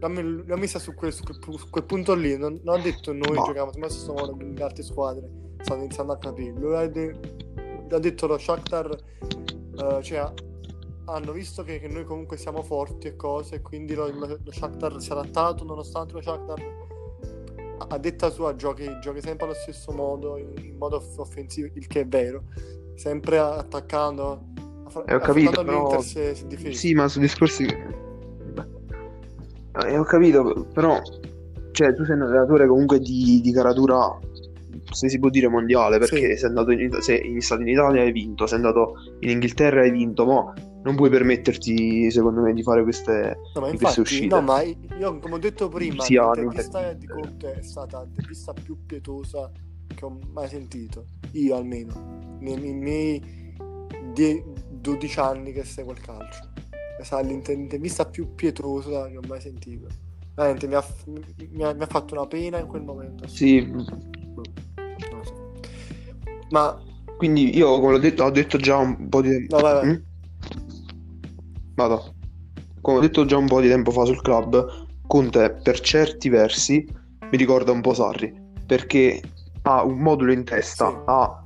L'ha 0.00 0.56
messa 0.56 0.80
su 0.80 0.94
quel, 0.94 1.12
su 1.12 1.22
quel 1.22 1.38
pu- 1.38 1.56
su 1.56 1.70
quel 1.70 1.84
punto 1.84 2.14
lì. 2.14 2.36
Non, 2.36 2.58
non 2.64 2.80
ha 2.80 2.82
detto 2.82 3.12
noi 3.12 3.36
No. 3.36 3.44
giochiamo 3.44 3.70
ma 3.78 3.86
con 3.86 4.52
le 4.56 4.62
altre 4.62 4.82
squadre. 4.82 5.28
Stanno 5.62 5.82
iniziando 5.84 6.12
a 6.12 6.18
capire. 6.18 6.52
Lui 6.58 6.74
ha, 6.74 6.86
de- 6.88 7.16
ha 7.90 7.98
detto 7.98 8.26
lo 8.26 8.38
Shakhtar, 8.38 8.90
eh, 8.90 10.02
cioè, 10.02 10.32
hanno 11.06 11.32
visto 11.32 11.62
che, 11.62 11.78
che 11.78 11.88
noi 11.88 12.04
comunque 12.04 12.36
siamo 12.36 12.62
forti 12.62 13.08
e 13.08 13.16
cose, 13.16 13.60
quindi 13.62 13.94
lo, 13.94 14.08
lo, 14.10 14.38
lo 14.42 14.52
Shakhtar 14.52 15.00
si 15.00 15.10
è 15.10 15.12
adattato, 15.12 15.64
nonostante 15.64 16.14
lo 16.14 16.22
Shakhtar 16.22 16.60
a- 17.88 17.98
detta 17.98 18.30
sua 18.30 18.54
giochi, 18.54 18.88
giochi 19.00 19.20
sempre 19.20 19.46
allo 19.46 19.54
stesso 19.54 19.92
modo, 19.92 20.36
in, 20.38 20.52
in 20.58 20.76
modo 20.76 20.96
off- 20.96 21.18
offensivo, 21.18 21.68
il 21.74 21.86
che 21.86 22.00
è 22.00 22.06
vero, 22.06 22.44
sempre 22.94 23.38
attaccando. 23.38 24.44
aff- 24.84 25.04
Eh, 25.08 25.14
ho 25.14 25.18
capito, 25.18 25.64
però... 25.64 26.00
Sì, 26.00 26.94
ma 26.94 27.08
su 27.08 27.18
discorsi... 27.20 27.66
Eh, 29.84 29.98
ho 29.98 30.04
capito, 30.04 30.66
però... 30.72 31.00
Cioè, 31.72 31.94
tu 31.94 32.04
sei 32.04 32.16
un 32.16 32.22
allenatore 32.22 32.66
comunque 32.66 32.98
di, 32.98 33.40
di 33.42 33.50
caratura, 33.50 34.18
se 34.90 35.08
si 35.08 35.18
può 35.18 35.28
dire, 35.28 35.48
mondiale, 35.48 35.98
perché 35.98 36.32
Sì. 36.32 36.36
sei 36.38 36.48
andato 36.48 36.70
in, 36.72 36.90
sei 37.00 37.40
stato 37.40 37.60
in 37.62 37.68
Italia 37.68 38.02
hai 38.02 38.12
vinto, 38.12 38.46
sei 38.46 38.56
andato 38.58 38.94
in 39.20 39.30
Inghilterra 39.30 39.82
hai 39.82 39.90
vinto, 39.90 40.24
ma 40.26 40.52
non 40.84 40.96
puoi 40.96 41.10
permetterti, 41.10 42.10
secondo 42.10 42.40
me, 42.40 42.52
di 42.52 42.62
fare 42.62 42.82
queste, 42.82 43.38
No, 43.54 43.60
ma 43.60 43.66
infatti, 43.68 43.76
queste 43.76 44.00
uscite. 44.00 44.34
no, 44.34 44.40
ma 44.40 44.62
io, 44.62 45.18
come 45.18 45.34
ho 45.34 45.38
detto 45.38 45.68
prima, 45.68 46.02
Sia 46.02 46.24
l'intervista 46.32 46.92
di 46.92 47.06
Conte 47.06 47.52
è 47.54 47.62
stata 47.62 48.02
l'intervista 48.02 48.52
più 48.52 48.76
pietosa 48.86 49.50
che 49.94 50.04
ho 50.04 50.18
mai 50.32 50.48
sentito, 50.48 51.04
io 51.32 51.54
almeno, 51.56 52.36
nei, 52.40 52.56
nei 52.56 52.74
miei 52.74 53.22
die- 54.12 54.42
12 54.70 55.20
anni 55.20 55.52
che 55.52 55.64
seguo 55.64 55.92
il 55.92 56.00
calcio. 56.00 56.50
È 56.98 57.04
stata 57.04 57.22
l'inter- 57.22 57.56
l'intervista 57.56 58.04
più 58.06 58.34
pietosa 58.34 59.08
che 59.08 59.16
ho 59.16 59.22
mai 59.28 59.40
sentito. 59.40 59.86
Veramente 60.34 60.66
mi 60.66 60.74
ha, 60.74 60.84
mi 61.50 61.62
ha- 61.62 61.74
mi 61.74 61.82
ha 61.82 61.86
fatto 61.86 62.14
una 62.14 62.26
pena 62.26 62.58
in 62.58 62.66
quel 62.66 62.82
momento. 62.82 63.26
Sì. 63.28 63.70
Ma 66.50 66.78
quindi 67.16 67.56
io, 67.56 67.78
come 67.80 67.92
l'ho 67.92 67.98
detto, 67.98 68.24
ho 68.24 68.30
detto 68.30 68.58
già 68.58 68.76
un 68.76 69.08
po' 69.08 69.22
di 69.22 69.30
tempo... 69.30 69.56
No, 69.56 69.62
vai, 69.62 69.72
vai. 69.74 69.86
Mm? 69.88 69.96
Vado. 71.74 72.14
Come 72.80 72.98
ho 72.98 73.00
detto 73.00 73.24
già 73.24 73.36
un 73.36 73.46
po' 73.46 73.60
di 73.60 73.68
tempo 73.68 73.90
fa 73.90 74.04
sul 74.04 74.20
club, 74.20 74.86
Conte 75.06 75.58
per 75.62 75.80
certi 75.80 76.28
versi 76.28 76.84
mi 77.30 77.36
ricorda 77.36 77.72
un 77.72 77.80
po' 77.80 77.94
Sarri, 77.94 78.34
perché 78.66 79.22
ha 79.62 79.84
un 79.84 79.98
modulo 79.98 80.32
in 80.32 80.44
testa, 80.44 80.90
Sì. 80.90 80.96
ha 81.04 81.44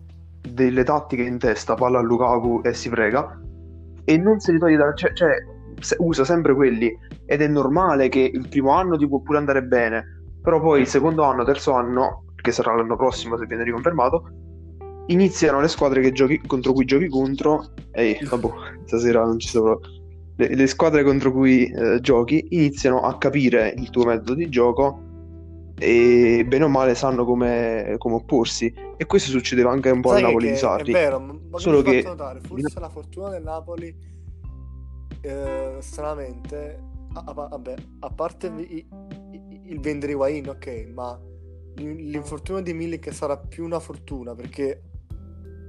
delle 0.48 0.82
tattiche 0.82 1.22
in 1.22 1.38
testa, 1.38 1.74
palla 1.74 1.98
a 1.98 2.02
Lukaku 2.02 2.60
e 2.64 2.72
si 2.74 2.88
frega, 2.88 3.40
e 4.04 4.16
non 4.16 4.40
se 4.40 4.52
li 4.52 4.58
toglie 4.58 4.76
da... 4.76 4.94
cioè, 4.94 5.12
cioè, 5.12 5.34
usa 5.98 6.24
sempre 6.24 6.54
quelli, 6.54 6.90
ed 7.26 7.42
è 7.42 7.46
normale 7.46 8.08
che 8.08 8.30
il 8.32 8.48
primo 8.48 8.70
anno 8.70 8.96
ti 8.96 9.06
può 9.06 9.20
pure 9.20 9.38
andare 9.38 9.62
bene, 9.62 10.22
però 10.40 10.60
poi 10.60 10.80
il 10.80 10.86
secondo 10.86 11.22
anno, 11.22 11.44
terzo 11.44 11.72
anno, 11.72 12.24
che 12.46 12.52
sarà 12.52 12.76
l'anno 12.76 12.94
prossimo 12.96 13.36
se 13.36 13.44
viene 13.46 13.64
riconfermato, 13.64 14.28
iniziano 15.06 15.60
le 15.60 15.66
squadre 15.66 16.00
che 16.00 16.12
giochi, 16.12 16.40
contro 16.46 16.72
cui 16.72 16.84
giochi 16.84 17.08
contro, 17.08 17.72
e 17.90 18.18
vabbè, 18.22 18.48
stasera 18.84 19.24
non 19.24 19.38
ci 19.40 19.50
proprio. 19.50 19.90
Le, 20.36 20.54
le 20.54 20.66
squadre 20.68 21.02
contro 21.02 21.32
cui 21.32 21.66
eh, 21.68 21.98
giochi 22.00 22.46
iniziano 22.50 23.00
a 23.00 23.18
capire 23.18 23.74
il 23.76 23.90
tuo 23.90 24.04
metodo 24.04 24.34
di 24.34 24.48
gioco 24.48 25.00
e 25.78 26.44
bene 26.46 26.64
o 26.64 26.68
male 26.68 26.94
sanno 26.94 27.24
come, 27.24 27.96
come 27.98 28.14
opporsi. 28.14 28.72
E 28.96 29.06
questo 29.06 29.30
succedeva 29.30 29.70
anche 29.72 29.90
un 29.90 30.00
po' 30.02 30.10
Sai 30.10 30.18
al 30.22 30.26
Napoli 30.28 30.48
di 30.50 30.56
Sarri. 30.56 30.92
È 30.92 30.94
vero, 30.94 31.18
ma 31.18 31.58
Solo 31.58 31.82
che- 31.82 32.02
notare, 32.04 32.40
forse 32.40 32.78
la 32.78 32.88
fortuna 32.88 33.30
del 33.30 33.42
Napoli, 33.42 33.94
eh, 35.22 35.76
stranamente, 35.80 36.78
a, 37.14 37.24
a- 37.26 37.32
vabbè, 37.48 37.74
a 38.00 38.10
parte 38.10 38.46
i- 38.56 38.86
i- 39.32 39.60
il 39.70 39.80
vendere 39.80 40.12
Higuain, 40.12 40.48
ok, 40.48 40.88
ma 40.94 41.18
l'infortunio 41.76 42.62
di 42.62 42.72
Milik 42.72 43.12
sarà 43.12 43.36
più 43.36 43.64
una 43.64 43.80
fortuna 43.80 44.34
perché 44.34 44.82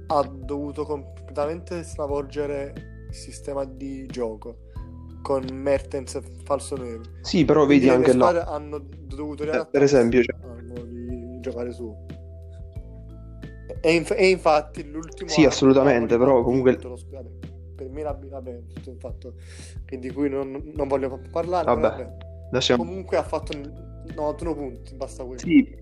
ha 0.06 0.22
dovuto 0.22 0.84
completamente 0.84 1.82
stravolgere 1.82 2.72
il 3.08 3.14
sistema 3.14 3.64
di 3.64 4.06
gioco 4.06 4.66
con 5.22 5.44
Mertens 5.52 6.18
falso 6.44 6.76
nero. 6.76 7.02
Sì, 7.20 7.44
però 7.44 7.66
Quindi 7.66 7.86
vedi 7.86 7.98
le 8.00 8.06
anche 8.06 8.16
là. 8.16 8.44
hanno 8.46 8.78
dovuto 8.80 9.44
Eh, 9.44 9.66
per 9.70 9.82
esempio, 9.82 10.22
cioè- 10.22 10.36
di 10.86 11.40
giocare 11.40 11.72
su. 11.72 11.94
E, 13.80 13.94
inf- 13.94 14.14
e 14.16 14.28
infatti 14.30 14.88
l'ultimo 14.88 15.28
Sì, 15.28 15.44
assolutamente, 15.44 16.16
però 16.16 16.42
comunque- 16.42 16.72
vinto 16.72 16.88
lo 16.88 16.96
per 17.76 17.88
me 17.90 18.02
la- 18.02 18.18
vabbè, 18.20 18.62
tutto 18.66 18.90
un 18.90 18.98
fatto 18.98 19.34
che 19.84 19.98
di 19.98 20.10
cui 20.10 20.28
non, 20.28 20.72
non 20.74 20.88
voglio 20.88 21.20
parlare, 21.30 21.66
Vabbè, 21.66 21.80
vabbè. 21.80 22.16
lasciamo. 22.50 22.82
comunque 22.84 23.16
ha 23.18 23.22
fatto 23.22 23.52
91 24.14 24.54
punti, 24.54 24.94
basta 24.94 25.22
quello. 25.24 25.38
Sì, 25.40 25.76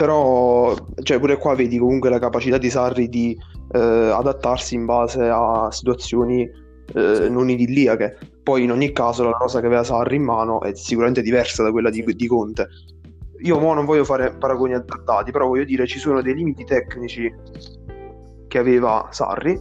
però, 0.00 0.74
cioè, 1.02 1.18
pure 1.18 1.36
qua 1.36 1.54
vedi 1.54 1.76
comunque 1.76 2.08
la 2.08 2.18
capacità 2.18 2.56
di 2.56 2.70
Sarri 2.70 3.08
di 3.10 3.36
eh, 3.72 3.78
adattarsi 3.78 4.74
in 4.74 4.86
base 4.86 5.28
a 5.28 5.68
situazioni 5.70 6.48
eh, 6.94 7.28
non 7.28 7.50
idilliache. 7.50 8.16
Poi, 8.42 8.64
in 8.64 8.72
ogni 8.72 8.92
caso, 8.92 9.24
la 9.24 9.36
rosa 9.38 9.60
che 9.60 9.66
aveva 9.66 9.84
Sarri 9.84 10.16
in 10.16 10.22
mano 10.22 10.62
è 10.62 10.74
sicuramente 10.74 11.20
diversa 11.20 11.62
da 11.62 11.70
quella 11.70 11.90
di, 11.90 12.02
di 12.02 12.26
Conte. 12.26 12.68
Io 13.42 13.58
mo 13.58 13.74
non 13.74 13.84
voglio 13.84 14.04
fare 14.04 14.34
paragoni 14.38 14.72
adattati, 14.72 15.32
però 15.32 15.46
voglio 15.46 15.64
dire 15.64 15.86
ci 15.86 15.98
sono 15.98 16.22
dei 16.22 16.34
limiti 16.34 16.64
tecnici 16.64 17.30
che 18.48 18.58
aveva 18.58 19.06
Sarri 19.10 19.58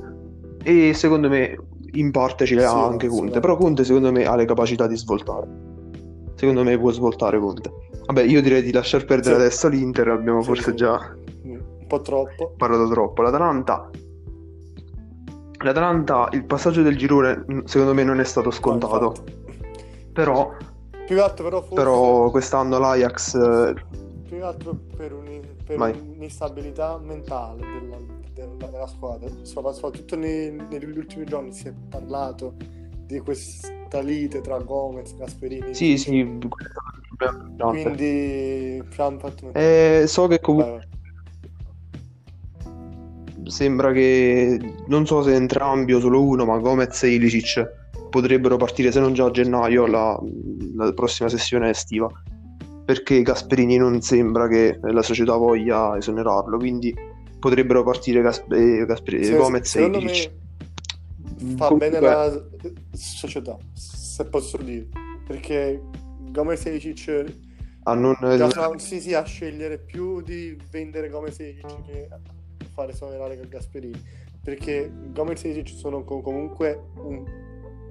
e 0.64 0.94
secondo 0.94 1.30
me 1.30 1.58
in 1.94 2.12
parte 2.12 2.46
ce 2.46 2.56
li 2.56 2.64
ha 2.64 2.70
Sì, 2.70 2.76
anche 2.76 3.08
Conte, 3.08 3.40
però 3.40 3.58
Conte 3.58 3.84
secondo 3.84 4.12
me 4.12 4.26
ha 4.26 4.36
le 4.36 4.46
capacità 4.46 4.88
di 4.88 4.98
svoltare. 4.98 5.69
Secondo 6.40 6.64
me 6.64 6.80
può 6.80 6.90
svoltare 6.92 7.38
Conte. 7.38 7.70
Vabbè, 8.06 8.22
io 8.24 8.42
direi 8.42 8.62
di 8.62 8.72
lasciar 8.72 9.04
perdere 9.04 9.36
Sì. 9.36 9.42
adesso 9.42 9.68
l'Inter, 9.68 10.08
abbiamo 10.08 10.40
Sì, 10.40 10.48
forse 10.48 10.70
sì. 10.70 10.76
già 10.78 11.14
un 11.44 11.86
po' 11.86 12.00
troppo. 12.02 12.54
parlato 12.56 12.88
troppo. 12.88 13.22
L'Atalanta 13.24 13.90
L'Atalanta, 15.62 16.30
il 16.32 16.46
passaggio 16.46 16.82
del 16.82 16.96
girone 16.98 17.44
mh, 17.46 17.64
secondo 17.66 17.94
me 17.94 18.04
non 18.06 18.22
è 18.22 18.24
stato 18.24 18.50
scontato, 18.52 19.14
però, 20.14 20.54
più 21.06 21.16
che 21.18 21.20
altro 21.22 21.44
però 21.44 21.60
forse 21.60 21.76
però 21.76 22.30
quest'anno 22.32 22.80
l'Ajax 22.80 23.36
eh, 23.36 23.74
più 24.24 24.38
che 24.38 24.42
altro 24.44 24.78
per, 24.96 25.12
un- 25.12 25.42
per 25.66 25.78
un'instabilità 25.78 26.98
mentale 27.04 27.60
della, 27.82 27.98
della- 28.34 28.72
della 28.72 28.88
squadra. 28.88 29.28
Sopra- 29.42 29.74
Soprattutto 29.74 30.16
nei- 30.16 30.52
negli 30.70 30.98
ultimi 30.98 31.26
giorni 31.26 31.52
si 31.52 31.68
è 31.68 31.74
parlato 31.90 32.54
di 33.10 33.20
questa 33.22 34.02
lite 34.02 34.40
tra 34.42 34.60
Gomez 34.60 35.14
e 35.14 35.16
Gasperini. 35.18 35.74
sì, 35.74 35.98
sì. 35.98 36.38
Quindi 37.58 38.84
Eh, 39.54 40.04
so 40.06 40.28
che 40.28 40.40
comunque 40.40 40.88
sembra 43.46 43.92
che 43.92 44.60
non 44.88 45.08
so 45.08 45.24
se 45.24 45.34
entrambi 45.34 45.94
o 45.94 46.00
solo 46.00 46.24
uno, 46.24 46.46
ma 46.46 46.60
Gomez 46.60 47.02
e 47.02 47.16
Ilicic 47.16 47.68
potrebbero 48.12 48.58
partire 48.58 48.92
se 48.92 49.00
non 49.00 49.14
già 49.14 49.26
a 49.26 49.32
gennaio 49.32 49.88
la, 49.88 50.18
la 50.76 50.94
prossima 50.94 51.30
sessione 51.30 51.72
estiva. 51.72 52.08
Perché 52.86 53.24
Gasperini 53.24 53.78
non 53.78 54.02
sembra 54.02 54.48
che 54.48 54.80
la 54.82 55.02
società 55.02 55.36
voglia 55.36 55.98
esonerarlo, 55.98 56.58
quindi 56.58 56.94
potrebbero 57.40 57.84
partire 57.84 58.22
Gas- 58.22 58.46
eh, 58.52 58.86
Gasper- 58.86 59.24
Se- 59.24 59.36
Gomez 59.36 59.76
e 59.76 59.84
Ilicic. 59.86 60.32
me 60.32 60.48
fa 61.40 61.68
Comunque- 61.68 61.78
bene 61.78 62.00
la 62.00 62.46
società, 62.92 63.58
se 63.74 64.26
posso 64.26 64.58
dire, 64.58 64.88
perché 65.26 65.82
Gomez 66.32 66.66
e 66.66 66.70
Ilicic 66.72 67.36
a 67.84 67.94
non 67.94 68.16
già 68.20 68.78
sì, 68.78 69.00
sì, 69.00 69.14
a 69.14 69.24
scegliere 69.24 69.80
più 69.80 70.22
di 70.22 70.58
vendere 70.70 71.10
Gomez 71.10 71.40
e 71.40 71.50
Ilicic 71.50 71.82
che 71.86 72.10
fare 72.74 72.92
esonerare 72.92 73.38
con 73.40 73.48
Gasperini, 73.48 74.02
perché 74.44 74.92
Gomez 75.14 75.44
e 75.46 75.50
Ilicic 75.50 75.78
sono 75.78 76.04
co- 76.04 76.22
comunque 76.22 76.92
un, 76.98 77.24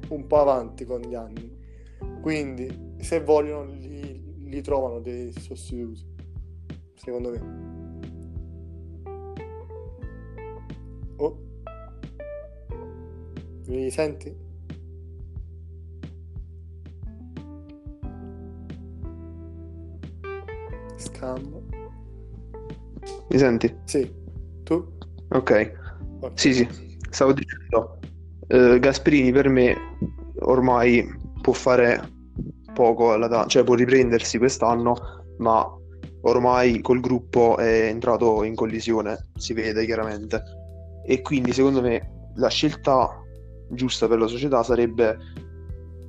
un 0.08 0.26
po' 0.26 0.40
avanti 0.40 0.84
con 0.84 1.00
gli 1.00 1.14
anni, 1.14 1.56
quindi 2.20 2.94
se 2.98 3.20
vogliono 3.22 3.72
li, 3.72 4.46
li 4.46 4.60
trovano 4.62 5.00
dei 5.00 5.32
sostituti, 5.32 6.04
secondo 6.94 7.30
me. 7.30 7.66
Oh. 11.16 11.46
Mi 13.68 13.90
senti? 13.90 14.34
Scambio. 20.96 21.62
Mi 23.28 23.38
senti? 23.38 23.76
Sì. 23.84 24.10
Tu? 24.62 24.96
Ok. 25.28 25.72
Ok. 26.20 26.32
Sì, 26.34 26.54
sì, 26.54 26.66
stavo 27.10 27.34
dicendo, 27.34 27.98
eh, 28.46 28.78
Gasperini 28.78 29.32
per 29.32 29.50
me 29.50 29.76
ormai 30.40 31.06
può 31.42 31.52
fare 31.52 32.00
poco, 32.72 33.12
alla 33.12 33.46
cioè 33.48 33.64
può 33.64 33.74
riprendersi 33.74 34.38
quest'anno, 34.38 34.96
ma 35.40 35.62
ormai 36.22 36.80
col 36.80 37.00
gruppo 37.00 37.58
è 37.58 37.88
entrato 37.88 38.44
in 38.44 38.54
collisione, 38.54 39.28
si 39.36 39.52
vede 39.52 39.84
chiaramente. 39.84 40.42
E 41.04 41.20
quindi 41.20 41.52
secondo 41.52 41.82
me 41.82 42.30
la 42.36 42.48
scelta 42.48 43.22
giusta 43.70 44.08
per 44.08 44.18
la 44.18 44.26
società 44.26 44.62
sarebbe 44.62 45.16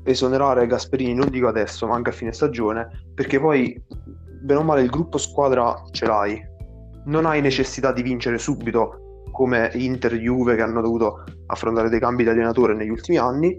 esonerare 0.04 0.68
Gasperini, 0.68 1.14
non 1.14 1.30
dico 1.30 1.48
adesso, 1.48 1.88
ma 1.88 1.96
anche 1.96 2.10
a 2.10 2.14
fine 2.14 2.32
stagione, 2.32 2.88
perché 3.14 3.40
poi, 3.40 3.82
bene 4.42 4.60
o 4.60 4.64
male, 4.64 4.82
il 4.82 4.90
gruppo 4.90 5.18
squadra 5.18 5.84
ce 5.92 6.06
l'hai. 6.06 6.42
Non 7.06 7.26
hai 7.26 7.42
necessità 7.42 7.92
di 7.92 8.02
vincere 8.02 8.38
subito, 8.38 9.24
come 9.32 9.72
Inter 9.76 10.16
Juve 10.16 10.56
che 10.56 10.62
hanno 10.62 10.82
dovuto 10.82 11.24
affrontare 11.48 11.90
dei 11.90 12.00
cambi 12.00 12.24
di 12.24 12.30
allenatore 12.30 12.76
negli 12.76 12.90
ultimi 12.90 13.18
anni. 13.18 13.58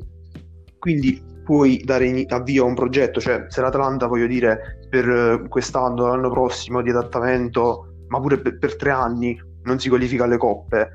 Quindi 0.78 1.22
puoi 1.44 1.82
dare 1.84 2.06
in- 2.06 2.26
avvio 2.28 2.64
a 2.64 2.66
un 2.66 2.74
progetto, 2.74 3.20
cioè 3.20 3.46
se 3.48 3.60
l'Atalanta, 3.60 4.06
voglio 4.06 4.26
dire, 4.26 4.86
per 4.88 5.08
eh, 5.08 5.48
quest'anno, 5.48 6.06
l'anno 6.06 6.30
prossimo 6.30 6.82
di 6.82 6.90
adattamento, 6.90 8.04
ma 8.08 8.20
pure 8.20 8.38
per, 8.38 8.58
per 8.58 8.76
tre 8.76 8.90
anni 8.90 9.40
non 9.62 9.78
si 9.78 9.88
qualifica 9.88 10.24
alle 10.24 10.36
coppe, 10.36 10.90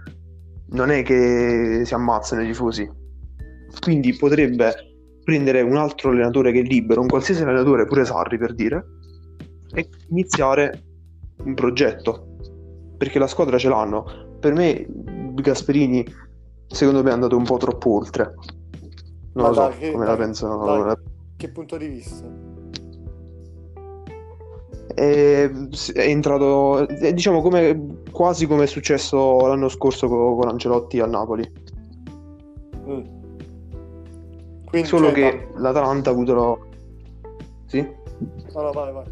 non 0.69 0.91
è 0.91 1.03
che 1.03 1.83
si 1.85 1.93
ammazzano 1.93 2.41
i 2.43 2.47
tifosi. 2.47 2.89
Quindi 3.79 4.15
potrebbe 4.15 4.73
prendere 5.23 5.61
un 5.61 5.75
altro 5.75 6.09
allenatore 6.11 6.51
che 6.51 6.59
è 6.59 6.63
libero, 6.63 7.01
un 7.01 7.07
qualsiasi 7.07 7.43
allenatore, 7.43 7.85
pure 7.85 8.05
Sarri 8.05 8.37
per 8.37 8.53
dire, 8.53 8.85
e 9.73 9.89
iniziare 10.09 10.83
un 11.43 11.53
progetto. 11.53 12.37
Perché 12.97 13.19
la 13.19 13.27
squadra 13.27 13.57
ce 13.57 13.69
l'hanno. 13.69 14.37
Per 14.39 14.53
me 14.53 14.85
Gasperini 15.33 16.05
secondo 16.67 17.03
me 17.03 17.09
è 17.09 17.13
andato 17.13 17.35
un 17.35 17.43
po' 17.43 17.57
troppo 17.57 17.95
oltre. 17.95 18.33
Non 19.33 19.43
Ma 19.43 19.47
lo 19.49 19.53
so 19.53 19.73
dai, 19.79 19.91
come 19.91 20.05
la 20.05 20.15
dai, 20.15 20.25
pensano. 20.25 20.83
dai. 20.83 20.95
Che 21.35 21.49
punto 21.49 21.77
di 21.77 21.87
vista? 21.87 22.25
È, 24.93 25.49
entrato, 25.95 26.87
è, 26.87 27.13
diciamo, 27.13 27.41
come, 27.41 28.01
quasi 28.11 28.45
come 28.45 28.63
è 28.63 28.67
successo 28.67 29.45
l'anno 29.47 29.69
scorso 29.69 30.07
con, 30.07 30.37
con 30.37 30.47
Ancelotti 30.49 30.99
a 30.99 31.05
Napoli. 31.05 31.51
Mm. 32.87 33.01
Quindi, 34.65 34.87
Solo 34.87 35.07
cioè, 35.07 35.13
che 35.13 35.47
l'Atalanta 35.55 36.09
ha 36.09 36.13
avuto 36.13 36.33
la... 36.33 36.57
Sì? 37.65 37.79
No, 38.53 38.61
no, 38.61 38.71
vai, 38.71 38.93
vai. 38.93 39.05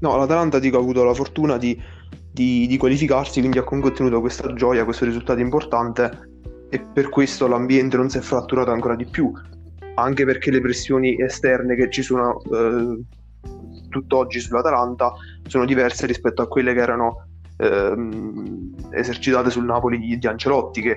No, 0.00 0.16
l'Atalanta 0.16 0.58
dico, 0.58 0.76
ha 0.76 0.80
avuto 0.80 1.04
la 1.04 1.14
fortuna 1.14 1.56
di, 1.56 1.80
di- 2.30 2.66
di 2.66 2.76
qualificarsi, 2.76 3.40
quindi 3.40 3.58
ha 3.58 3.64
comunque 3.64 3.92
ottenuto 3.92 4.20
questa 4.20 4.52
gioia, 4.54 4.84
questo 4.84 5.04
risultato 5.04 5.40
importante 5.40 6.32
e 6.68 6.80
per 6.80 7.08
questo 7.08 7.46
l'ambiente 7.46 7.96
non 7.96 8.10
si 8.10 8.18
è 8.18 8.20
fratturato 8.20 8.70
ancora 8.72 8.96
di 8.96 9.06
più, 9.06 9.32
anche 9.94 10.24
perché 10.24 10.50
le 10.50 10.60
pressioni 10.60 11.16
esterne 11.20 11.76
che 11.76 11.88
ci 11.90 12.02
sono 12.02 12.42
eh, 12.42 13.00
tutt'oggi 13.94 14.40
sull'Atalanta 14.40 15.12
sono 15.46 15.64
diverse 15.64 16.06
rispetto 16.06 16.42
a 16.42 16.48
quelle 16.48 16.74
che 16.74 16.80
erano 16.80 17.26
ehm, 17.58 18.74
esercitate 18.90 19.50
sul 19.50 19.64
Napoli 19.64 19.98
di, 19.98 20.26
Ancelotti, 20.26 20.82
che 20.82 20.96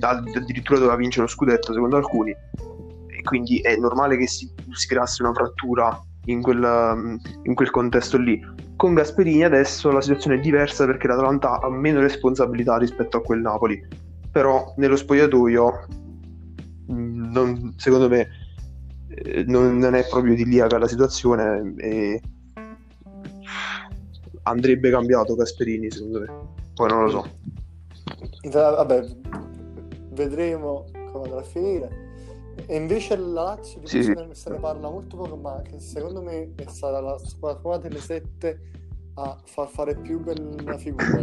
addirittura 0.00 0.78
doveva 0.78 0.96
vincere 0.96 1.22
lo 1.22 1.30
scudetto 1.30 1.72
secondo 1.72 1.96
alcuni, 1.96 2.30
e 2.30 3.22
quindi 3.22 3.58
è 3.60 3.76
normale 3.76 4.16
che 4.16 4.26
si, 4.26 4.50
si 4.72 4.86
creasse 4.88 5.22
una 5.22 5.34
frattura 5.34 6.00
in 6.26 6.40
quel, 6.40 7.18
in 7.42 7.54
quel 7.54 7.70
contesto 7.70 8.16
lì. 8.16 8.40
Con 8.76 8.94
Gasperini 8.94 9.44
adesso 9.44 9.90
la 9.90 10.00
situazione 10.00 10.36
è 10.36 10.40
diversa 10.40 10.86
perché 10.86 11.06
l'Atalanta 11.06 11.60
ha 11.60 11.70
meno 11.70 12.00
responsabilità 12.00 12.78
rispetto 12.78 13.18
a 13.18 13.22
quel 13.22 13.40
Napoli, 13.40 13.78
però 14.30 14.72
nello 14.76 14.96
spogliatoio 14.96 15.86
mh, 16.86 17.30
non- 17.32 17.74
secondo 17.76 18.08
me 18.08 18.28
non, 19.46 19.78
non 19.78 19.94
è 19.94 20.06
proprio 20.08 20.32
idilliaca 20.32 20.78
la 20.78 20.88
situazione 20.88 21.74
e 21.78 22.20
andrebbe 24.44 24.90
cambiato 24.90 25.34
Gasperini 25.34 25.90
secondo 25.90 26.20
me. 26.20 26.48
Poi 26.74 26.88
non 26.88 27.04
lo 27.04 27.10
so. 27.10 27.28
Vabbè, 28.50 29.06
vedremo 30.12 30.86
come 31.12 31.24
andrà 31.24 31.40
a 31.40 31.44
finire. 31.44 32.08
E 32.66 32.76
invece 32.76 33.16
la 33.16 33.42
Lazio 33.42 33.80
di 33.80 33.86
Sì, 33.86 34.02
sì. 34.02 34.12
se 34.14 34.24
ne- 34.26 34.34
se 34.34 34.50
ne 34.50 34.58
parla 34.58 34.90
molto 34.90 35.16
poco, 35.16 35.36
ma 35.36 35.62
che 35.62 35.78
secondo 35.78 36.22
me 36.22 36.52
è 36.54 36.64
stata 36.68 37.00
la 37.00 37.18
squadra 37.18 37.78
delle 37.78 38.00
sette 38.00 38.60
a 39.14 39.36
far 39.44 39.68
fare 39.68 39.96
più 39.96 40.20
bella 40.20 40.78
figura 40.78 41.18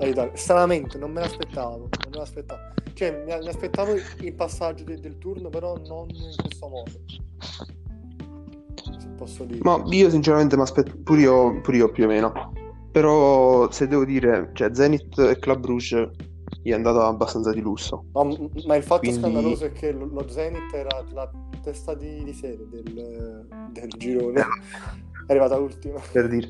all'Italia. 0.00 0.30
Stranamente, 0.34 0.98
non 0.98 1.12
me 1.12 1.20
l'aspettavo. 1.20 1.76
Non 1.78 2.10
me 2.10 2.16
l'aspettavo. 2.18 2.60
Cioè, 2.94 3.24
mi, 3.24 3.38
mi 3.38 3.48
aspettavo 3.48 3.92
il 3.94 4.34
passaggio 4.34 4.84
de- 4.84 5.00
del 5.00 5.18
turno, 5.18 5.48
però 5.48 5.76
non 5.86 6.08
in 6.10 6.34
questo 6.36 6.68
modo. 6.68 6.90
Se 8.98 9.08
posso 9.16 9.44
dire. 9.44 9.60
Ma 9.62 9.82
io 9.86 10.10
sinceramente 10.10 10.56
mi 10.56 10.62
aspetto 10.62 10.96
pure 11.02 11.20
io, 11.20 11.60
pure 11.60 11.76
io 11.76 11.90
più 11.90 12.04
o 12.04 12.08
meno. 12.08 12.52
Però 12.90 13.70
se 13.70 13.86
devo 13.86 14.04
dire, 14.04 14.50
cioè 14.54 14.74
Zenit 14.74 15.18
e 15.18 15.38
Club 15.38 15.60
Brugge 15.60 16.10
gli 16.62 16.70
è 16.70 16.74
andata 16.74 17.06
abbastanza 17.06 17.52
di 17.52 17.60
lusso. 17.60 18.06
Ma, 18.12 18.24
ma 18.66 18.74
il 18.76 18.82
fatto 18.82 19.00
Quindi- 19.00 19.20
scandaloso 19.20 19.66
è 19.66 19.72
che 19.72 19.92
lo, 19.92 20.06
lo 20.06 20.28
Zenit 20.28 20.72
era 20.72 21.04
la 21.12 21.30
testa 21.62 21.94
di, 21.94 22.24
di 22.24 22.32
serie 22.32 22.66
del, 22.68 23.46
del 23.70 23.88
girone, 23.96 24.40
è 24.40 24.44
arrivata 25.28 25.56
ultima. 25.58 26.00
Per 26.10 26.28
dire. 26.28 26.48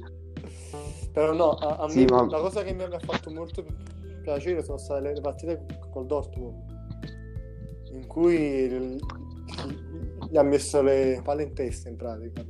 Però 1.19 1.33
no, 1.33 1.51
a, 1.51 1.79
a 1.79 1.89
Sì, 1.89 2.05
me 2.05 2.11
ma- 2.11 2.29
la 2.31 2.39
cosa 2.39 2.63
che 2.63 2.73
mi 2.73 2.85
ha 2.85 2.99
fatto 3.01 3.29
molto 3.33 3.65
piacere 4.23 4.63
sono 4.63 4.79
state 4.79 5.01
le, 5.01 5.21
partite 5.21 5.67
col 5.91 6.07
Dortmund, 6.07 6.55
in 7.91 8.07
cui 8.07 9.01
gli 10.31 10.37
ha 10.37 10.43
messo 10.45 10.81
le 10.81 11.21
palle 11.25 11.43
in 11.43 11.55
testa 11.55 11.89
in 11.89 11.97
pratica. 11.97 12.45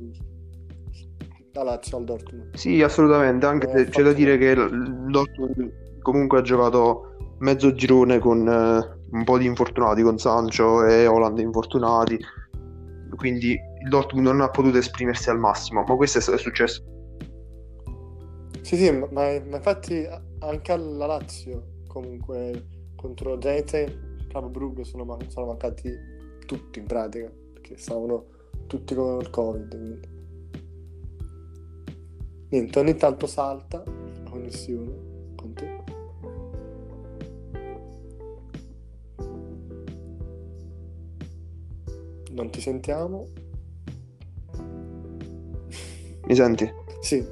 La 1.53 1.63
Lazio 1.63 1.97
al 1.97 2.03
Dortmund. 2.03 2.53
Sì, 2.53 2.83
assolutamente, 2.83 3.47
anche 3.47 3.71
Eh, 3.71 3.85
c'è 3.85 4.03
da 4.03 4.13
dire 4.13 4.37
che 4.37 4.49
il 4.51 5.05
Dortmund 5.09 5.97
comunque 6.03 6.37
ha 6.37 6.41
giocato 6.43 7.35
mezzo 7.39 7.73
girone 7.73 8.19
con 8.19 8.47
eh, 8.47 8.99
un 9.09 9.23
po' 9.23 9.39
di 9.39 9.47
infortunati, 9.47 10.03
con 10.03 10.19
Sancho 10.19 10.85
e 10.85 11.07
Holland 11.07 11.39
infortunati, 11.39 12.19
quindi 13.15 13.53
il 13.53 13.89
Dortmund 13.89 14.27
non 14.27 14.41
ha 14.41 14.49
potuto 14.51 14.77
esprimersi 14.77 15.31
al 15.31 15.39
massimo, 15.39 15.83
ma 15.87 15.95
questo 15.95 16.19
è 16.19 16.37
successo. 16.37 16.83
Sì, 18.61 18.75
sì, 18.75 18.91
ma, 18.91 19.07
ma 19.11 19.31
infatti 19.31 20.07
anche 20.39 20.71
alla 20.71 21.05
Lazio 21.05 21.77
comunque 21.87 22.65
contro 22.95 23.39
Zenit 23.41 23.73
e 23.73 23.99
Club 24.27 24.49
Brugge 24.51 24.83
sono, 24.83 25.05
man- 25.05 25.29
sono 25.29 25.47
mancati 25.47 25.91
tutti 26.45 26.79
in 26.79 26.85
pratica, 26.85 27.31
perché 27.53 27.77
stavano 27.77 28.25
tutti 28.67 28.93
con 28.93 29.19
il 29.21 29.29
Covid. 29.29 29.69
Quindi. 29.69 30.17
Niente, 32.49 32.79
ogni 32.79 32.95
tanto 32.95 33.25
salta 33.27 33.83
la 33.85 34.29
connessione 34.29 35.33
con 35.35 35.53
te. 35.53 35.83
Non 42.31 42.49
ti 42.51 42.61
sentiamo? 42.61 43.27
Mi 46.25 46.35
senti? 46.35 46.71
Sì, 47.01 47.25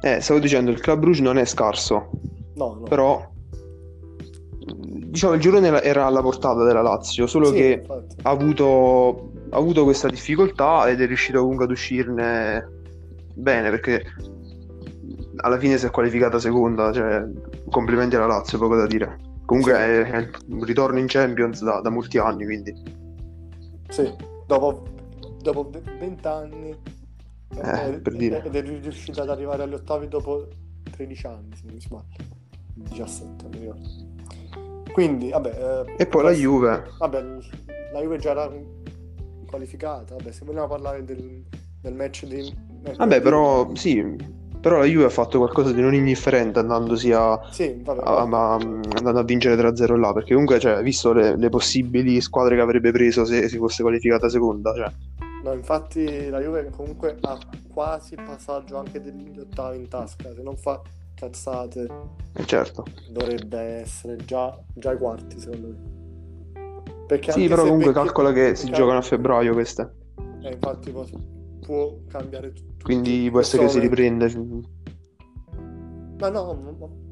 Eh, 0.00 0.20
stavo 0.20 0.38
dicendo, 0.40 0.70
il 0.70 0.80
Club 0.80 1.00
Brugge 1.00 1.22
non 1.22 1.38
è 1.38 1.44
scarso, 1.44 2.10
no, 2.54 2.74
no. 2.74 2.82
però 2.82 3.26
diciamo 4.60 5.34
il 5.34 5.40
girone 5.40 5.82
era- 5.82 6.06
alla 6.06 6.20
portata 6.20 6.62
della 6.64 6.82
Lazio, 6.82 7.26
solo 7.26 7.46
Sì, 7.46 7.54
che 7.54 7.84
ha 8.22 8.30
avuto, 8.30 9.30
ha 9.50 9.56
avuto 9.56 9.84
questa 9.84 10.08
difficoltà 10.08 10.88
ed 10.88 11.00
è 11.00 11.06
riuscito 11.06 11.40
comunque 11.40 11.64
ad 11.64 11.70
uscirne 11.70 12.68
bene 13.34 13.70
perché 13.70 14.04
alla 15.40 15.58
fine 15.58 15.78
si 15.78 15.86
è 15.86 15.90
qualificata 15.90 16.38
seconda, 16.38 16.92
cioè 16.92 17.24
complimenti 17.70 18.16
alla 18.16 18.26
Lazio, 18.26 18.58
poco 18.58 18.76
da 18.76 18.86
dire. 18.86 19.18
Comunque 19.46 19.72
Sì. 19.72 19.78
è, 19.78 20.02
è 20.10 20.28
un 20.48 20.62
ritorno 20.64 20.98
in 20.98 21.06
Champions 21.06 21.62
da, 21.64 21.80
da 21.80 21.90
molti 21.90 22.18
anni, 22.18 22.44
quindi 22.44 22.72
Sì, 23.88 24.12
dopo, 24.46 24.82
dopo 25.40 25.70
ve- 25.70 25.82
20 25.98 26.26
anni 26.26 26.76
Eh, 27.56 27.86
ed- 27.88 28.00
per 28.02 28.12
dire. 28.14 28.42
ed 28.44 28.54
è 28.54 28.62
riuscita 28.62 29.22
ad 29.22 29.30
arrivare 29.30 29.62
agli 29.62 29.74
ottavi 29.74 30.08
dopo 30.08 30.46
13 30.90 31.26
anni, 31.26 31.54
se 31.54 31.62
non 31.64 31.74
mi 31.74 31.80
sbaglio. 31.80 32.36
17, 32.74 33.48
mi 33.48 33.58
ricordo. 33.58 34.92
Quindi, 34.92 35.30
vabbè... 35.30 35.84
eh, 35.86 35.94
E 36.02 36.06
poi 36.06 36.22
la 36.24 36.30
Juve, 36.32 36.84
Vabbè, 36.98 37.22
la 37.92 38.00
Juve 38.00 38.18
già 38.18 38.30
era 38.30 38.50
qualificata, 39.46 40.14
vabbè, 40.16 40.30
se 40.32 40.44
vogliamo 40.44 40.66
parlare 40.68 41.04
del, 41.04 41.42
del 41.80 41.94
match 41.94 42.26
di... 42.26 42.52
vabbè 42.96 43.20
però 43.22 43.74
sì, 43.74 44.16
però 44.60 44.78
la 44.78 44.84
Juve 44.84 45.04
ha 45.04 45.10
fatto 45.10 45.38
qualcosa 45.38 45.72
di 45.72 45.80
non 45.80 45.94
indifferente 45.94 46.58
andandosi 46.58 47.12
a, 47.12 47.38
Sì, 47.50 47.80
vabbè, 47.82 48.00
a- 48.04 48.22
a- 48.22 48.54
andando 48.54 49.18
a 49.20 49.22
vincere 49.24 49.56
3-0 49.56 49.96
là, 49.98 50.12
perché 50.12 50.32
comunque 50.32 50.58
cioè, 50.58 50.82
visto 50.82 51.12
le, 51.12 51.36
le 51.36 51.48
possibili 51.48 52.20
squadre 52.20 52.56
che 52.56 52.60
avrebbe 52.62 52.90
preso 52.90 53.24
se 53.24 53.48
si 53.48 53.56
fosse 53.56 53.82
qualificata 53.82 54.28
seconda, 54.28 54.74
cioè, 54.74 54.90
No, 55.48 55.54
infatti 55.54 56.28
la 56.28 56.40
Juve 56.40 56.68
comunque 56.68 57.16
ha 57.22 57.38
quasi 57.72 58.12
il 58.12 58.22
passaggio 58.22 58.76
anche 58.76 59.00
degli 59.00 59.38
ottavi 59.38 59.78
in 59.78 59.88
tasca, 59.88 60.34
se 60.34 60.42
non 60.42 60.58
fa 60.58 60.82
cazzate 61.14 61.88
eh, 62.34 62.44
certo. 62.44 62.84
dovrebbe 63.08 63.58
essere 63.58 64.16
già, 64.26 64.56
già 64.74 64.90
ai 64.90 64.98
quarti 64.98 65.40
secondo 65.40 65.68
me. 65.68 67.06
Perché 67.06 67.32
Sì, 67.32 67.48
però 67.48 67.62
comunque 67.62 67.92
calcola 67.92 68.30
che 68.32 68.54
si 68.56 68.70
giocano 68.70 68.98
a 68.98 69.02
febbraio 69.02 69.54
queste, 69.54 69.90
Eh, 70.42 70.52
infatti 70.52 70.90
può, 70.90 71.06
può 71.60 71.96
cambiare 72.08 72.52
tutto. 72.52 72.84
quindi 72.84 73.28
può 73.30 73.40
essere 73.40 73.64
che 73.64 73.70
si 73.70 73.78
riprende. 73.78 74.30
Ma 76.18 76.28
no, 76.28 76.52
ma, 76.54 76.72
ma- 76.78 77.06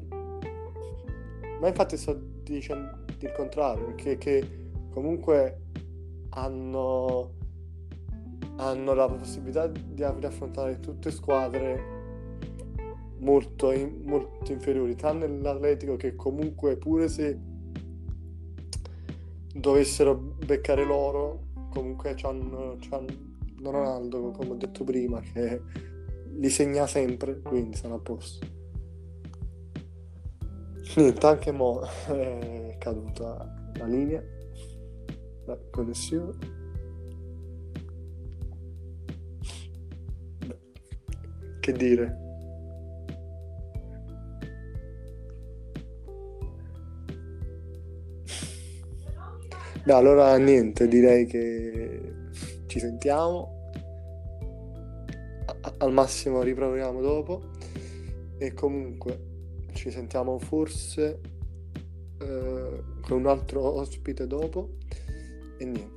ma 1.59 1.67
infatti 1.67 1.97
sto 1.97 2.15
dicendo 2.43 2.99
il 3.17 3.31
contrario, 3.31 3.85
perché 3.85 4.19
che 4.19 4.69
comunque 4.91 5.61
hanno, 6.29 7.31
hanno 8.57 8.93
la 8.93 9.07
possibilità 9.07 9.67
di, 9.67 10.03
affrontare 10.03 10.79
tutte 10.79 11.11
squadre 11.11 11.95
molto, 13.19 13.73
molto 14.03 14.51
inferiori, 14.51 14.95
tranne 14.95 15.27
l'Atletico 15.27 15.95
che 15.95 16.15
comunque 16.15 16.77
pure 16.77 17.07
se 17.07 17.39
dovessero 19.53 20.15
beccare 20.15 20.83
loro, 20.85 21.45
comunque 21.69 22.13
c'hanno, 22.15 22.77
c'hanno 22.79 23.25
Ronaldo, 23.61 24.31
come 24.31 24.51
ho 24.51 24.55
detto 24.55 24.83
prima, 24.83 25.19
che 25.21 25.61
li 26.35 26.49
segna 26.49 26.85
sempre, 26.87 27.41
quindi 27.41 27.75
sono 27.75 27.95
a 27.95 27.99
posto. 27.99 28.45
Niente, 30.95 31.25
anche 31.25 31.51
mo 31.51 31.81
è 32.07 32.75
caduta 32.79 33.71
la 33.77 33.85
linea, 33.85 34.23
la 35.45 35.57
connessione. 35.69 36.56
Che 41.67 41.73
dire? 41.73 42.17
Beh, 49.83 49.91
allora 49.91 50.37
niente, 50.37 50.87
direi 50.87 51.25
che 51.25 52.01
ci 52.67 52.79
sentiamo. 52.79 53.69
A- 55.45 55.73
al 55.79 55.91
massimo 55.91 56.41
riproviamo 56.41 57.01
dopo. 57.01 57.41
E 58.37 58.53
comunque 58.53 59.65
ci 59.73 59.91
sentiamo 59.91 60.39
forse 60.39 61.19
eh, 62.21 62.83
con 63.01 63.17
un 63.17 63.27
altro 63.27 63.61
ospite 63.77 64.25
dopo. 64.25 64.69
E 65.57 65.65
niente. 65.65 65.96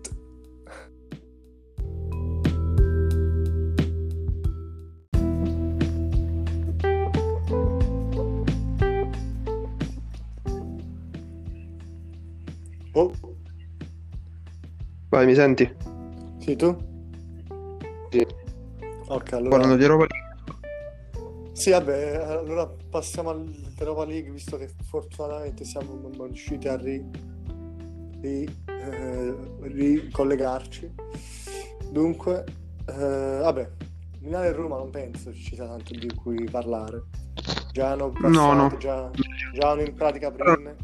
Vai, 15.11 15.27
mi 15.27 15.35
senti? 15.35 15.69
sì, 16.39 16.55
tu? 16.55 16.77
Sì. 18.11 18.25
Ok, 19.09 19.33
allora. 19.33 19.49
Parlando 19.51 19.77
di 19.77 19.83
Europa 19.83 20.07
League. 20.09 21.53
Sì, 21.53 21.71
vabbè, 21.71 22.15
allora 22.15 22.73
passiamo 22.89 23.31
all'Europa 23.31 24.05
League, 24.05 24.31
visto 24.31 24.57
che 24.57 24.71
fortunatamente 24.85 25.65
siamo 25.65 25.99
riusciti 26.27 26.69
a 26.69 26.77
ri, 26.77 27.05
ri- 28.21 28.63
eh, 28.67 29.35
ricollegarci. 29.63 30.95
Dunque, 31.91 32.45
eh, 32.87 33.39
vabbè, 33.43 33.69
Milano 34.21 34.45
e 34.45 34.53
Roma 34.53 34.77
non 34.77 34.91
penso 34.91 35.35
ci 35.35 35.57
sia 35.57 35.67
tanto 35.67 35.93
di 35.93 36.15
cui 36.15 36.45
parlare. 36.49 37.07
Già 37.73 37.91
hanno 37.91 38.11
passato, 38.11 38.55
No, 38.55 38.69
no. 38.69 38.77
Già, 38.79 39.11
già 39.53 39.71
hanno 39.71 39.83
in 39.83 39.95
pratica 39.95 40.31
prime. 40.31 40.77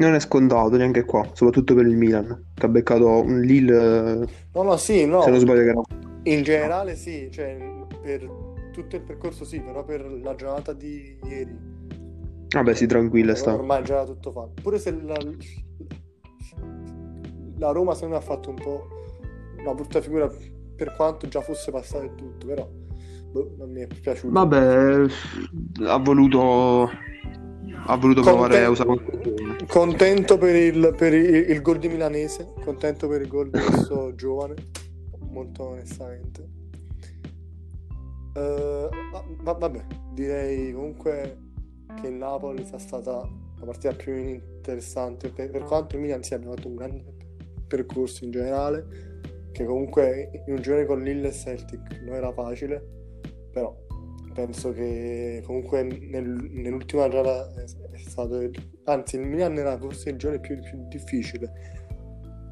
Non 0.00 0.14
è 0.14 0.20
scontato 0.20 0.76
neanche 0.76 1.04
qua, 1.04 1.28
soprattutto 1.34 1.74
per 1.74 1.84
il 1.86 1.94
Milan, 1.94 2.52
che 2.54 2.64
ha 2.64 2.68
beccato 2.70 3.20
un 3.20 3.40
Lille, 3.42 4.26
No, 4.54 4.62
no, 4.62 4.76
sì, 4.78 5.04
no, 5.04 5.20
se 5.20 5.30
non 5.30 5.38
sbaglio, 5.40 5.60
che 5.60 5.68
era... 5.68 5.82
in 6.22 6.42
generale 6.42 6.96
sì, 6.96 7.28
cioè 7.30 7.58
per 8.00 8.26
tutto 8.72 8.96
il 8.96 9.02
percorso 9.02 9.44
sì, 9.44 9.60
però 9.60 9.84
per 9.84 10.10
la 10.10 10.34
giornata 10.34 10.72
di 10.72 11.18
ieri 11.28 11.54
Vabbè, 12.48 12.74
sì, 12.74 12.86
tranquilla 12.86 13.34
sta. 13.34 13.54
Ormai 13.54 13.84
già 13.84 14.04
tutto 14.04 14.32
fatto. 14.32 14.62
Pure 14.62 14.78
se 14.78 14.90
la, 15.02 15.16
la 17.58 17.70
Roma 17.70 17.92
secondo 17.94 18.16
me 18.16 18.20
ha 18.22 18.24
fatto 18.24 18.48
un 18.48 18.56
po' 18.56 18.88
una 19.58 19.74
brutta 19.74 20.00
figura 20.00 20.32
per 20.76 20.94
quanto 20.96 21.28
già 21.28 21.42
fosse 21.42 21.70
passato 21.70 22.04
e 22.06 22.14
tutto, 22.14 22.46
però 22.46 22.66
boh, 23.30 23.54
non 23.58 23.70
mi 23.70 23.82
è 23.82 23.86
piaciuto. 23.86 24.32
Vabbè, 24.32 25.06
ha 25.86 25.98
voluto... 25.98 26.88
Ha 27.86 27.96
voluto 27.96 28.22
provare 28.22 28.64
a 28.64 28.70
usare 28.70 28.88
Contento, 28.88 29.66
contento 29.66 30.38
per 30.38 30.54
il, 30.54 30.94
per 30.96 31.14
il, 31.14 31.50
il 31.50 31.62
gol 31.62 31.78
di 31.78 31.88
Milanese, 31.88 32.52
contento 32.64 33.08
per 33.08 33.20
il 33.20 33.28
gol 33.28 33.50
di 33.50 33.60
questo 33.60 34.14
giovane, 34.16 34.54
molto 35.30 35.68
onestamente. 35.68 36.48
Eh, 38.34 38.88
va- 39.12 39.24
va- 39.42 39.52
vabbè, 39.52 39.86
direi 40.12 40.72
comunque 40.72 41.38
che 42.00 42.06
il 42.06 42.14
Napoli 42.14 42.64
sia 42.64 42.78
stata 42.78 43.28
la 43.58 43.64
partita 43.64 43.92
più 43.94 44.16
interessante 44.16 45.30
per, 45.30 45.50
per 45.50 45.64
quanto 45.64 45.96
il 45.96 46.02
Milan 46.02 46.22
sia 46.22 46.36
abbiamo 46.36 46.54
fatto 46.54 46.68
un 46.68 46.76
grande 46.76 47.04
percorso 47.66 48.24
in 48.24 48.30
generale 48.30 48.86
che 49.52 49.64
comunque 49.64 50.30
in 50.46 50.54
un 50.54 50.62
girone 50.62 50.86
con 50.86 51.02
Lille 51.02 51.28
e 51.28 51.32
Celtic 51.32 52.00
non 52.04 52.14
era 52.14 52.32
facile 52.32 52.82
però 53.52 53.76
penso 54.44 54.72
che 54.72 55.42
comunque 55.44 55.82
nel- 55.82 56.48
nell'ultima 56.50 57.08
giornata 57.08 57.62
è, 57.62 57.66
stato 57.98 58.40
anzi 58.84 59.16
il 59.16 59.22
Milan 59.22 59.56
era 59.58 59.78
forse 59.78 60.10
il 60.10 60.16
girone 60.16 60.40
più, 60.40 60.58
più 60.60 60.88
difficile 60.88 61.52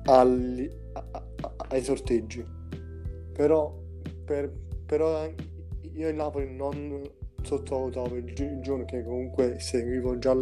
agli- 0.04 0.70
a- 0.92 1.08
a- 1.12 1.54
ai 1.70 1.82
sorteggi. 1.82 2.44
Però, 3.32 3.74
per, 4.24 4.52
però 4.84 5.30
io 5.94 6.08
il 6.08 6.14
Napoli 6.14 6.54
non 6.54 7.02
sottovalutavo 7.42 8.16
il, 8.16 8.24
il 8.36 8.60
giorno 8.60 8.84
che 8.84 9.02
comunque 9.04 9.58
seguivo 9.58 10.18
già 10.18 10.34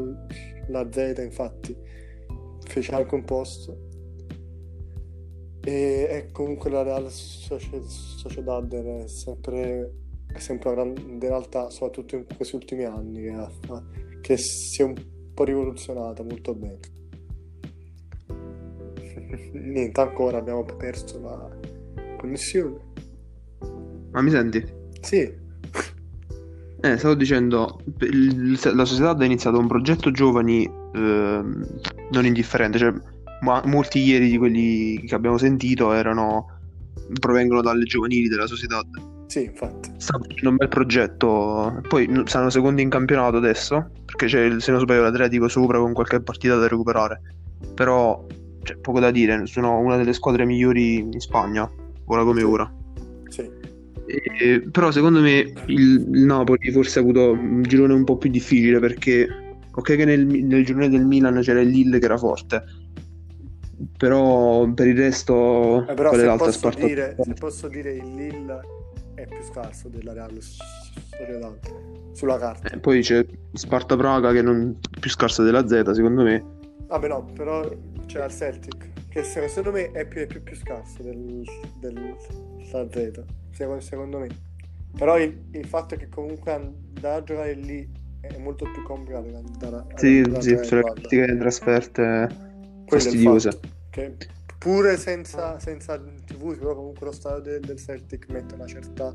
la 0.69 0.89
Z 0.91 1.21
infatti 1.23 1.77
fece 2.67 2.95
anche 2.95 3.15
un 3.15 3.25
post. 3.25 3.75
E, 5.65 6.07
e 6.11 6.29
comunque 6.33 6.71
la 6.71 6.83
Real 6.83 7.11
Socie- 7.11 7.83
Sociedad 7.83 8.73
è 8.73 9.09
sempre, 9.09 9.93
è 10.37 10.41
sempre 10.41 10.71
una 10.71 10.83
grande 10.83 11.29
realtà 11.29 11.71
soprattutto 11.71 12.17
in 12.17 12.25
questi 12.37 12.55
ultimi 12.55 12.85
anni 12.85 13.23
che, 13.23 13.35
che 14.21 14.37
si 14.37 14.83
è 14.83 14.85
un 14.85 14.95
po' 15.35 15.45
rivoluzionata 15.45 16.23
molto 16.23 16.55
bene 16.55 16.79
niente 19.53 20.01
ancora 20.01 20.39
abbiamo 20.39 20.65
perso 20.65 21.21
la 21.21 21.59
connessione 22.19 22.79
Ma 24.13 24.23
mi 24.23 24.31
senti? 24.31 24.65
sì 25.01 25.45
Eh, 26.81 26.99
stavo 26.99 27.15
dicendo, 27.15 27.81
il- 28.01 28.59
la 28.75 28.85
società 28.85 29.11
ha 29.11 29.25
iniziato 29.25 29.59
un 29.59 29.67
progetto 29.67 30.11
giovani 30.13 30.65
ehm, 30.95 31.67
non 32.13 32.25
indifferente, 32.27 32.79
cioè 32.79 32.93
ma- 33.41 33.63
molti 33.65 34.01
ieri 34.01 34.31
di 34.31 34.39
quelli 34.39 35.01
che 35.05 35.15
abbiamo 35.15 35.37
sentito 35.39 35.93
erano 35.93 36.47
provengono 37.19 37.61
dalle 37.63 37.85
giovanili 37.85 38.29
della 38.29 38.47
società. 38.47 38.81
Sì 39.27 39.45
infatti. 39.45 39.91
Sta 39.97 40.19
facendo 40.19 40.51
un 40.51 40.57
bel 40.57 40.69
progetto, 40.69 41.81
poi 41.89 42.23
saranno 42.27 42.51
secondi 42.51 42.83
in 42.83 42.91
campionato 42.91 43.37
adesso, 43.37 43.91
perché 44.05 44.27
c'è 44.27 44.41
il, 44.43 44.63
se 44.63 44.71
non 44.71 44.81
sbaglio 44.81 45.03
l'Atletico 45.03 45.49
sopra 45.49 45.79
con 45.79 45.93
qualche 45.93 46.21
partita 46.21 46.57
da 46.57 46.69
recuperare, 46.69 47.21
però 47.75 48.25
c'è 48.63 48.77
poco 48.77 49.01
da 49.01 49.11
dire, 49.11 49.47
sono 49.47 49.79
una 49.79 49.97
delle 49.97 50.13
squadre 50.13 50.45
migliori 50.45 50.97
in 50.99 51.21
Spagna, 51.21 51.71
ora 52.07 52.25
come 52.25 52.41
Sì. 52.41 52.47
ora. 52.47 52.75
sì. 53.29 53.51
Eh, 54.09 54.69
però 54.71 54.93
secondo 54.93 55.21
me 55.21 55.53
il, 55.67 56.07
il 56.13 56.25
Napoli 56.25 56.71
forse 56.71 57.01
ha 57.01 57.03
avuto 57.03 57.33
un 57.33 57.63
girone 57.63 57.93
un 57.93 58.05
po' 58.05 58.17
più 58.17 58.31
difficile 58.31 58.79
perché 58.79 59.27
ok 59.73 59.97
che 59.97 60.05
nel, 60.05 60.25
nel 60.25 60.65
girone 60.65 60.89
del 60.89 61.05
Milan 61.05 61.41
c'era 61.41 61.61
il 61.61 61.71
Lille 61.71 61.99
che 61.99 62.05
era 62.05 62.17
forte 62.17 62.63
però 63.99 64.65
per 64.69 64.87
il 64.87 64.97
resto 64.97 65.85
Eh, 65.89 65.95
però 65.95 66.15
se 66.15 66.35
posso, 66.37 66.69
dire, 66.71 67.17
se 67.21 67.35
posso 67.35 67.67
dire 67.67 67.95
il 67.95 68.15
Lille 68.15 68.61
è 69.17 69.27
più 69.27 69.43
scarso 69.43 69.89
della 69.89 70.13
Real 70.13 70.39
Sociedad 70.41 71.59
sulla 72.13 72.39
carta. 72.39 72.69
Eh, 72.69 72.79
poi 72.79 73.03
c'è 73.03 73.27
Sparta 73.53 73.97
Praga 73.97 74.33
che 74.33 74.43
non 74.43 74.79
è 74.95 75.01
più 75.01 75.11
scarsa 75.11 75.43
della 75.43 75.67
Z 75.67 75.91
secondo 75.91 76.23
me 76.23 76.55
Vabbè 76.87 77.09
no, 77.09 77.25
però 77.25 77.69
c'è 78.07 78.25
il 78.25 78.31
Celtic 78.31 78.95
che 79.09 79.23
se- 79.23 79.49
secondo 79.49 79.79
me 79.79 79.91
è 79.93 80.07
più, 80.07 80.21
è 80.21 80.27
più, 80.27 80.43
più 80.43 80.55
scarso 80.55 81.03
del, 81.03 81.43
del, 81.81 81.95
della 81.95 82.89
Z, 82.91 83.25
secondo, 83.51 83.81
secondo 83.81 84.19
me. 84.19 84.29
Però 84.97 85.19
il, 85.19 85.47
il 85.53 85.67
fatto 85.67 85.95
è 85.95 85.99
che 85.99 86.09
comunque 86.09 86.53
andare 86.53 87.15
a 87.17 87.23
giocare 87.23 87.55
lì 87.55 87.91
è 88.21 88.37
molto 88.39 88.71
più 88.71 88.83
complicato 88.83 89.29
che 89.29 89.37
andare 89.37 89.77
a, 89.77 89.87
sì, 89.95 90.21
a 90.21 90.41
sì, 90.41 90.49
giocare 90.51 90.65
sulle 90.67 90.81
partite 90.83 91.25
in 91.25 91.39
trasferte 91.39 92.29
è 92.85 92.99
fatto, 92.99 93.61
che 93.91 94.17
pure 94.59 94.97
senza, 94.97 95.59
senza 95.59 95.99
TV, 95.99 96.57
però 96.59 96.75
comunque 96.75 97.07
lo 97.07 97.13
stadio 97.13 97.43
del, 97.43 97.61
del 97.61 97.79
Celtic 97.79 98.29
mette 98.31 98.55
una 98.55 98.67
certa 98.67 99.15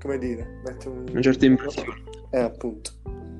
come 0.00 0.18
dire, 0.18 0.60
mette 0.64 0.88
un, 0.88 1.04
Una 1.10 1.20
certa 1.20 1.44
impressione. 1.46 2.02
Eh, 2.30 2.40
appunto. 2.40 2.92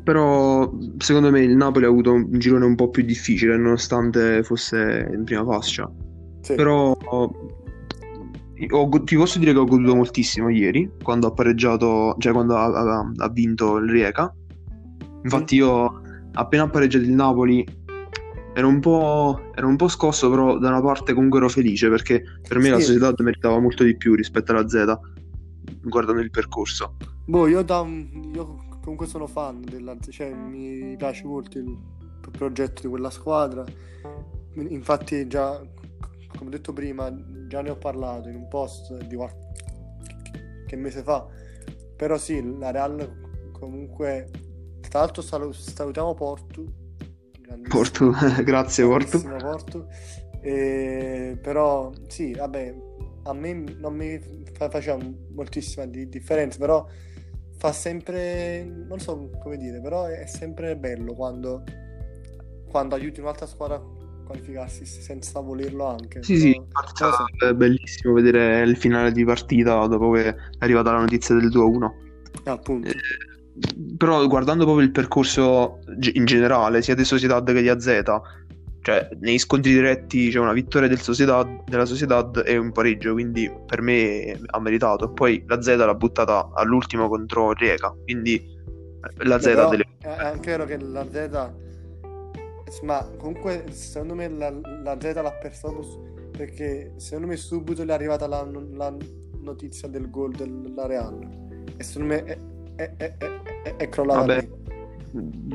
però 0.02 0.70
secondo 0.98 1.30
me 1.30 1.40
il 1.40 1.56
Napoli 1.56 1.84
ha 1.84 1.88
avuto 1.88 2.12
un 2.12 2.38
girone 2.38 2.64
un 2.64 2.74
po' 2.74 2.88
più 2.90 3.04
difficile 3.04 3.56
nonostante 3.56 4.42
fosse 4.42 5.08
in 5.12 5.22
prima 5.24 5.44
fascia 5.44 5.88
Sì. 6.40 6.54
Però 6.54 6.90
ho 6.90 7.30
ti 9.04 9.16
posso 9.16 9.38
dire 9.38 9.52
che 9.52 9.58
ho 9.58 9.64
goduto 9.64 9.94
moltissimo 9.94 10.50
ieri 10.50 10.90
quando 11.02 11.28
ha 11.28 11.32
pareggiato, 11.32 12.14
cioè 12.18 12.32
quando 12.32 12.56
ha, 12.56 12.66
ha- 12.66 13.12
ha 13.16 13.28
vinto 13.30 13.76
il 13.78 13.90
Rijeka. 13.90 14.34
Infatti, 15.22 15.54
io 15.56 16.02
appena 16.32 16.64
ha 16.64 16.68
pareggiato 16.68 17.04
il 17.04 17.12
Napoli 17.12 17.66
ero 18.52 18.68
un 18.68 18.80
po', 18.80 19.40
ero 19.54 19.68
un 19.68 19.76
po' 19.76 19.88
scosso, 19.88 20.28
però 20.30 20.58
da 20.58 20.68
una 20.68 20.80
parte 20.82 21.12
comunque 21.14 21.38
ero 21.38 21.48
felice 21.48 21.88
perché 21.88 22.22
per 22.46 22.58
me 22.58 22.70
la 22.70 22.78
Sì. 22.78 22.84
società 22.84 23.12
meritava 23.22 23.58
molto 23.58 23.84
di 23.84 23.96
più 23.96 24.14
rispetto 24.14 24.52
alla 24.52 24.68
Z. 24.68 24.98
guardando 25.82 26.20
il 26.20 26.30
percorso. 26.30 26.96
Boh, 27.24 27.46
io, 27.46 27.62
da 27.62 27.86
io 27.86 28.64
comunque 28.82 29.06
sono 29.06 29.26
fan 29.26 29.60
della... 29.62 29.96
cioè 29.98 30.34
mi 30.34 30.94
piace 30.96 31.24
molto 31.24 31.58
il 31.58 31.78
progetto 32.30 32.82
di 32.82 32.88
quella 32.88 33.10
squadra. 33.10 33.64
Infatti 34.56 35.26
già, 35.26 35.58
come 36.36 36.46
ho 36.46 36.50
detto 36.50 36.72
prima, 36.72 37.14
già 37.46 37.62
ne 37.62 37.70
ho 37.70 37.76
parlato 37.76 38.28
in 38.28 38.34
un 38.34 38.48
post 38.48 38.94
di 39.06 39.14
qualche 39.16 40.76
mese 40.76 41.02
fa. 41.02 41.26
Però 41.96 42.18
sì, 42.18 42.56
la 42.58 42.70
Real 42.70 43.50
comunque... 43.52 44.28
Tra 44.88 45.00
l'altro 45.00 45.22
salu- 45.22 45.54
salutiamo 45.54 46.14
Porto. 46.14 46.64
Porto, 47.68 48.12
grazie 48.44 48.84
Porto. 48.84 49.20
Porto. 49.38 49.88
E- 50.40 51.38
però 51.40 51.92
sì, 52.08 52.32
vabbè, 52.32 52.74
a 53.24 53.32
me 53.34 53.64
non 53.78 53.94
mi 53.94 54.18
fa- 54.52 54.70
faceva 54.70 54.98
moltissima 55.34 55.86
di- 55.86 56.08
differenza, 56.08 56.58
però 56.58 56.86
fa 57.58 57.72
sempre, 57.72 58.64
non 58.64 58.98
so 59.00 59.30
come 59.42 59.56
dire, 59.58 59.80
però 59.80 60.06
è 60.06 60.26
sempre 60.26 60.76
bello 60.76 61.12
quando, 61.14 61.62
quando 62.70 62.94
aiuti 62.94 63.20
un'altra 63.20 63.46
squadra 63.46 63.76
a 63.76 63.82
qualificarsi 64.24 64.86
senza 64.86 65.40
volerlo 65.40 65.84
anche. 65.86 66.22
Sì, 66.22 66.38
sì, 66.38 66.50
Però- 66.52 66.64
infatti 66.64 67.02
non 67.02 67.10
lo 67.10 67.16
so. 67.16 67.46
è 67.48 67.54
bellissimo 67.54 68.12
vedere 68.14 68.62
il 68.62 68.76
finale 68.76 69.12
di 69.12 69.24
partita 69.24 69.86
dopo 69.86 70.12
che 70.12 70.28
è 70.28 70.36
arrivata 70.60 70.92
la 70.92 71.00
notizia 71.00 71.34
del 71.34 71.48
2-1. 71.50 71.92
Eh, 72.44 72.50
appunto. 72.50 72.88
Eh, 72.88 72.94
Però 73.96 74.26
guardando 74.26 74.64
proprio 74.64 74.84
il 74.84 74.92
percorso 74.92 75.80
in 76.14 76.24
generale, 76.24 76.82
sia 76.82 76.94
di 76.94 77.04
Sociedad 77.04 77.44
che 77.52 77.60
di 77.60 77.68
AZ, 77.68 78.02
cioè 78.82 79.08
nei 79.20 79.38
scontri 79.38 79.72
diretti 79.72 80.30
c'è 80.30 80.38
una 80.38 80.54
vittoria 80.54 80.88
del 80.88 81.00
Sociedad, 81.00 81.64
della 81.64 81.84
Sociedad 81.84 82.42
e 82.46 82.56
un 82.56 82.72
pareggio, 82.72 83.12
quindi 83.12 83.50
per 83.66 83.82
me 83.82 84.40
ha 84.46 84.60
meritato. 84.60 85.12
Poi 85.12 85.44
la 85.46 85.60
Z 85.60 85.76
l'ha 85.76 85.94
buttata 85.94 86.50
all'ultimo 86.54 87.08
contro 87.08 87.52
Rijeka, 87.52 87.94
quindi 88.04 88.36
eh, 88.36 89.24
la 89.24 89.38
Z 89.38 89.44
però 89.44 89.68
delle... 89.68 89.86
è 89.98 90.08
anche 90.08 90.50
vero 90.50 90.64
che 90.64 90.78
la 90.78 91.06
Z, 91.10 92.80
ma 92.82 93.06
comunque 93.18 93.66
secondo 93.70 94.14
me 94.14 94.28
la, 94.28 94.50
la 94.82 94.96
Z 94.98 95.14
l'ha 95.14 95.32
persa 95.32 95.68
perché 96.30 96.94
secondo 96.96 97.26
me 97.26 97.36
subito 97.36 97.84
le 97.84 97.92
è 97.92 97.94
arrivata 97.94 98.26
la, 98.26 98.48
la 98.72 98.96
notizia 99.40 99.88
del 99.88 100.08
gol 100.08 100.32
della 100.32 100.86
Real 100.86 101.18
e 101.76 101.82
secondo 101.82 102.14
me 102.14 102.24
è, 102.24 102.38
è, 102.76 102.94
è, 102.96 103.26
è- 103.62 103.76
è- 103.76 103.88
crollata 103.88 104.20
Vabbè. 104.20 104.48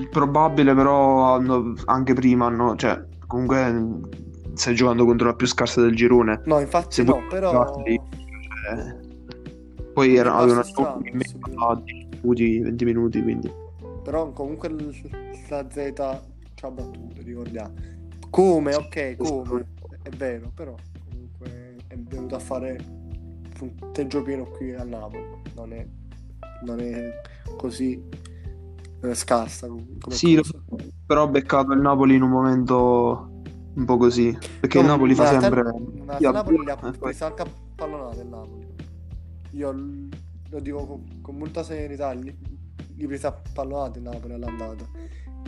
Probabile, 0.09 0.73
però 0.75 1.35
hanno- 1.35 1.73
anche 1.85 2.13
prima 2.13 2.47
hanno, 2.47 2.75
cioè 2.75 3.01
comunque 3.27 4.01
stai 4.53 4.75
giocando 4.75 5.05
contro 5.05 5.27
la 5.27 5.35
più 5.35 5.47
scarsa 5.47 5.81
del 5.81 5.95
girone. 5.95 6.41
No, 6.45 6.59
infatti 6.59 6.95
Se 6.95 7.03
no, 7.03 7.21
però 7.29 7.51
giocarli, 7.51 8.01
cioè, 8.65 8.95
poi 9.93 10.15
era, 10.15 10.35
avevano 10.35 10.63
strano, 10.63 11.01
in 11.05 11.15
mezzo 11.17 11.37
subito. 11.41 11.65
a 11.65 11.75
10 11.81 12.07
minuti, 12.21 12.59
20 12.59 12.85
minuti, 12.85 13.21
quindi 13.21 13.51
però 14.03 14.29
comunque 14.31 14.69
la 15.49 15.65
Z 15.69 15.93
ci 16.53 16.65
ha 16.65 16.69
battuto, 16.69 17.21
ricordiamo. 17.23 17.73
Come, 18.29 18.75
ok, 18.75 19.15
come, 19.15 19.65
è 20.03 20.09
vero, 20.09 20.51
però 20.53 20.75
comunque 21.09 21.75
è 21.87 21.95
venuto 21.97 22.35
a 22.35 22.39
fare 22.39 22.77
punteggio 23.57 24.21
pieno 24.21 24.43
qui 24.43 24.73
a 24.73 24.83
Napoli, 24.83 25.25
non 25.55 25.73
è, 25.73 25.87
non 26.63 26.79
è 26.79 27.11
così 27.57 28.01
eh, 29.01 29.13
scarsa 29.15 29.67
come 29.67 29.85
Sì, 30.09 30.35
cosa. 30.35 30.59
però 31.05 31.23
ho 31.23 31.27
beccato 31.27 31.73
il 31.73 31.81
Napoli 31.81 32.15
in 32.15 32.21
un 32.21 32.29
momento 32.29 33.29
un 33.75 33.83
po' 33.85 33.97
così, 33.97 34.35
perché 34.59 34.79
il 34.79 34.85
No, 34.85 34.91
Napoli 34.91 35.15
fa 35.15 35.39
sempre... 35.39 35.61
Il 35.61 36.03
Napoli 36.31 36.59
li 36.63 36.69
ha 36.69 36.73
e 36.73 36.77
poi- 36.77 36.97
presi 36.97 37.23
anche 37.23 37.41
a 37.41 37.47
pallonate 37.75 38.21
il 38.21 38.27
Napoli. 38.27 38.67
Io 39.51 39.75
lo 40.49 40.59
dico 40.59 40.85
con, 40.85 41.03
con 41.21 41.35
molta 41.35 41.61
serenità, 41.63 42.11
li, 42.13 42.33
li 42.95 43.05
presi 43.07 43.25
a 43.25 43.31
pallonate 43.53 43.99
il 43.99 44.05
Napoli 44.05 44.33
all'andata. 44.33 44.85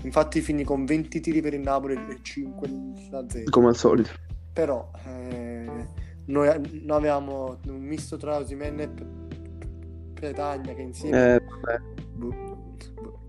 Infatti 0.03 0.41
finì 0.41 0.63
con 0.63 0.85
20 0.85 1.19
tiri 1.21 1.41
per 1.41 1.53
il 1.53 1.61
Napoli 1.61 1.93
e 1.93 2.17
5 2.21 2.69
la 3.09 3.25
Z. 3.27 3.43
come 3.49 3.67
al 3.67 3.75
solito. 3.75 4.09
Però 4.53 4.91
eh, 5.05 5.65
noi, 6.25 6.47
noi 6.83 6.97
avevamo 6.97 7.57
un 7.67 7.79
misto 7.79 8.17
tra 8.17 8.37
Osimhen 8.37 8.79
e 8.81 8.89
Petagna 10.19 10.73
che 10.73 10.81
insieme... 10.81 11.35
Eh, 11.35 11.41
boh, 12.15 12.33
boh. 13.01 13.19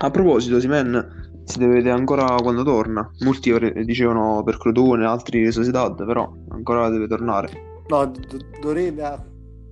A 0.00 0.10
proposito, 0.10 0.60
Simen 0.60 1.26
si 1.44 1.58
deve 1.58 1.74
vedere 1.74 1.96
ancora 1.96 2.26
quando 2.42 2.62
torna. 2.62 3.10
Molti 3.20 3.52
dicevano 3.84 4.42
per 4.44 4.58
Crotone, 4.58 5.06
altri 5.06 5.50
Sociedad, 5.50 6.04
però 6.04 6.30
ancora 6.50 6.88
deve 6.90 7.08
tornare. 7.08 7.82
No, 7.88 8.04
d- 8.06 8.58
dovrebbe 8.60 9.02
a 9.02 9.24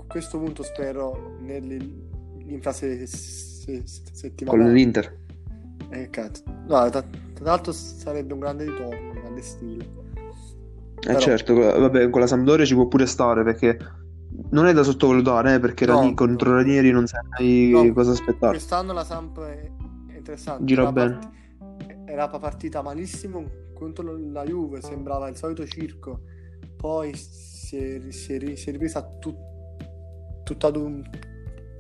questo 0.07 0.39
punto 0.39 0.63
spero 0.63 1.37
nell'infase 1.41 3.07
Con 4.47 4.73
l'Inter. 4.73 5.17
Eh, 5.91 6.09
cazzo. 6.11 6.43
No, 6.67 6.89
tra, 6.89 7.03
tra 7.03 7.45
l'altro 7.45 7.73
sarebbe 7.73 8.33
un 8.33 8.41
grande 8.41 8.65
ritorno, 8.65 9.11
un 9.11 9.21
grande 9.21 9.43
stile. 9.43 9.85
Eh 9.85 11.01
Però- 11.01 11.19
certo, 11.21 11.55
vabbè, 11.55 12.09
con 12.11 12.21
la 12.21 12.27
Sampdoria 12.27 12.65
ci 12.65 12.75
può 12.75 12.87
pure 12.89 13.07
stare 13.07 13.45
perché 13.45 13.77
non 14.51 14.67
è 14.67 14.73
da 14.73 14.83
sottovalutare, 14.83 15.55
eh, 15.55 15.61
perché 15.61 15.87
No, 15.87 15.95
Rani- 16.01 16.15
contro. 16.15 16.55
Ranieri 16.55 16.91
non 16.91 17.07
sai 17.07 17.21
mai 17.29 17.71
No, 17.71 17.93
cosa 17.93 18.13
aspettare. 18.13 18.53
Quest'anno 18.53 18.93
la 18.93 19.05
Samp 19.05 19.41
è 19.41 19.71
interessante. 20.15 20.65
Gira 20.65 20.83
era, 20.83 20.93
bene. 20.93 21.19
parti- 21.19 21.95
era 22.07 22.29
partita 22.29 22.83
malissimo 22.83 23.45
contro 23.75 24.17
la 24.33 24.45
Juve, 24.45 24.81
sembrava 24.83 25.29
il 25.29 25.37
solito 25.37 25.67
circo. 25.67 26.21
Poi 26.77 27.15
si 27.15 27.77
è, 27.77 28.01
si 28.11 28.35
è 28.35 28.55
si 28.57 28.69
è 28.69 28.73
ripresa 28.73 29.03
tut- 29.19 29.45
tutto 30.45 30.67
ad 30.67 30.77
un, 30.77 31.03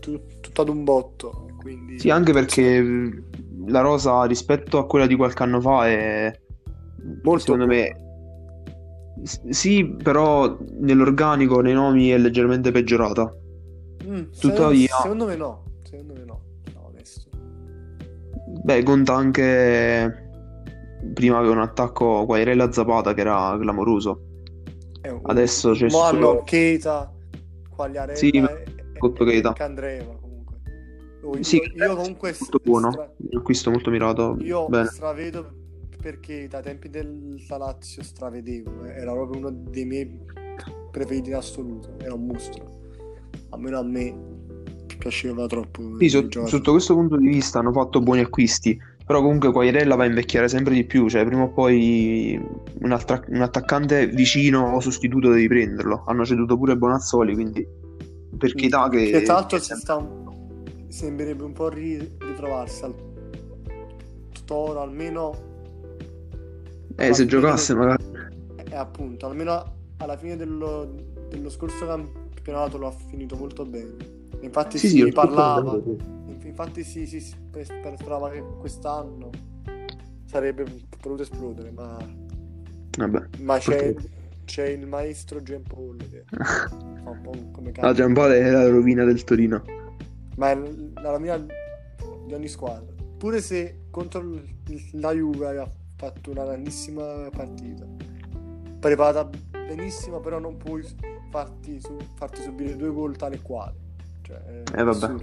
tut- 0.00 0.40
tutto 0.40 0.62
ad 0.62 0.68
un 0.68 0.84
botto. 0.84 1.48
Quindi, 1.59 1.98
Sì, 1.98 2.11
anche 2.11 2.32
perché 2.32 3.24
la 3.66 3.80
rosa 3.80 4.24
rispetto 4.24 4.78
a 4.78 4.86
quella 4.86 5.07
di 5.07 5.16
qualche 5.16 5.42
anno 5.42 5.61
fa 5.61 5.86
è 5.88 6.32
Molto 7.22 7.38
secondo 7.40 7.66
me 7.66 8.05
s- 9.23 9.49
sì, 9.49 9.85
però 10.03 10.57
nell'organico, 10.81 11.61
nei 11.61 11.75
nomi 11.75 12.09
è 12.09 12.19
leggermente 12.19 12.71
peggiorata. 12.71 13.33
Mm, 14.05 14.23
tuttavia- 14.39 14.95
secondo, 15.03 15.27
me 15.27 15.37
no. 15.37 15.64
Secondo 15.83 16.12
me 16.14 16.25
no. 16.25 16.41
No. 16.75 16.91
Beh, 18.62 18.83
conta 18.83 19.14
anche 19.14 20.25
prima 21.12 21.39
aveva 21.39 21.53
un 21.53 21.61
attacco 21.61 22.25
Quagliarella 22.27 22.73
Zapata 22.73 23.14
che 23.14 23.21
era 23.21 23.57
clamoroso. 23.61 24.21
Un- 25.09 25.21
Adesso 25.23 25.73
c'è 25.73 25.85
Mo 25.85 25.91
solo- 25.91 26.31
hanno 26.31 26.43
Keita, 26.43 27.12
Quagliarella 27.75 28.19
Sì, 28.19 28.31
e, 28.31 28.39
e- 28.41 29.12
Keita. 29.25 29.53
Candreva 29.53 30.17
comunque. 30.21 30.57
Oh, 31.23 31.37
Io, 31.37 31.43
Sì, 31.45 31.57
io 31.75 31.95
comunque 31.95 32.35
molto 32.39 32.59
buono, 32.64 32.91
stra- 32.91 33.12
acquisto 33.37 33.71
molto 33.71 33.91
mirato. 33.91 34.37
io 34.41 34.67
Bene. 34.69 34.87
stravedo 34.87 35.53
perché 36.07 36.46
dai 36.46 36.62
tempi 36.62 36.88
del 36.88 37.42
Lazio 37.48 38.00
stravedevo, 38.00 38.84
eh, 38.84 38.92
era 38.92 39.11
proprio 39.11 39.40
uno 39.40 39.50
dei 39.50 39.84
miei 39.84 40.09
preferiti 40.92 41.30
in 41.30 41.34
assoluto, 41.34 41.96
era 41.98 42.14
un 42.14 42.26
mostro. 42.26 42.64
Almeno 43.48 43.80
a 43.80 43.82
me 43.82 44.14
piaceva 44.98 45.46
troppo. 45.46 45.96
Sì, 45.98 46.07
giocatore. 46.07 46.46
sotto 46.46 46.70
questo 46.70 46.94
punto 46.94 47.16
di 47.16 47.26
vista 47.26 47.59
hanno 47.59 47.72
fatto 47.72 48.00
buoni 48.00 48.20
acquisti, 48.20 48.78
però 49.04 49.20
comunque 49.20 49.50
Quagliarella 49.50 49.96
va 49.96 50.04
a 50.04 50.07
invecchiare 50.07 50.46
sempre 50.46 50.74
di 50.74 50.84
più, 50.84 51.09
cioè 51.09 51.26
prima 51.26 51.42
o 51.42 51.50
poi 51.50 52.40
un, 52.82 52.92
attra- 52.92 53.24
un 53.26 53.42
attaccante 53.42 54.07
vicino 54.07 54.76
o 54.76 54.78
sostituto 54.78 55.30
devi 55.30 55.48
prenderlo. 55.48 56.04
Hanno 56.07 56.24
ceduto 56.24 56.57
pure 56.57 56.76
Bonazzoli, 56.76 57.34
quindi 57.34 57.66
per 58.38 58.54
Keita 58.54 58.88
che... 58.90 59.11
Che 59.11 59.22
tra 59.22 59.34
l'altro 59.34 59.59
si 59.59 59.74
sta 59.74 59.96
un- 59.96 60.62
sembrerebbe 60.86 61.42
un 61.42 61.52
po' 61.52 61.68
ri- 61.68 62.16
ritrovarsi 62.20 62.84
al 62.84 62.94
Toro, 64.44 64.80
almeno 64.80 65.54
Eh, 66.95 67.12
se 67.12 67.26
giocasse 67.26 67.74
magari... 67.74 68.05
E 68.70 68.74
appunto, 68.74 69.26
almeno 69.26 69.74
alla 69.99 70.16
fine 70.16 70.37
dello, 70.37 70.89
dello 71.28 71.51
scorso 71.51 71.87
campionato 71.87 72.78
lo 72.78 72.87
ha 72.89 72.93
finito 72.93 73.37
molto 73.37 73.64
bene. 73.64 73.95
Infatti 74.41 74.78
Sì, 74.78 74.89
si 74.89 75.01
sì, 75.03 75.12
parlava, 75.12 75.80
infatti 76.45 76.84
si, 76.84 77.07
si, 77.07 77.20
sperava 77.20 78.30
che 78.30 78.43
quest'anno 78.59 79.30
sarebbe 80.24 80.64
potuto 81.01 81.22
esplodere, 81.22 81.70
ma, 81.70 81.97
Vabbè. 82.99 83.28
ma 83.41 83.59
c'è, 83.59 83.95
c'è 84.45 84.66
il 84.68 84.87
maestro 84.87 85.43
Giampaolo 85.43 86.05
che 86.11 86.24
fa 86.28 87.11
un 87.11 87.20
po' 87.22 87.32
come 87.53 87.72
La 87.74 87.80
cazzo. 87.80 87.95
Giampale 87.95 88.41
è 88.41 88.51
la 88.51 88.68
rovina 88.68 89.05
del 89.05 89.24
Torino. 89.24 89.62
ma 90.37 90.51
è 90.51 90.55
la 90.95 91.11
rovina 91.11 91.39
di 91.39 92.34
ogni 92.34 92.49
squadra. 92.49 92.93
Pure 93.16 93.41
se 93.41 93.87
contro 93.91 94.22
la 94.93 95.12
Juve 95.12 95.47
fatto 95.97 96.30
una 96.30 96.44
grandissima 96.44 97.28
partita, 97.30 97.84
preparata 98.78 99.28
benissimo, 99.51 100.20
però 100.20 100.38
non 100.38 100.57
puoi 100.57 100.84
farti, 101.30 101.80
su- 101.80 101.97
farti 102.14 102.42
subire 102.42 102.76
due 102.76 102.90
gol 102.90 103.16
tale 103.16 103.36
e 103.36 103.42
quale. 103.42 103.74
Cioè, 104.22 104.62
Eh, 104.74 104.82
vabbè. 104.82 105.14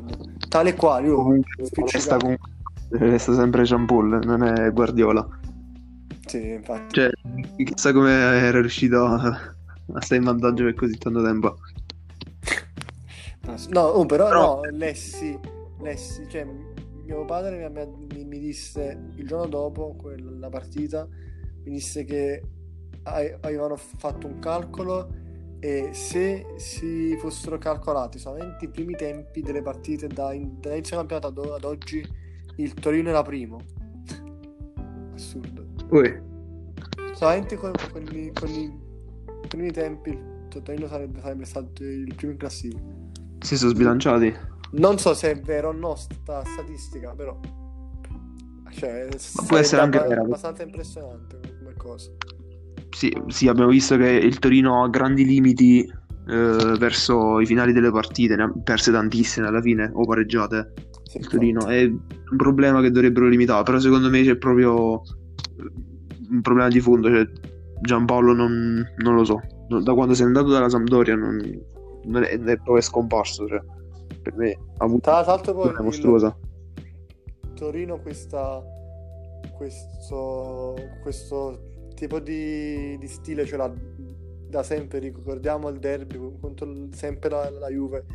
Tale 0.49 0.69
e 0.69 0.75
quale, 0.75 1.07
io 1.07 1.15
Comunque 1.15 1.69
resta, 1.91 2.17
comunque, 2.17 2.49
resta 2.89 3.33
sempre 3.33 3.63
Jean-Paul, 3.63 4.19
non 4.23 4.43
è 4.43 4.71
Guardiola. 4.71 5.27
Sì, 6.25 6.51
infatti. 6.51 6.95
Cioè, 6.95 7.09
chissà 7.63 7.91
come 7.91 8.11
era 8.11 8.59
riuscito 8.59 9.05
a, 9.05 9.25
a 9.93 10.01
stare 10.01 10.19
in 10.19 10.23
vantaggio 10.23 10.63
per 10.63 10.73
così 10.73 10.97
tanto 10.97 11.21
tempo. 11.23 11.57
No, 13.45 13.55
No, 13.69 13.81
oh, 13.81 14.05
però, 14.05 14.27
Però- 14.29 14.61
no, 14.63 14.77
lessi, 14.77 15.37
lessi, 15.81 16.25
cioè 16.29 16.47
mio 17.15 17.25
padre 17.25 17.69
mi, 17.69 18.07
mi- 18.13 18.25
mi 18.25 18.39
disse 18.39 18.97
il 19.15 19.25
giorno 19.27 19.47
dopo 19.47 19.95
quella 19.95 20.49
partita, 20.49 21.07
mi 21.63 21.71
disse 21.71 22.03
che 22.03 22.41
avevano 23.03 23.75
fatto 23.75 24.27
un 24.27 24.39
calcolo 24.39 25.09
e 25.59 25.89
se 25.93 26.45
si 26.57 27.15
fossero 27.17 27.57
calcolati 27.57 28.17
solamente 28.19 28.65
i 28.65 28.69
primi 28.69 28.95
tempi 28.95 29.41
delle 29.41 29.61
partite 29.61 30.07
da 30.07 30.33
in- 30.33 30.59
dall'inizio 30.59 30.97
del 30.97 31.07
campionato 31.07 31.41
ad, 31.41 31.51
ad 31.51 31.63
oggi, 31.63 32.05
il 32.57 32.73
Torino 32.73 33.09
era 33.09 33.21
primo. 33.21 33.59
Assurdo. 35.13 35.65
Ui, 35.89 36.31
Solamente 37.13 37.55
con, 37.55 37.71
con 37.91 38.01
i, 38.11 38.31
con 38.33 38.49
i 38.49 38.79
primi 39.47 39.71
tempi 39.71 40.09
il 40.09 40.61
Torino 40.61 40.87
sarebbe, 40.87 41.19
sarebbe 41.21 41.45
stato 41.45 41.83
il 41.83 42.13
primo 42.15 42.31
in 42.33 42.37
classifica. 42.37 42.81
si 43.41 43.57
sono 43.57 43.71
sbilanciati. 43.71 44.51
Non 44.73 44.97
so 44.97 45.13
se 45.13 45.31
è 45.31 45.39
vero 45.39 45.69
o 45.69 45.71
no 45.71 45.95
sta 45.95 46.43
statistica, 46.45 47.13
però 47.15 47.39
cioè, 48.71 49.07
può 49.47 49.57
essere 49.57 49.81
anche 49.81 49.99
vera. 49.99 50.21
abbastanza 50.21 50.63
impressionante 50.63 51.39
come 51.59 51.73
cosa. 51.77 52.11
Sì, 52.89 53.15
sì, 53.27 53.47
abbiamo 53.47 53.69
visto 53.69 53.97
che 53.97 54.09
il 54.09 54.39
Torino 54.39 54.83
ha 54.83 54.89
grandi 54.89 55.25
limiti 55.25 55.81
eh, 55.81 56.75
verso 56.77 57.39
i 57.39 57.45
finali 57.45 57.71
delle 57.73 57.91
partite, 57.91 58.35
ne 58.35 58.43
ha 58.43 58.53
perse 58.63 58.91
tantissime 58.91 59.47
alla 59.47 59.61
fine, 59.61 59.91
o 59.93 60.05
pareggiate. 60.05 60.73
Sì, 61.03 61.17
Il 61.17 61.27
Torino 61.27 61.67
è 61.67 61.83
un 61.83 62.37
problema 62.37 62.81
che 62.81 62.89
dovrebbero 62.89 63.27
limitare, 63.27 63.63
però 63.63 63.79
secondo 63.79 64.09
me 64.09 64.23
c'è 64.23 64.37
proprio 64.37 65.01
un 66.29 66.41
problema 66.41 66.69
di 66.69 66.79
fondo, 66.79 67.09
cioè 67.09 67.27
Giampaolo 67.81 68.33
non, 68.33 68.83
non 68.97 69.15
lo 69.15 69.23
so, 69.23 69.39
da 69.83 69.93
quando 69.93 70.15
sei 70.15 70.25
andato 70.25 70.49
dalla 70.49 70.69
Sampdoria 70.69 71.15
non, 71.15 71.37
non 72.05 72.23
è, 72.23 72.39
è 72.39 72.55
proprio 72.55 72.81
scomparso, 72.81 73.47
cioè, 73.47 73.61
per 74.23 74.35
me. 74.35 74.51
Ha 74.77 74.85
avuto 74.85 75.01
Tra 75.01 75.21
l'altro 75.23 75.53
poi 75.53 75.69
una 75.69 75.81
mostruosa. 75.81 76.35
il 77.43 77.53
Torino 77.53 77.99
questa, 77.99 78.63
questo, 79.55 80.75
questo 81.01 81.59
tipo 81.95 82.19
di, 82.19 82.97
di 82.97 83.07
stile 83.07 83.45
ce 83.45 83.57
l'ha 83.57 83.71
da 84.49 84.63
sempre, 84.63 84.99
ricordiamo 84.99 85.69
il 85.69 85.79
derby 85.79 86.19
contro 86.39 86.69
il- 86.69 86.89
sempre 86.93 87.29
la, 87.29 87.49
la 87.49 87.69
Juve 87.69 88.05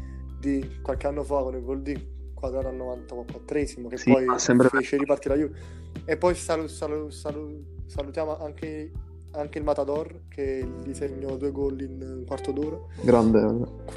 di 0.40 0.78
qualche 0.82 1.06
anno 1.08 1.22
fa 1.24 1.42
con 1.42 1.54
il 1.56 1.62
gol 1.62 1.82
di 1.82 2.16
Quadrato 2.32 2.68
al 2.68 2.76
94esimo 2.76 3.88
che 3.88 3.96
Sì, 3.96 4.12
poi 4.12 4.26
sembra- 4.38 4.68
fece 4.68 4.96
ripartire 4.96 5.34
la 5.36 5.40
Juve. 5.42 5.58
E 6.04 6.16
poi 6.16 6.34
salu- 6.36 6.68
salu- 6.68 7.10
salu- 7.10 7.60
salutiamo 7.86 8.38
anche, 8.38 8.92
anche 9.32 9.58
il 9.58 9.64
Matador 9.64 10.20
che 10.28 10.64
gli 10.84 10.94
segnò 10.94 11.36
due 11.36 11.50
gol 11.50 11.80
in 11.80 12.00
un 12.00 12.24
quarto 12.24 12.52
d'ora. 12.52 12.78
Grande. 13.02 13.40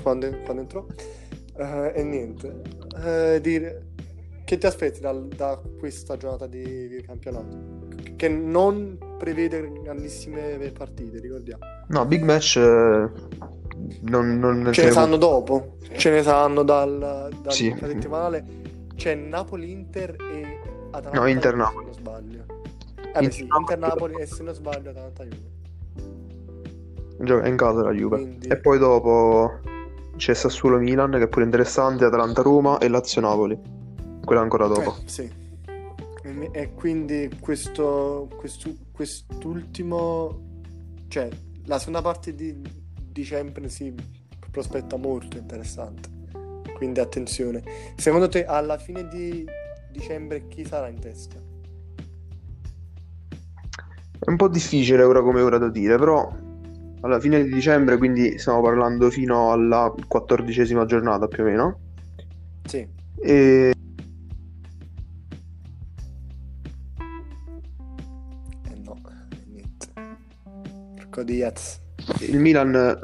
quando, 0.01 0.27
quando 0.43 0.61
entrò 0.61 0.83
Eh, 1.61 1.91
e 1.95 2.03
niente. 2.03 2.61
Eh, 3.03 3.39
dire 3.41 3.85
che 4.43 4.57
ti 4.57 4.65
aspetti 4.65 4.99
dal- 4.99 5.27
da 5.27 5.61
questa 5.79 6.17
giornata 6.17 6.47
di, 6.47 6.87
di 6.87 7.01
campionato? 7.03 7.79
Che 8.15 8.27
non 8.27 8.97
prevede 9.17 9.71
grandissime 9.83 10.57
partite 10.75 11.19
ricordiamo. 11.19 11.63
No, 11.89 12.05
big 12.05 12.23
match 12.23 12.57
eh, 12.57 13.09
non, 14.01 14.39
non 14.39 14.69
ce 14.73 14.85
ne 14.85 14.91
saranno 14.91 15.17
dopo. 15.17 15.77
Ce 15.93 16.09
ne 16.09 16.23
saranno 16.23 16.63
dal, 16.63 17.29
dal 17.41 17.51
Sì. 17.53 17.73
settimanale. 17.79 18.43
C'è 18.95 19.13
Napoli-Inter 19.15 20.15
e 20.19 20.59
Atalanta 20.91 21.19
No, 21.19 21.27
Inter- 21.27 21.53
Juve, 21.55 21.63
Napoli. 21.63 21.85
se 21.85 21.85
non 21.85 21.93
sbaglio. 21.93 22.43
Eh 23.13 23.21
beh, 23.21 23.31
sì, 23.31 23.41
Inter- 23.41 23.59
Inter-Napoli 23.59 24.15
e 24.21 24.25
se 24.25 24.43
non 24.43 24.53
sbaglio 24.53 24.89
Atalanta-Juve. 24.89 25.49
Gioca 27.23 27.47
in 27.47 27.55
casa 27.55 27.83
la 27.83 27.91
Juve. 27.91 28.17
Quindi- 28.17 28.47
E 28.47 28.57
poi 28.57 28.79
dopo 28.79 29.59
c'è 30.21 30.35
Sassuolo 30.35 30.77
Milan, 30.77 31.09
che 31.13 31.23
è 31.23 31.27
pure 31.27 31.45
interessante, 31.45 32.05
Atalanta 32.05 32.43
Roma 32.43 32.77
e 32.77 32.87
Lazio 32.89 33.21
Napoli. 33.21 33.59
Quella 34.23 34.41
ancora 34.41 34.67
dopo. 34.67 34.95
Eh, 35.03 35.09
sì. 35.09 35.27
E, 36.21 36.49
e 36.51 36.73
quindi 36.75 37.27
questo, 37.39 38.29
questo- 38.37 38.75
quest'ultimo, 38.91 40.59
cioè 41.07 41.27
la 41.65 41.79
seconda 41.79 42.03
parte 42.03 42.35
di 42.35 42.55
dicembre 43.03 43.67
si 43.67 43.95
prospetta 44.51 44.95
molto 44.95 45.37
interessante. 45.37 46.07
Quindi 46.75 46.99
attenzione. 46.99 47.63
Secondo 47.95 48.29
te 48.29 48.45
alla 48.45 48.77
fine 48.77 49.07
di 49.07 49.43
dicembre 49.91 50.47
chi 50.49 50.63
sarà 50.63 50.87
in 50.87 50.99
testa? 50.99 51.37
È 54.19 54.29
un 54.29 54.35
po' 54.35 54.49
difficile 54.49 55.01
ora 55.01 55.23
come 55.23 55.41
ora 55.41 55.57
da 55.57 55.69
dire, 55.69 55.97
però 55.97 56.31
alla 57.01 57.19
fine 57.19 57.43
di 57.43 57.51
dicembre, 57.51 57.97
quindi 57.97 58.37
stiamo 58.37 58.61
parlando 58.61 59.09
fino 59.09 59.51
alla 59.51 59.93
quattordicesima 60.07 60.85
giornata 60.85 61.27
più 61.27 61.43
o 61.43 61.45
meno. 61.45 61.79
Sì. 62.65 62.87
E 63.19 63.73
Eh 68.63 68.79
no, 68.83 68.97
niente. 69.47 69.87
Porco 70.95 71.23
Diaz. 71.23 71.79
il 72.19 72.39
Milan, 72.39 72.99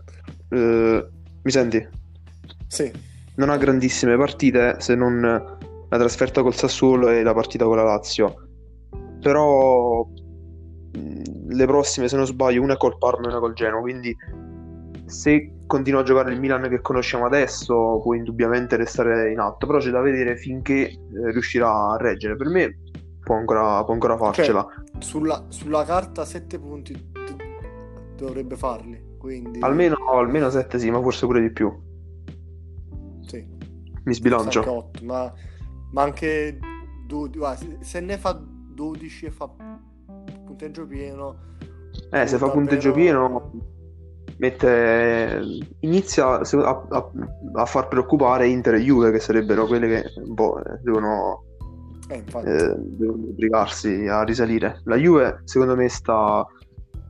eh, 0.50 1.08
mi 1.42 1.52
senti? 1.52 1.88
Sì. 2.68 2.92
Non 3.36 3.50
ha 3.50 3.58
grandissime 3.58 4.18
partite 4.18 4.78
se 4.80 4.96
non 4.96 5.22
la 5.22 5.98
trasferta 5.98 6.42
col 6.42 6.56
Sassuolo 6.56 7.10
e 7.10 7.24
la 7.24 7.34
partita 7.34 7.66
con 7.66 7.78
la 7.78 7.84
Lazio. 7.84 8.48
Però 9.22 10.08
le 11.50 11.66
prossime, 11.66 12.08
se 12.08 12.16
non 12.16 12.26
sbaglio, 12.26 12.62
una 12.62 12.78
col 12.78 12.98
Parma 12.98 13.26
e 13.26 13.30
una 13.30 13.40
col 13.40 13.54
Genoa. 13.54 13.82
Quindi 13.82 14.16
se 15.06 15.54
continua 15.66 16.02
a 16.02 16.04
giocare 16.04 16.34
il 16.34 16.40
Milan 16.40 16.68
che 16.70 16.82
conosciamo 16.82 17.26
adesso, 17.26 18.00
può 18.02 18.14
indubbiamente 18.14 18.76
restare 18.76 19.32
in 19.32 19.40
alto. 19.40 19.66
Però 19.66 19.80
c'è 19.80 19.90
da 19.90 20.02
vedere 20.02 20.38
finché 20.38 20.90
eh, 20.90 20.98
riuscirà 21.32 21.94
a 21.94 21.98
reggere. 21.98 22.36
Per 22.36 22.48
me 22.48 22.78
può 23.22 23.36
ancora, 23.36 23.84
può 23.84 23.94
ancora 23.94 24.18
farcela. 24.18 24.66
Sulla, 25.00 25.46
sulla 25.50 25.84
carta 25.84 26.26
7 26.26 26.60
punti 26.60 26.94
d- 26.94 28.16
dovrebbe 28.16 28.56
farli. 28.56 29.16
Quindi 29.18 29.60
Almeno, 29.60 29.96
almeno 30.12 30.50
7 30.50 30.78
sì, 30.80 30.90
ma 30.92 31.02
forse 31.02 31.26
pure 31.26 31.42
di 31.42 31.52
più. 31.52 31.72
sì. 33.22 33.56
Mi 34.04 34.14
sbilancio. 34.14 34.60
Anche 34.60 34.72
8, 34.72 35.06
ma, 35.06 35.34
ma 35.92 36.02
anche 36.02 36.60
12, 37.08 37.38
guarda, 37.38 37.58
se, 37.58 37.78
se 37.82 38.00
ne 38.00 38.18
fa 38.18 38.42
12 38.42 39.26
e 39.26 39.32
fa 39.32 39.50
punteggio 40.58 40.88
pieno, 40.88 41.36
Eh, 42.12 42.26
se 42.26 42.38
fa 42.38 42.46
davvero- 42.48 42.52
punteggio 42.52 42.92
pieno, 42.92 43.52
mette... 44.38 45.42
inizia 45.82 46.40
a, 46.40 46.86
a- 46.90 47.12
a 47.54 47.66
far 47.66 47.88
preoccupare 47.88 48.48
Inter 48.48 48.76
e 48.76 48.80
Juve, 48.80 49.12
che 49.12 49.20
sarebbero 49.20 49.68
quelle 49.68 49.88
che 49.88 49.98
eh, 50.00 50.80
devono, 50.82 51.44
eh, 52.10 52.24
eh, 52.44 52.76
devono 52.78 53.24
obbligarsi 53.30 54.08
a 54.08 54.24
risalire. 54.24 54.82
La 54.86 54.96
Juve, 54.96 55.42
secondo 55.44 55.76
me, 55.76 55.88
sta 55.90 56.44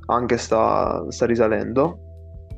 anche 0.09 0.37
sta, 0.37 1.05
sta 1.09 1.25
risalendo 1.25 1.99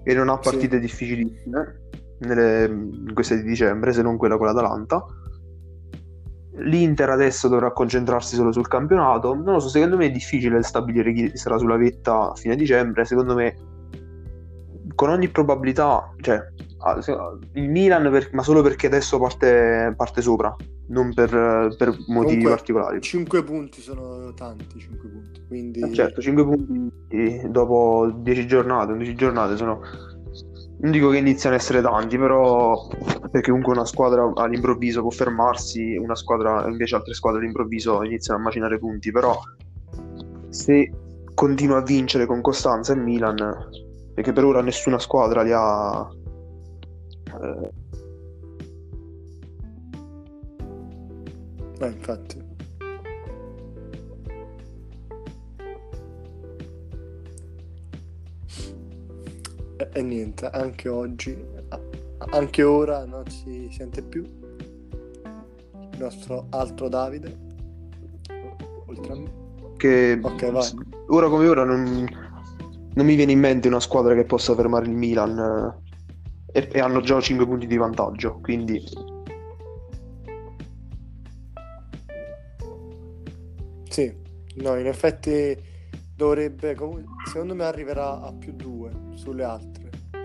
e 0.04 0.14
non 0.16 0.30
ha 0.30 0.40
Sì. 0.42 0.50
partite 0.50 0.80
difficilissime 0.80 1.82
nelle- 2.20 2.66
in 2.66 3.12
queste 3.14 3.36
di 3.36 3.44
dicembre, 3.44 3.94
se 3.94 4.02
non 4.02 4.18
quella 4.18 4.38
con 4.38 4.48
l'Atalanta. 4.48 5.04
L'Inter 6.58 7.10
adesso 7.10 7.48
dovrà 7.48 7.72
concentrarsi 7.72 8.36
solo 8.36 8.52
sul 8.52 8.68
campionato. 8.68 9.34
Non 9.34 9.54
lo 9.54 9.60
so, 9.60 9.70
secondo 9.70 9.98
me 9.98 10.08
è 10.08 10.12
difficile 10.12 10.62
stabilire 10.64 11.14
chi 11.14 11.32
sarà 11.36 11.58
sulla 11.58 11.78
vetta 11.78 12.32
a 12.32 12.36
fine 12.36 12.56
dicembre. 12.56 13.06
Secondo 13.06 13.36
me, 13.36 13.56
con 14.96 15.10
ogni 15.10 15.30
probabilità, 15.30 16.14
cioè 16.20 16.42
ah, 16.80 17.00
il 17.54 17.70
Milan, 17.70 18.10
per- 18.12 18.30
ma 18.34 18.44
solo 18.44 18.62
perché 18.62 18.88
adesso 18.88 19.20
parte, 19.20 19.94
parte 19.96 20.22
sopra, 20.22 20.54
non 20.88 21.14
per, 21.14 21.30
per 21.78 21.90
motivi 22.08 22.44
Comunque, 22.44 22.50
particolari. 22.50 23.02
5 23.02 23.44
punti 23.44 23.82
sono 23.82 24.34
tanti, 24.34 24.80
5 24.80 25.10
punti, 25.10 25.42
quindi 25.48 25.80
Eh, 25.82 25.94
certo, 25.94 26.20
5 26.20 26.44
punti 26.44 27.42
dopo 27.50 28.12
10 28.14 28.48
giornate, 28.48 28.92
11 28.92 29.16
giornate 29.16 29.56
sono. 29.56 29.82
Non 30.82 30.92
dico 30.92 31.10
che 31.10 31.18
iniziano 31.18 31.56
a 31.56 31.60
essere 31.60 31.82
tanti, 31.82 32.18
però 32.18 32.88
perché 33.32 33.50
comunque 33.50 33.74
una 33.74 33.86
squadra 33.86 34.32
all'improvviso 34.36 35.02
può 35.02 35.10
fermarsi, 35.10 35.98
una 35.98 36.16
squadra 36.16 36.68
invece 36.70 36.96
altre 36.96 37.14
squadre 37.14 37.42
all'improvviso 37.42 38.02
iniziano 38.04 38.40
a 38.40 38.44
macinare 38.44 38.80
punti, 38.80 39.12
però 39.12 39.38
se 40.48 40.92
continua 41.34 41.78
a 41.78 41.84
vincere 41.84 42.26
con 42.26 42.40
costanza 42.42 42.94
il 42.94 43.02
Milan, 43.02 43.36
perché 44.14 44.32
per 44.32 44.46
ora 44.46 44.62
nessuna 44.62 45.00
squadra 45.00 45.42
li 45.42 45.52
ha 45.54 46.10
eh, 47.42 47.72
eh, 51.80 51.88
infatti. 51.88 52.39
E, 59.80 59.90
e 59.94 60.02
niente, 60.02 60.46
anche 60.48 60.90
oggi, 60.90 61.38
anche 62.32 62.64
ora 62.64 63.06
non 63.06 63.26
si 63.30 63.70
sente 63.72 64.02
più 64.02 64.24
il 64.24 65.98
nostro 65.98 66.48
altro 66.50 66.90
Davide, 66.90 67.38
oltre 68.88 69.14
a 69.14 69.16
me. 69.16 69.32
che 69.78 70.20
Ok, 70.22 70.52
vai. 70.52 70.70
ora 71.08 71.30
come 71.30 71.48
ora 71.48 71.64
non, 71.64 72.06
non 72.94 73.06
mi 73.06 73.16
viene 73.16 73.32
in 73.32 73.40
mente 73.40 73.68
una 73.70 73.80
squadra 73.80 74.14
che 74.16 74.26
possa 74.26 74.54
fermare 74.56 74.86
il 74.86 74.92
Milan. 74.92 75.82
e, 76.52 76.68
e 76.72 76.80
hanno 76.80 77.00
già 77.02 77.20
5 77.22 77.46
punti 77.46 77.68
di 77.68 77.78
vantaggio, 77.78 78.40
quindi 78.42 78.82
Sì, 83.90 84.14
no, 84.56 84.78
in 84.78 84.86
effetti 84.88 85.58
dovrebbe, 86.16 86.76
secondo 87.24 87.56
me 87.56 87.64
arriverà 87.64 88.22
a 88.22 88.32
più 88.34 88.54
2 88.54 88.92
sulle 89.16 89.44
altre, 89.44 89.69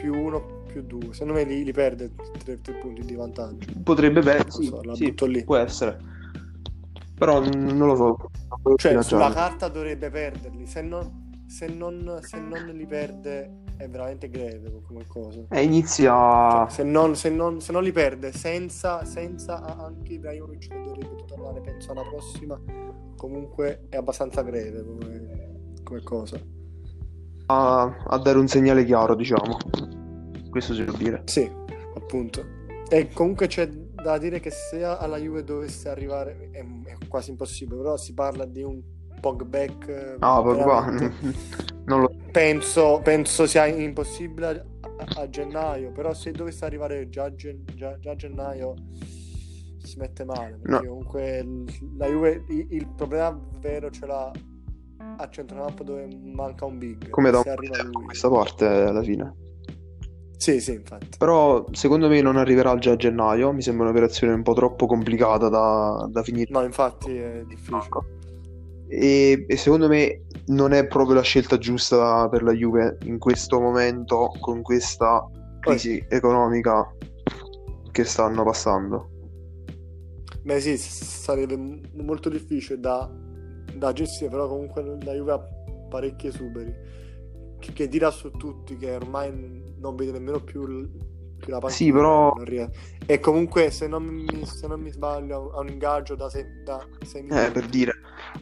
più 0.04 0.22
1, 0.22 0.62
più 0.66 0.82
2, 0.82 1.12
secondo 1.14 1.32
me 1.32 1.44
li, 1.44 1.64
li 1.64 1.72
perde 1.72 2.10
3, 2.44 2.58
punti 2.78 3.02
di 3.06 3.14
vantaggio. 3.14 3.72
potrebbe 3.82 4.20
bene, 4.20 4.44
sì, 4.50 4.66
so, 4.66 4.82
la 4.82 4.94
sì, 4.94 5.06
butto 5.06 5.24
lì. 5.24 5.42
può 5.44 5.56
essere. 5.56 5.98
Però 7.16 7.40
non 7.40 7.78
lo 7.78 7.96
so. 7.96 8.30
non 8.62 8.76
Cioè, 8.76 9.02
sulla 9.02 9.32
carta 9.32 9.68
dovrebbe 9.68 10.10
perderli, 10.10 10.66
se 10.66 10.82
non, 10.82 11.44
se 11.46 11.68
non, 11.68 12.18
se 12.20 12.38
non 12.38 12.66
li 12.66 12.84
perde 12.84 13.62
è 13.78 13.88
veramente 13.88 14.28
greve 14.28 14.82
come 14.86 15.06
cosa. 15.06 15.40
Eh, 15.48 15.62
inizia... 15.62 16.66
Cioè, 16.66 16.70
se, 16.70 16.82
non, 16.82 17.16
se, 17.16 17.30
non, 17.30 17.62
se 17.62 17.72
non 17.72 17.82
li 17.82 17.92
perde 17.92 18.30
senza, 18.32 19.06
senza 19.06 19.62
anche 19.78 20.12
Ibrahimovic 20.12 20.68
che 20.68 20.82
dovrebbe 20.82 21.24
tornare 21.26 21.60
penso 21.62 21.92
alla 21.92 22.02
prossima 22.02 22.60
comunque 23.16 23.86
è 23.88 23.96
abbastanza 23.96 24.42
greve 24.42 24.84
come, 24.84 25.80
come 25.82 26.02
cosa 26.02 26.38
a, 27.46 27.82
a 28.06 28.18
dare 28.18 28.38
un 28.38 28.48
segnale 28.48 28.84
chiaro, 28.84 29.14
diciamo. 29.14 29.56
Questo 30.54 30.72
si 30.74 30.84
può 30.84 30.96
dire. 30.96 31.22
sì 31.24 31.50
appunto 31.96 32.44
e 32.88 33.08
comunque 33.12 33.48
c'è 33.48 33.66
da 33.68 34.18
dire 34.18 34.38
che 34.38 34.50
se 34.50 34.84
alla 34.84 35.16
Juve 35.16 35.42
dovesse 35.42 35.88
arrivare 35.88 36.50
è, 36.52 36.58
è 36.60 36.96
quasi 37.08 37.30
impossibile 37.30 37.78
però 37.78 37.96
si 37.96 38.14
parla 38.14 38.44
di 38.44 38.62
un 38.62 38.80
Pogback 39.20 39.88
eh, 39.88 40.16
Ah, 40.20 40.40
Pogba, 40.42 40.90
non 41.86 42.00
lo 42.02 42.14
penso, 42.30 43.00
penso 43.02 43.46
sia 43.46 43.66
impossibile 43.66 44.46
a, 44.46 44.64
a- 44.96 45.22
a 45.22 45.28
gennaio 45.28 45.90
però 45.92 46.12
se 46.14 46.30
dovesse 46.30 46.64
arrivare 46.64 47.08
già 47.08 47.34
già- 47.34 47.98
già 47.98 47.98
a 48.10 48.14
gennaio 48.16 48.74
si 49.82 49.98
mette 49.98 50.24
male 50.24 50.58
No. 50.62 50.78
comunque 50.80 51.44
la 51.98 52.06
Juve 52.06 52.44
il, 52.48 52.66
il 52.70 52.86
problema 52.94 53.36
vero 53.60 53.90
ce 53.90 54.06
l'ha 54.06 54.30
a 55.16 55.28
centrocampo 55.28 55.82
dove 55.84 56.08
manca 56.22 56.64
un 56.64 56.78
big 56.78 57.08
come 57.10 57.30
da 57.30 57.38
un 57.38 57.42
tempo 57.44 57.62
lui 57.92 58.04
questa 58.04 58.28
parte 58.30 58.66
alla 58.66 59.02
fine. 59.02 59.34
Sì 60.36 60.60
sì 60.60 60.72
infatti 60.72 61.18
Però 61.18 61.64
secondo 61.72 62.08
me 62.08 62.20
non 62.20 62.36
arriverà 62.36 62.76
già 62.76 62.92
a 62.92 62.96
gennaio. 62.96 63.52
Mi 63.52 63.62
sembra 63.62 63.84
un'operazione 63.86 64.32
un 64.32 64.42
po' 64.42 64.52
troppo 64.54 64.86
complicata 64.86 65.48
da, 65.48 66.06
da 66.10 66.22
finire. 66.22 66.50
no 66.50 66.62
infatti 66.62 67.16
è 67.16 67.44
difficile 67.46 67.88
E, 68.88 69.44
e 69.48 69.56
secondo 69.56 69.88
me 69.88 70.22
non 70.46 70.72
è 70.72 70.86
proprio 70.86 71.16
la 71.16 71.22
scelta 71.22 71.56
giusta 71.58 72.28
per 72.28 72.42
la 72.42 72.52
Juve 72.52 72.98
in 73.04 73.18
questo 73.18 73.60
momento, 73.60 74.30
con 74.40 74.60
questa 74.62 75.24
crisi 75.60 76.04
economica 76.08 76.86
che 77.90 78.04
stanno 78.04 78.44
passando. 78.44 79.08
beh 80.42 80.60
sì 80.60 80.76
sarebbe 80.76 81.56
molto 81.94 82.28
difficile 82.28 82.78
da, 82.78 83.10
da 83.74 83.92
gestire 83.92 84.28
però 84.30 84.46
comunque 84.48 84.82
la 84.82 85.12
Juve 85.14 85.32
ha 85.32 85.40
parecchi 85.88 86.26
esuberi 86.26 86.74
che, 87.58 87.72
che 87.72 87.88
dirà 87.88 88.10
su 88.10 88.30
tutti 88.32 88.76
che 88.76 88.94
ormai 88.94 89.32
non 89.84 89.96
vede 89.96 90.12
nemmeno 90.12 90.40
più, 90.40 90.62
più 91.38 91.50
la 91.50 91.58
panchina 91.58 91.70
Sì, 91.70 91.92
però- 91.92 92.34
e 93.06 93.20
comunque 93.20 93.70
se 93.70 93.86
non 93.86 94.02
mi, 94.04 94.46
se 94.46 94.66
non 94.66 94.80
mi 94.80 94.90
sbaglio 94.90 95.52
ha 95.52 95.60
un 95.60 95.68
ingaggio 95.68 96.14
da 96.14 96.30
6 96.30 96.44
da 96.64 96.84
sei 97.04 97.20
Eh, 97.20 97.24
milioni 97.24 97.50
per 97.52 97.66
dire. 97.66 97.92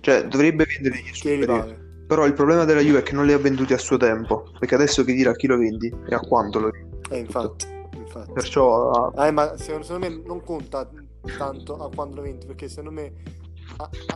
Cioè, 0.01 0.27
dovrebbe 0.29 0.65
vendere 0.65 1.03
gli 1.03 1.45
paga 1.45 1.77
Però 2.07 2.27
il 2.27 2.35
problema 2.35 2.65
della 2.65 2.81
Juve 2.81 2.99
è 3.01 3.03
che 3.03 3.15
non 3.15 3.27
li 3.27 3.33
ha 3.33 3.39
venduti 3.39 3.73
a 3.73 3.79
suo 3.79 3.97
tempo. 3.97 4.51
Perché 4.59 4.75
adesso 4.75 5.03
che 5.03 5.13
dire 5.15 5.31
a 5.31 5.35
chi 5.35 5.47
lo 5.47 5.57
vendi 5.57 5.93
e 6.09 6.15
a 6.15 6.21
quanto 6.21 6.61
lo 6.61 6.71
vendi. 6.71 6.99
eh, 7.11 7.19
infatti, 7.19 7.67
infatti. 7.97 8.33
Perciò 8.33 9.11
Eh, 9.17 9.31
ma 9.31 9.57
secondo, 9.57 9.85
secondo 9.85 10.09
me 10.09 10.23
non 10.25 10.43
conta 10.45 10.89
tanto 11.37 11.77
a 11.77 11.89
quando 11.91 12.17
lo 12.17 12.23
vendi, 12.23 12.47
perché 12.47 12.69
secondo 12.69 12.93
me 12.93 13.13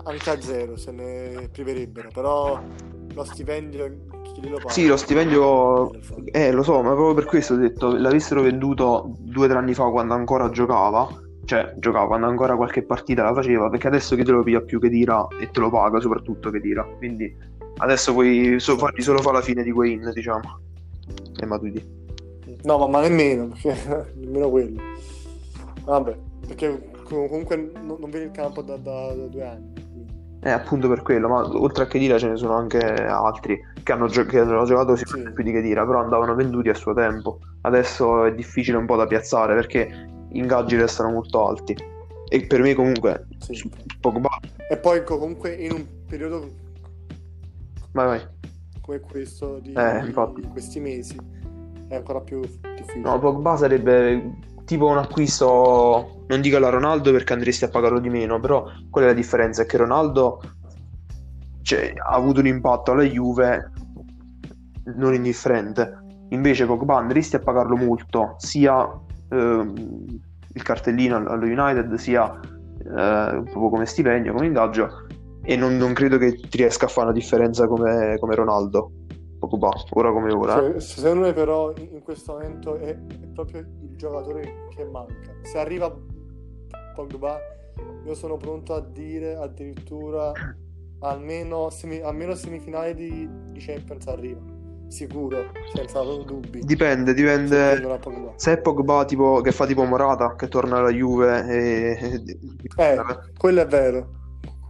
anche 0.05 0.31
a 0.31 0.41
zero 0.41 0.77
se 0.77 0.93
ne 0.93 1.49
priverebbero, 1.51 2.11
però 2.13 2.61
lo 3.15 3.25
stipendio? 3.25 4.16
Sì, 4.67 4.87
lo 4.87 4.97
stipendio, 4.97 5.93
eh, 6.33 6.53
lo 6.53 6.63
so, 6.63 6.83
ma 6.83 6.93
proprio 6.93 7.15
per 7.15 7.25
questo 7.25 7.55
ho 7.55 7.57
detto, 7.57 7.97
l'avessero 7.97 8.43
venduto 8.43 9.11
due 9.19 9.47
o 9.47 9.49
tre 9.49 9.59
anni 9.59 9.75
fa 9.75 9.89
quando 9.91 10.15
ancora 10.15 10.51
giocava, 10.51 11.09
cioè 11.45 11.73
giocava 11.79 12.07
quando 12.07 12.27
ancora 12.27 12.57
qualche 12.57 12.83
partita 12.83 13.23
la 13.23 13.33
faceva, 13.35 13.69
perché 13.71 13.87
adesso 13.87 14.15
chi 14.17 14.25
te 14.25 14.33
lo 14.33 14.43
piglia 14.43 14.61
più 14.61 14.79
che 14.81 14.91
tira 14.91 15.27
e 15.41 15.51
te 15.51 15.61
lo 15.61 15.71
paga 15.71 16.01
soprattutto 16.01 16.51
che 16.51 16.61
tira, 16.61 16.85
quindi 16.99 17.35
adesso 17.79 18.13
puoi 18.13 18.57
so- 18.59 18.77
fargli 18.77 19.01
solo 19.03 19.21
fa 19.21 19.33
la 19.33 19.41
fine 19.43 19.63
di 19.63 19.71
Wayne, 19.71 20.13
diciamo, 20.13 20.61
e 21.41 21.47
Matuidi. 21.47 22.05
No, 22.63 22.79
ma, 22.79 22.89
ma 22.89 23.01
nemmeno, 23.01 23.49
perché 23.49 24.13
nemmeno 24.17 24.51
quello. 24.51 24.81
Vabbè, 25.85 26.17
perché 26.47 26.91
com- 27.05 27.29
comunque 27.29 27.71
non, 27.75 27.97
non 28.01 28.11
vedi 28.11 28.25
il 28.27 28.31
campo 28.33 28.61
da, 28.63 28.77
da- 28.77 29.13
da 29.15 29.27
due 29.27 29.45
anni. 29.47 29.73
Eh, 30.47 30.51
appunto 30.51 30.89
per 30.89 31.03
quello, 31.03 31.27
ma 31.29 31.41
oltre 31.59 31.83
a 31.83 31.87
Khedira 31.89 32.19
ce 32.19 32.29
ne 32.29 32.37
sono 32.37 32.55
anche 32.55 32.79
altri 32.79 33.61
che 33.83 33.91
hanno, 33.91 34.07
gio- 34.07 34.25
che 34.27 34.39
hanno 34.39 34.65
giocato 34.65 34.95
sicuramente 34.95 35.33
più 35.35 35.43
di 35.43 35.51
Khedira, 35.51 35.85
però 35.85 36.01
andavano 36.01 36.37
venduti 36.37 36.69
a 36.69 36.75
suo 36.75 36.95
tempo. 36.95 37.41
Adesso 37.63 38.27
è 38.27 38.33
difficile 38.35 38.77
un 38.77 38.87
po' 38.87 38.95
da 38.95 39.09
piazzare 39.09 39.57
perché 39.57 40.07
gli 40.31 40.37
ingaggi 40.39 40.77
restano 40.77 41.11
molto 41.11 41.49
alti. 41.49 41.77
E 42.29 42.47
per 42.47 42.61
me 42.63 42.75
comunque 42.75 43.27
Sì. 43.41 43.69
Pogba, 44.01 44.29
E 44.71 44.77
poi 44.77 45.03
co- 45.03 45.19
comunque 45.19 45.53
in 45.53 45.73
un 45.73 45.85
periodo 46.09 46.49
vai 47.91 48.07
vai. 48.07 48.21
come 48.83 49.01
questo 49.01 49.59
di, 49.59 49.73
Eh, 49.73 50.03
di 50.05 50.47
questi 50.53 50.79
mesi 50.79 51.17
è 51.89 51.97
ancora 51.97 52.21
più 52.21 52.39
difficile. 52.41 53.01
No, 53.01 53.19
Pogba 53.19 53.57
sarebbe 53.57 54.31
tipo 54.67 54.87
un 54.89 54.99
acquisto, 54.99 56.25
non 56.27 56.41
dico 56.43 56.57
alla 56.57 56.69
Ronaldo 56.69 57.13
perché 57.13 57.33
andresti 57.33 57.65
a 57.65 57.71
pagarlo 57.71 58.01
di 58.01 58.11
meno, 58.11 58.39
però 58.41 58.67
qual 58.91 59.05
è 59.05 59.07
la 59.07 59.13
differenza? 59.15 59.63
È 59.63 59.67
che 59.67 59.79
Ronaldo 59.79 60.41
cioè, 61.63 61.95
ha 61.97 62.15
avuto 62.15 62.41
un 62.41 62.47
impatto 62.47 62.93
alla 62.93 63.05
Juve 63.05 63.73
non 64.97 65.15
indifferente. 65.15 66.05
Invece 66.31 66.67
Pogba 66.67 66.97
andresti 66.97 67.37
a 67.37 67.41
pagarlo 67.41 67.77
molto, 67.77 68.35
sia 68.39 68.89
ehm, 69.31 69.73
il 70.53 70.63
cartellino 70.63 71.17
allo 71.17 71.47
United, 71.47 71.95
sia 71.95 72.39
eh, 72.39 73.43
proprio 73.45 73.69
come 73.69 73.87
stipendio, 73.87 74.33
come 74.33 74.47
ingaggio, 74.47 75.07
e 75.43 75.57
non, 75.57 75.77
non 75.77 75.93
credo 75.93 76.19
che 76.19 76.35
ti 76.35 76.57
riesca 76.57 76.87
a 76.87 76.89
fare 76.89 77.09
una 77.09 77.17
differenza 77.17 77.67
come, 77.69 78.17
come 78.19 78.35
Ronaldo. 78.35 78.91
Pogba, 79.39 79.71
ora 79.91 80.13
come 80.13 80.33
ora. 80.33 80.55
Cioè, 80.55 80.81
secondo 80.81 81.27
me 81.27 81.33
però 81.33 81.73
in 81.77 82.03
questo 82.03 82.33
momento 82.33 82.77
è, 82.77 82.91
è 82.91 83.27
proprio 83.35 83.61
il 83.61 83.97
giocatore 83.97 84.69
che 84.75 84.85
manca. 84.85 85.35
Se 85.43 85.59
arriva 85.59 85.95
Pogba, 86.95 87.39
io 88.05 88.15
sono 88.15 88.37
pronto 88.37 88.75
a 88.75 88.81
dire 88.81 89.37
addirittura 89.37 90.33
almeno, 91.01 91.71
semi- 91.71 92.01
almeno 92.01 92.35
semifinale 92.35 92.95
di, 92.95 93.29
di 93.51 93.61
Champions 93.61 94.07
arriva. 94.07 94.41
Sicuro, 94.89 95.51
senza 95.75 96.01
dubbi. 96.01 96.61
Dipende, 96.61 97.11
Se 97.11 97.17
dipende. 97.17 97.99
Pogba. 98.01 98.33
Se 98.37 98.53
è 98.53 98.61
Pogba 98.61 99.05
tipo, 99.05 99.41
che 99.41 99.51
fa 99.51 99.67
tipo 99.67 99.83
Morata, 99.85 100.37
che 100.37 100.47
torna 100.49 100.79
alla 100.79 100.91
Juve 100.91 101.45
e... 101.49 102.23
Eh, 102.77 102.97
quello 103.37 103.61
è 103.63 103.67
vero, 103.67 104.11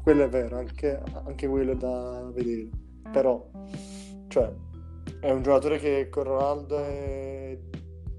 quello 0.03 0.25
è 0.25 0.29
vero, 0.29 0.57
anche, 0.57 1.03
anche 1.27 1.47
quello 1.47 1.73
è 1.73 1.77
da 1.77 2.31
vedere. 2.33 2.69
Però, 3.13 3.47
cioè, 4.29 4.53
è 5.21 5.31
un 5.31 5.43
giocatore 5.43 5.79
che 5.79 6.09
con 6.11 6.25
Ronaldo 6.25 6.79
è 6.79 7.59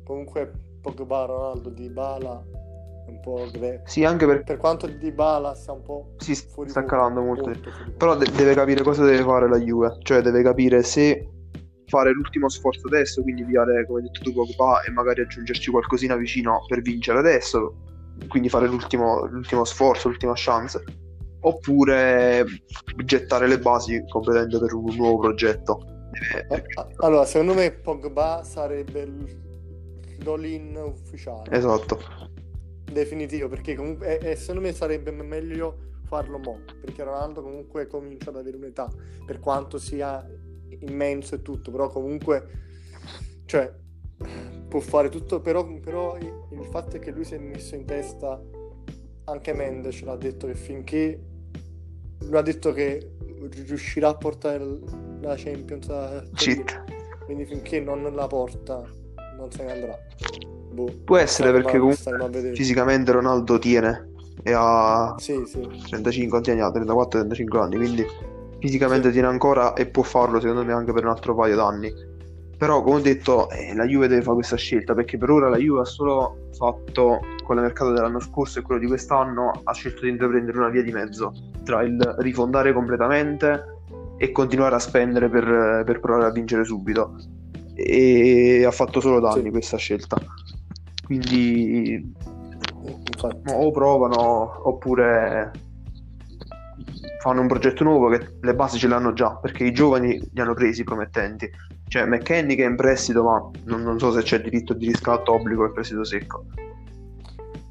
comunque 0.04 0.52
Pogba, 0.82 1.26
Ronaldo, 1.26 1.70
Dybala 1.70 2.44
è 3.06 3.10
un 3.10 3.20
po' 3.22 3.48
gre- 3.52 3.82
Sì, 3.86 4.04
anche 4.04 4.26
perché 4.26 4.44
Per 4.44 4.58
quanto 4.58 4.88
Dybala 4.88 5.54
sia 5.56 5.74
un 5.74 5.82
po' 5.82 6.14
si 6.18 6.36
fuori 6.36 6.70
sta 6.70 6.84
calando 6.86 7.22
molto. 7.22 7.44
posto. 7.52 7.92
Però 7.98 8.16
de- 8.16 8.30
deve 8.36 8.54
capire 8.54 8.84
cosa 8.84 9.04
deve 9.04 9.24
fare 9.24 9.50
la 9.50 9.58
Juve, 9.58 9.98
cioè 10.04 10.22
deve 10.22 10.42
capire 10.44 10.84
se 10.84 11.30
fare 11.88 12.12
l'ultimo 12.12 12.50
sforzo 12.50 12.88
adesso, 12.88 13.22
quindi 13.22 13.44
pigliare, 13.46 13.86
come 13.86 14.00
hai 14.00 14.06
detto 14.06 14.22
tu, 14.22 14.34
Pogba 14.34 14.82
e 14.82 14.92
magari 14.92 15.22
aggiungerci 15.22 15.72
qualcosina 15.72 16.16
vicino 16.16 16.66
per 16.68 16.82
vincere 16.82 17.20
adesso, 17.20 17.76
quindi 18.28 18.50
fare 18.50 18.68
l'ultimo, 18.68 19.26
l'ultimo 19.26 19.64
sforzo, 19.64 20.10
l'ultima 20.10 20.34
chance, 20.36 20.84
oppure 21.42 22.46
gettare 23.06 23.48
le 23.48 23.60
basi 23.60 24.04
completamente 24.10 24.60
per 24.60 24.74
un 24.74 24.96
nuovo 24.96 25.20
progetto. 25.20 25.80
Eh, 26.50 26.64
Allora, 26.98 27.26
secondo 27.26 27.54
me 27.54 27.72
Pogba 27.72 28.44
sarebbe 28.44 29.02
il- 29.02 29.46
l'all-in 30.24 30.76
ufficiale. 30.78 31.52
Esatto. 31.56 32.00
definitivo 32.92 33.50
perché 33.50 33.76
comunque 33.76 34.18
e, 34.18 34.32
e 34.32 34.36
secondo 34.38 34.62
me 34.62 34.72
sarebbe 34.74 35.12
meglio 35.12 35.78
farlo 36.06 36.40
mo 36.40 36.62
perché 36.80 37.04
Ronaldo 37.04 37.42
comunque 37.44 37.86
comincia 37.86 38.30
ad 38.30 38.38
avere 38.38 38.56
un'età 38.56 38.90
per 39.26 39.40
quanto 39.40 39.78
sia 39.78 40.26
immenso 40.80 41.36
e 41.36 41.42
tutto 41.42 41.70
però 41.70 41.90
comunque 41.90 42.48
cioè 43.46 43.72
può 44.70 44.80
fare 44.80 45.10
tutto 45.10 45.42
però, 45.42 45.68
però 45.80 46.18
il 46.18 46.34
il 46.52 46.66
fatto 46.66 46.96
è 46.96 47.00
che 47.00 47.12
lui 47.12 47.26
si 47.26 47.36
è 47.36 47.38
messo 47.38 47.76
in 47.76 47.86
testa 47.86 48.42
anche 49.26 49.54
Mendes 49.54 50.02
l'ha 50.04 50.16
detto 50.16 50.48
che 50.48 50.56
finché 50.56 51.22
lui 52.22 52.38
ha 52.38 52.42
detto 52.42 52.72
che 52.72 53.16
riuscirà 53.66 54.10
a 54.10 54.16
portare 54.16 54.66
la 55.22 55.36
Champions 55.36 55.90
a. 55.90 56.24
Cheat. 56.36 56.84
quindi 57.26 57.46
finché 57.46 57.80
non 57.80 58.04
la 58.14 58.28
porta 58.28 58.84
non 59.38 59.52
se 59.52 59.64
ne 59.64 59.72
andrà 59.72 59.98
boh. 60.72 60.92
Può 61.04 61.18
essere 61.18 61.52
perché 61.52 61.78
comunque 61.80 62.54
fisicamente 62.54 63.12
Ronaldo 63.12 63.58
tiene 63.60 64.12
e 64.44 64.54
ha 64.56 65.16
Sì, 65.18 65.44
sì. 65.46 65.60
35 65.90 66.28
quanti 66.30 66.52
anni 66.52 66.62
ha? 66.62 66.70
34-35 66.70 67.58
anni, 67.60 67.76
quindi 67.78 68.06
fisicamente 68.60 69.08
Sì. 69.08 69.14
tiene 69.14 69.28
ancora 69.28 69.74
e 69.74 69.88
può 69.88 70.04
farlo 70.04 70.40
secondo 70.40 70.64
me 70.64 70.74
anche 70.74 70.94
per 70.94 71.04
un 71.04 71.10
altro 71.12 71.36
paio 71.36 71.56
d'anni. 71.56 72.16
Però 72.58 72.82
come 72.82 72.96
ho 72.98 73.02
detto, 73.02 73.50
eh, 73.52 73.76
la 73.76 73.86
Juve 73.86 74.08
deve 74.08 74.24
fare 74.24 74.36
questa 74.36 74.56
scelta 74.56 74.96
perché 74.96 75.18
per 75.20 75.30
ora 75.30 75.48
la 75.48 75.58
Juve 75.58 75.82
ha 75.82 75.86
solo 75.86 76.48
fatto 76.58 77.20
con 77.44 77.58
il 77.58 77.62
mercato 77.62 77.92
dell'anno 77.92 78.20
scorso 78.20 78.58
e 78.58 78.62
quello 78.64 78.80
di 78.82 78.88
quest'anno 78.88 79.52
ha 79.64 79.74
scelto 79.74 80.02
di 80.02 80.10
intraprendere 80.10 80.58
una 80.58 80.70
via 80.70 80.82
di 80.82 80.92
mezzo 80.92 81.32
tra 81.64 81.84
il 81.84 82.16
rifondare 82.18 82.74
completamente 82.74 83.77
e 84.18 84.32
continuare 84.32 84.76
a 84.76 84.80
spendere 84.80 85.30
per, 85.30 85.84
per 85.86 86.00
provare 86.00 86.28
a 86.28 86.32
vincere 86.32 86.64
subito. 86.64 87.16
E 87.74 88.64
ha 88.66 88.72
fatto 88.72 89.00
solo 89.00 89.20
danni 89.20 89.44
Sì. 89.44 89.50
questa 89.50 89.78
scelta. 89.78 90.18
Quindi 91.06 92.14
Infatti. 93.14 93.52
o 93.54 93.72
provano 93.72 94.68
oppure 94.68 95.52
fanno 97.22 97.42
un 97.42 97.48
progetto 97.48 97.84
nuovo 97.84 98.10
che 98.10 98.36
le 98.42 98.56
basi 98.56 98.78
ce 98.78 98.88
l'hanno 98.88 99.14
già 99.14 99.36
perché 99.36 99.64
i 99.64 99.72
giovani 99.72 100.20
li 100.32 100.42
hanno 100.42 100.54
presi 100.54 100.84
promettenti 100.84 101.50
cioè 101.88 102.06
McKenny 102.06 102.56
che 102.56 102.64
è 102.64 102.68
in 102.68 102.76
prestito 102.76 103.24
ma 103.24 103.50
non, 103.66 103.82
non 103.82 103.98
so 103.98 104.12
se 104.12 104.22
c'è 104.22 104.40
diritto 104.42 104.74
di 104.74 104.86
riscatto 104.88 105.34
obbligo 105.34 105.66
e 105.66 105.72
prestito 105.72 106.04
secco 106.04 106.46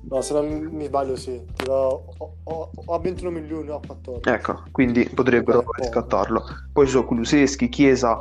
No, 0.09 0.21
se 0.21 0.35
non 0.35 0.69
mi 0.73 0.85
sbaglio, 0.87 1.17
sì. 1.17 1.43
Tipo, 1.55 1.73
Ho, 2.19 2.37
ho, 2.45 2.71
ho 2.75 2.95
a 2.95 2.99
21 3.01 3.31
milioni, 3.31 3.71
ho 3.71 3.77
a 3.77 3.81
14. 3.87 4.29
ecco 4.29 4.63
quindi 4.71 5.09
potrebbero 5.13 5.61
Eh, 5.63 5.65
oh. 5.65 5.73
riscattarlo 5.79 6.45
poi 6.73 6.87
ci 6.87 6.93
sono 6.93 7.07
Kuluseschi, 7.07 7.69
Chiesa 7.69 8.19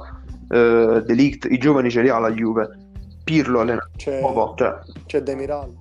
eh, 0.49 1.03
Delict 1.05 1.45
i 1.49 1.57
giovani 1.57 1.89
ce 1.91 2.01
li 2.01 2.09
ha 2.09 2.17
la 2.17 2.31
Juve 2.31 2.67
Pirlo 3.23 3.59
allena 3.59 3.88
C'è, 3.95 4.19
poco 4.19 4.53
cioè 4.55 4.79
c'è 5.05 5.21
Demiral. 5.21 5.73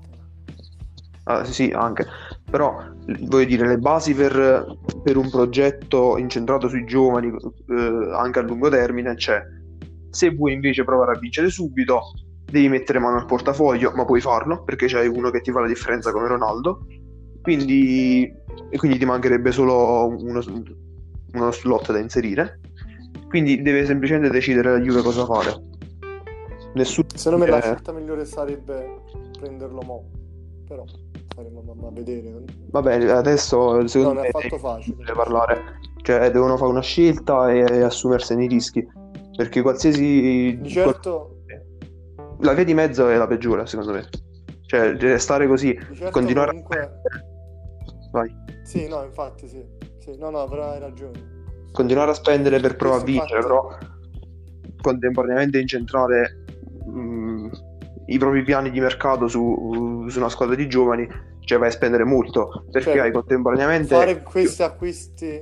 Ah, 1.25 1.43
sì, 1.45 1.53
sì, 1.53 1.71
anche. 1.75 2.07
Però 2.51 2.83
voglio 3.23 3.45
dire, 3.47 3.67
le 3.67 3.79
basi 3.79 4.15
per, 4.15 4.77
per 5.03 5.17
un 5.17 5.31
progetto 5.31 6.19
incentrato 6.19 6.69
sui 6.69 6.85
giovani, 6.85 7.29
eh, 7.29 8.11
anche 8.15 8.39
a 8.39 8.43
lungo 8.43 8.69
termine, 8.69 9.15
c'è. 9.15 9.43
Se 10.11 10.35
vuoi 10.35 10.53
invece 10.53 10.85
provare 10.85 11.17
a 11.17 11.19
vincere 11.19 11.49
subito, 11.49 12.13
devi 12.45 12.69
mettere 12.69 12.99
mano 12.99 13.17
al 13.17 13.27
portafoglio, 13.27 13.93
ma 13.95 14.05
puoi 14.05 14.21
farlo 14.21 14.63
perché 14.63 14.87
c'hai 14.87 15.09
uno 15.09 15.31
che 15.31 15.41
ti 15.41 15.51
fa 15.51 15.61
la 15.61 15.67
differenza 15.67 16.13
come 16.13 16.29
Ronaldo. 16.29 16.87
Quindi, 17.43 18.33
e 18.71 18.79
quindi 18.79 18.99
ti 18.99 19.05
mancherebbe 19.05 19.53
solo 19.53 20.07
uno, 20.07 20.43
uno 21.33 21.51
slot 21.51 21.93
da 21.93 21.99
inserire. 21.99 22.61
Quindi 23.29 23.63
deve 23.63 23.85
semplicemente 23.85 24.31
decidere 24.31 24.73
la 24.73 24.81
Juve 24.81 25.03
cosa 25.03 25.25
fare. 25.25 25.61
Nessuno 26.75 27.07
Secondo 27.15 27.45
me 27.45 27.51
la 27.51 27.59
eh, 27.59 27.63
scelta 27.63 27.93
migliore 27.93 28.25
sarebbe 28.25 29.01
prenderlo 29.39 29.83
mo. 29.83 30.05
Però 30.67 30.85
staremo 31.35 31.65
a, 31.83 31.87
a 31.87 31.91
vedere. 31.91 32.45
Vabbè, 32.71 33.09
adesso 33.09 33.87
secondo 33.87 34.15
Non 34.15 34.25
è 34.25 34.29
affatto 34.29 34.55
è 34.55 34.59
facile. 34.59 35.13
parlare, 35.13 35.63
cioè 36.03 36.31
devono 36.31 36.57
fare 36.57 36.71
una 36.71 36.81
scelta 36.81 37.53
e, 37.53 37.59
e 37.59 37.83
assumersene 37.83 38.45
i 38.45 38.49
rischi, 38.49 38.87
perché 39.37 39.61
qualsiasi... 39.61 40.59
Di 40.61 40.69
certo, 40.69 41.34
La 42.45 42.53
via 42.53 42.65
di 42.65 42.75
mezzo 42.75 43.09
è 43.09 43.17
la 43.17 43.27
peggiore, 43.27 43.67
secondo 43.67 43.93
me. 43.93 44.07
Cioè, 44.67 44.97
restare 44.97 45.47
così, 45.47 45.75
certo 45.95 46.11
continuare 46.11 46.51
comunque... 46.51 46.79
a... 46.79 46.91
Vai. 48.13 48.35
Sì, 48.63 48.87
no, 48.87 49.03
infatti 49.03 49.49
sì. 49.49 49.65
sì. 49.99 50.17
No, 50.19 50.29
no, 50.29 50.47
però 50.47 50.71
hai 50.71 50.79
ragione. 50.79 51.33
Continuare 51.73 52.11
a 52.11 52.15
spendere 52.15 52.61
per 52.61 52.77
provare 52.77 53.01
a 53.01 53.05
vincere, 53.05 53.41
infatti. 53.41 53.47
però 53.47 53.79
contemporaneamente 54.83 55.59
incentrare 55.59 56.45
mh, 56.85 57.49
i 58.07 58.19
propri 58.19 58.43
piani 58.43 58.71
di 58.71 58.79
mercato 58.79 59.27
su, 59.27 60.07
su 60.09 60.19
una 60.19 60.29
squadra 60.29 60.55
di 60.55 60.69
giovani, 60.69 61.09
cioè 61.41 61.59
vai 61.59 61.69
a 61.69 61.73
spendere 61.73 62.05
molto, 62.05 62.67
perché 62.71 62.91
Cioè, 62.91 63.01
hai 63.01 63.13
contemporaneamente... 63.13 63.95
Fare 63.95 64.23
questi 64.23 64.63
acquisti... 64.63 65.41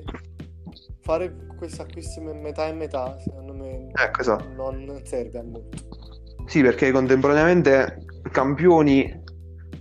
Fare 1.01 1.35
questi 1.57 1.81
acquisti 1.81 2.21
me- 2.21 2.33
metà 2.33 2.69
e 2.69 2.73
metà, 2.73 3.19
secondo 3.19 3.53
me, 3.55 3.91
Ecco, 3.93 4.21
esatto. 4.21 4.49
non 4.55 5.01
serve 5.03 5.39
a 5.41 5.43
molto. 5.43 6.02
Sì, 6.47 6.61
perché 6.63 6.91
contemporaneamente 6.91 8.05
campioni 8.31 9.21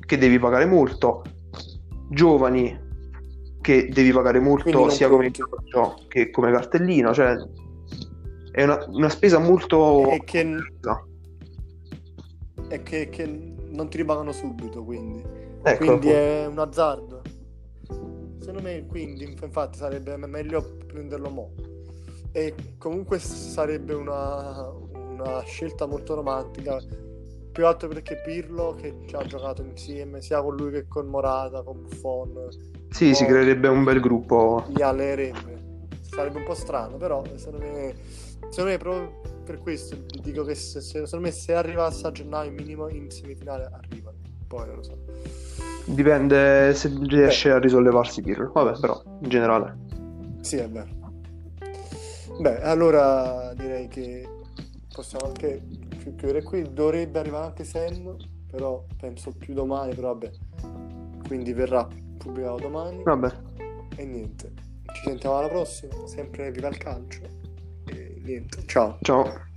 che 0.05 0.17
devi 0.17 0.39
pagare 0.39 0.65
molto, 0.65 1.23
giovani 2.09 2.89
che 3.61 3.89
devi 3.89 4.11
pagare 4.11 4.39
molto 4.39 4.89
sia 4.89 5.07
come 5.07 5.27
ingaggio 5.27 6.05
che 6.07 6.31
come 6.31 6.51
cartellino, 6.51 7.13
cioè 7.13 7.37
è 8.51 8.63
una, 8.63 8.83
una 8.89 9.09
spesa 9.09 9.39
molto... 9.39 10.09
E 10.09 10.23
che, 10.23 10.43
No. 10.43 11.07
e 12.67 12.83
che, 12.83 13.09
che 13.09 13.25
non 13.69 13.89
ti 13.89 13.97
ripagano 13.97 14.31
subito, 14.31 14.83
quindi. 14.83 15.23
Ecco, 15.63 15.77
quindi 15.77 16.09
appunto. 16.09 16.17
è 16.17 16.47
un 16.47 16.59
azzardo. 16.59 17.21
Secondo 18.39 18.61
me, 18.61 18.85
quindi, 18.87 19.23
inf- 19.23 19.43
infatti, 19.43 19.77
sarebbe 19.77 20.17
me- 20.17 20.27
meglio 20.27 20.77
prenderlo 20.85 21.29
mo. 21.29 21.53
E 22.33 22.53
comunque 22.77 23.19
sarebbe 23.19 23.93
una, 23.93 24.67
una 25.11 25.41
scelta 25.43 25.85
molto 25.85 26.15
romantica. 26.15 26.77
Più 27.51 27.65
altro 27.67 27.89
perché 27.89 28.21
Pirlo, 28.25 28.75
che 28.79 28.95
ci 29.07 29.15
ha 29.15 29.23
giocato 29.25 29.61
insieme, 29.61 30.21
sia 30.21 30.41
con 30.41 30.55
lui 30.55 30.71
che 30.71 30.87
con 30.87 31.07
Morata, 31.07 31.61
con 31.63 31.81
Buffon, 31.81 32.47
Sì, 32.89 33.13
si 33.13 33.25
creerebbe 33.25 33.67
un 33.67 33.83
bel 33.83 33.99
gruppo. 33.99 34.63
li 34.69 34.81
allenerebbe. 34.81 35.59
Sarebbe 36.01 36.37
un 36.37 36.43
po' 36.45 36.53
strano, 36.53 36.95
però 36.97 37.21
secondo 37.35 37.65
me, 37.65 37.93
secondo 38.49 38.71
me 38.71 38.77
proprio 38.77 39.19
per 39.43 39.59
questo 39.59 39.95
dico 40.21 40.43
che 40.43 40.55
se, 40.55 40.79
se- 40.81 41.05
secondo 41.05 41.25
me 41.27 41.31
se 41.31 41.53
arrivasse 41.53 42.07
a 42.07 42.11
gennaio 42.11 42.51
minimo 42.51 42.87
in 42.89 43.09
semifinale 43.09 43.69
arrivano. 43.71 44.17
Poi 44.47 44.65
non 44.67 44.75
lo 44.77 44.83
so. 44.83 44.97
Dipende 45.85 46.73
se 46.73 46.91
riesce 47.03 47.51
a 47.51 47.59
risollevarsi 47.59 48.21
Pirlo. 48.21 48.51
Vabbè, 48.53 48.79
però, 48.79 49.01
in 49.21 49.29
generale. 49.29 49.77
Sì, 50.41 50.57
è 50.57 50.69
vero. 50.69 50.87
Beh, 52.39 52.61
allora 52.61 53.53
direi 53.55 53.87
che 53.87 54.27
possiamo 54.93 55.25
anche 55.27 55.61
chi- 55.97 56.15
chiudere 56.15 56.43
qui. 56.43 56.63
Dovrebbe 56.73 57.19
arrivare 57.19 57.45
anche 57.45 57.63
Sen, 57.63 58.15
però 58.49 58.83
penso 58.97 59.31
più 59.31 59.53
domani, 59.53 59.93
però 59.95 60.09
vabbè. 60.09 60.31
Quindi 61.27 61.53
verrà 61.53 61.87
pubblicato 62.17 62.61
domani. 62.61 63.03
Vabbè, 63.03 63.31
E 63.95 64.05
niente. 64.05 64.53
Ci 64.93 65.01
sentiamo 65.05 65.37
alla 65.37 65.47
prossima. 65.47 65.93
Sempre 66.05 66.51
viva 66.51 66.67
il 66.67 66.77
calcio. 66.77 67.21
E 67.85 68.21
niente. 68.23 68.65
Ciao. 68.65 68.97
ciao. 69.01 69.49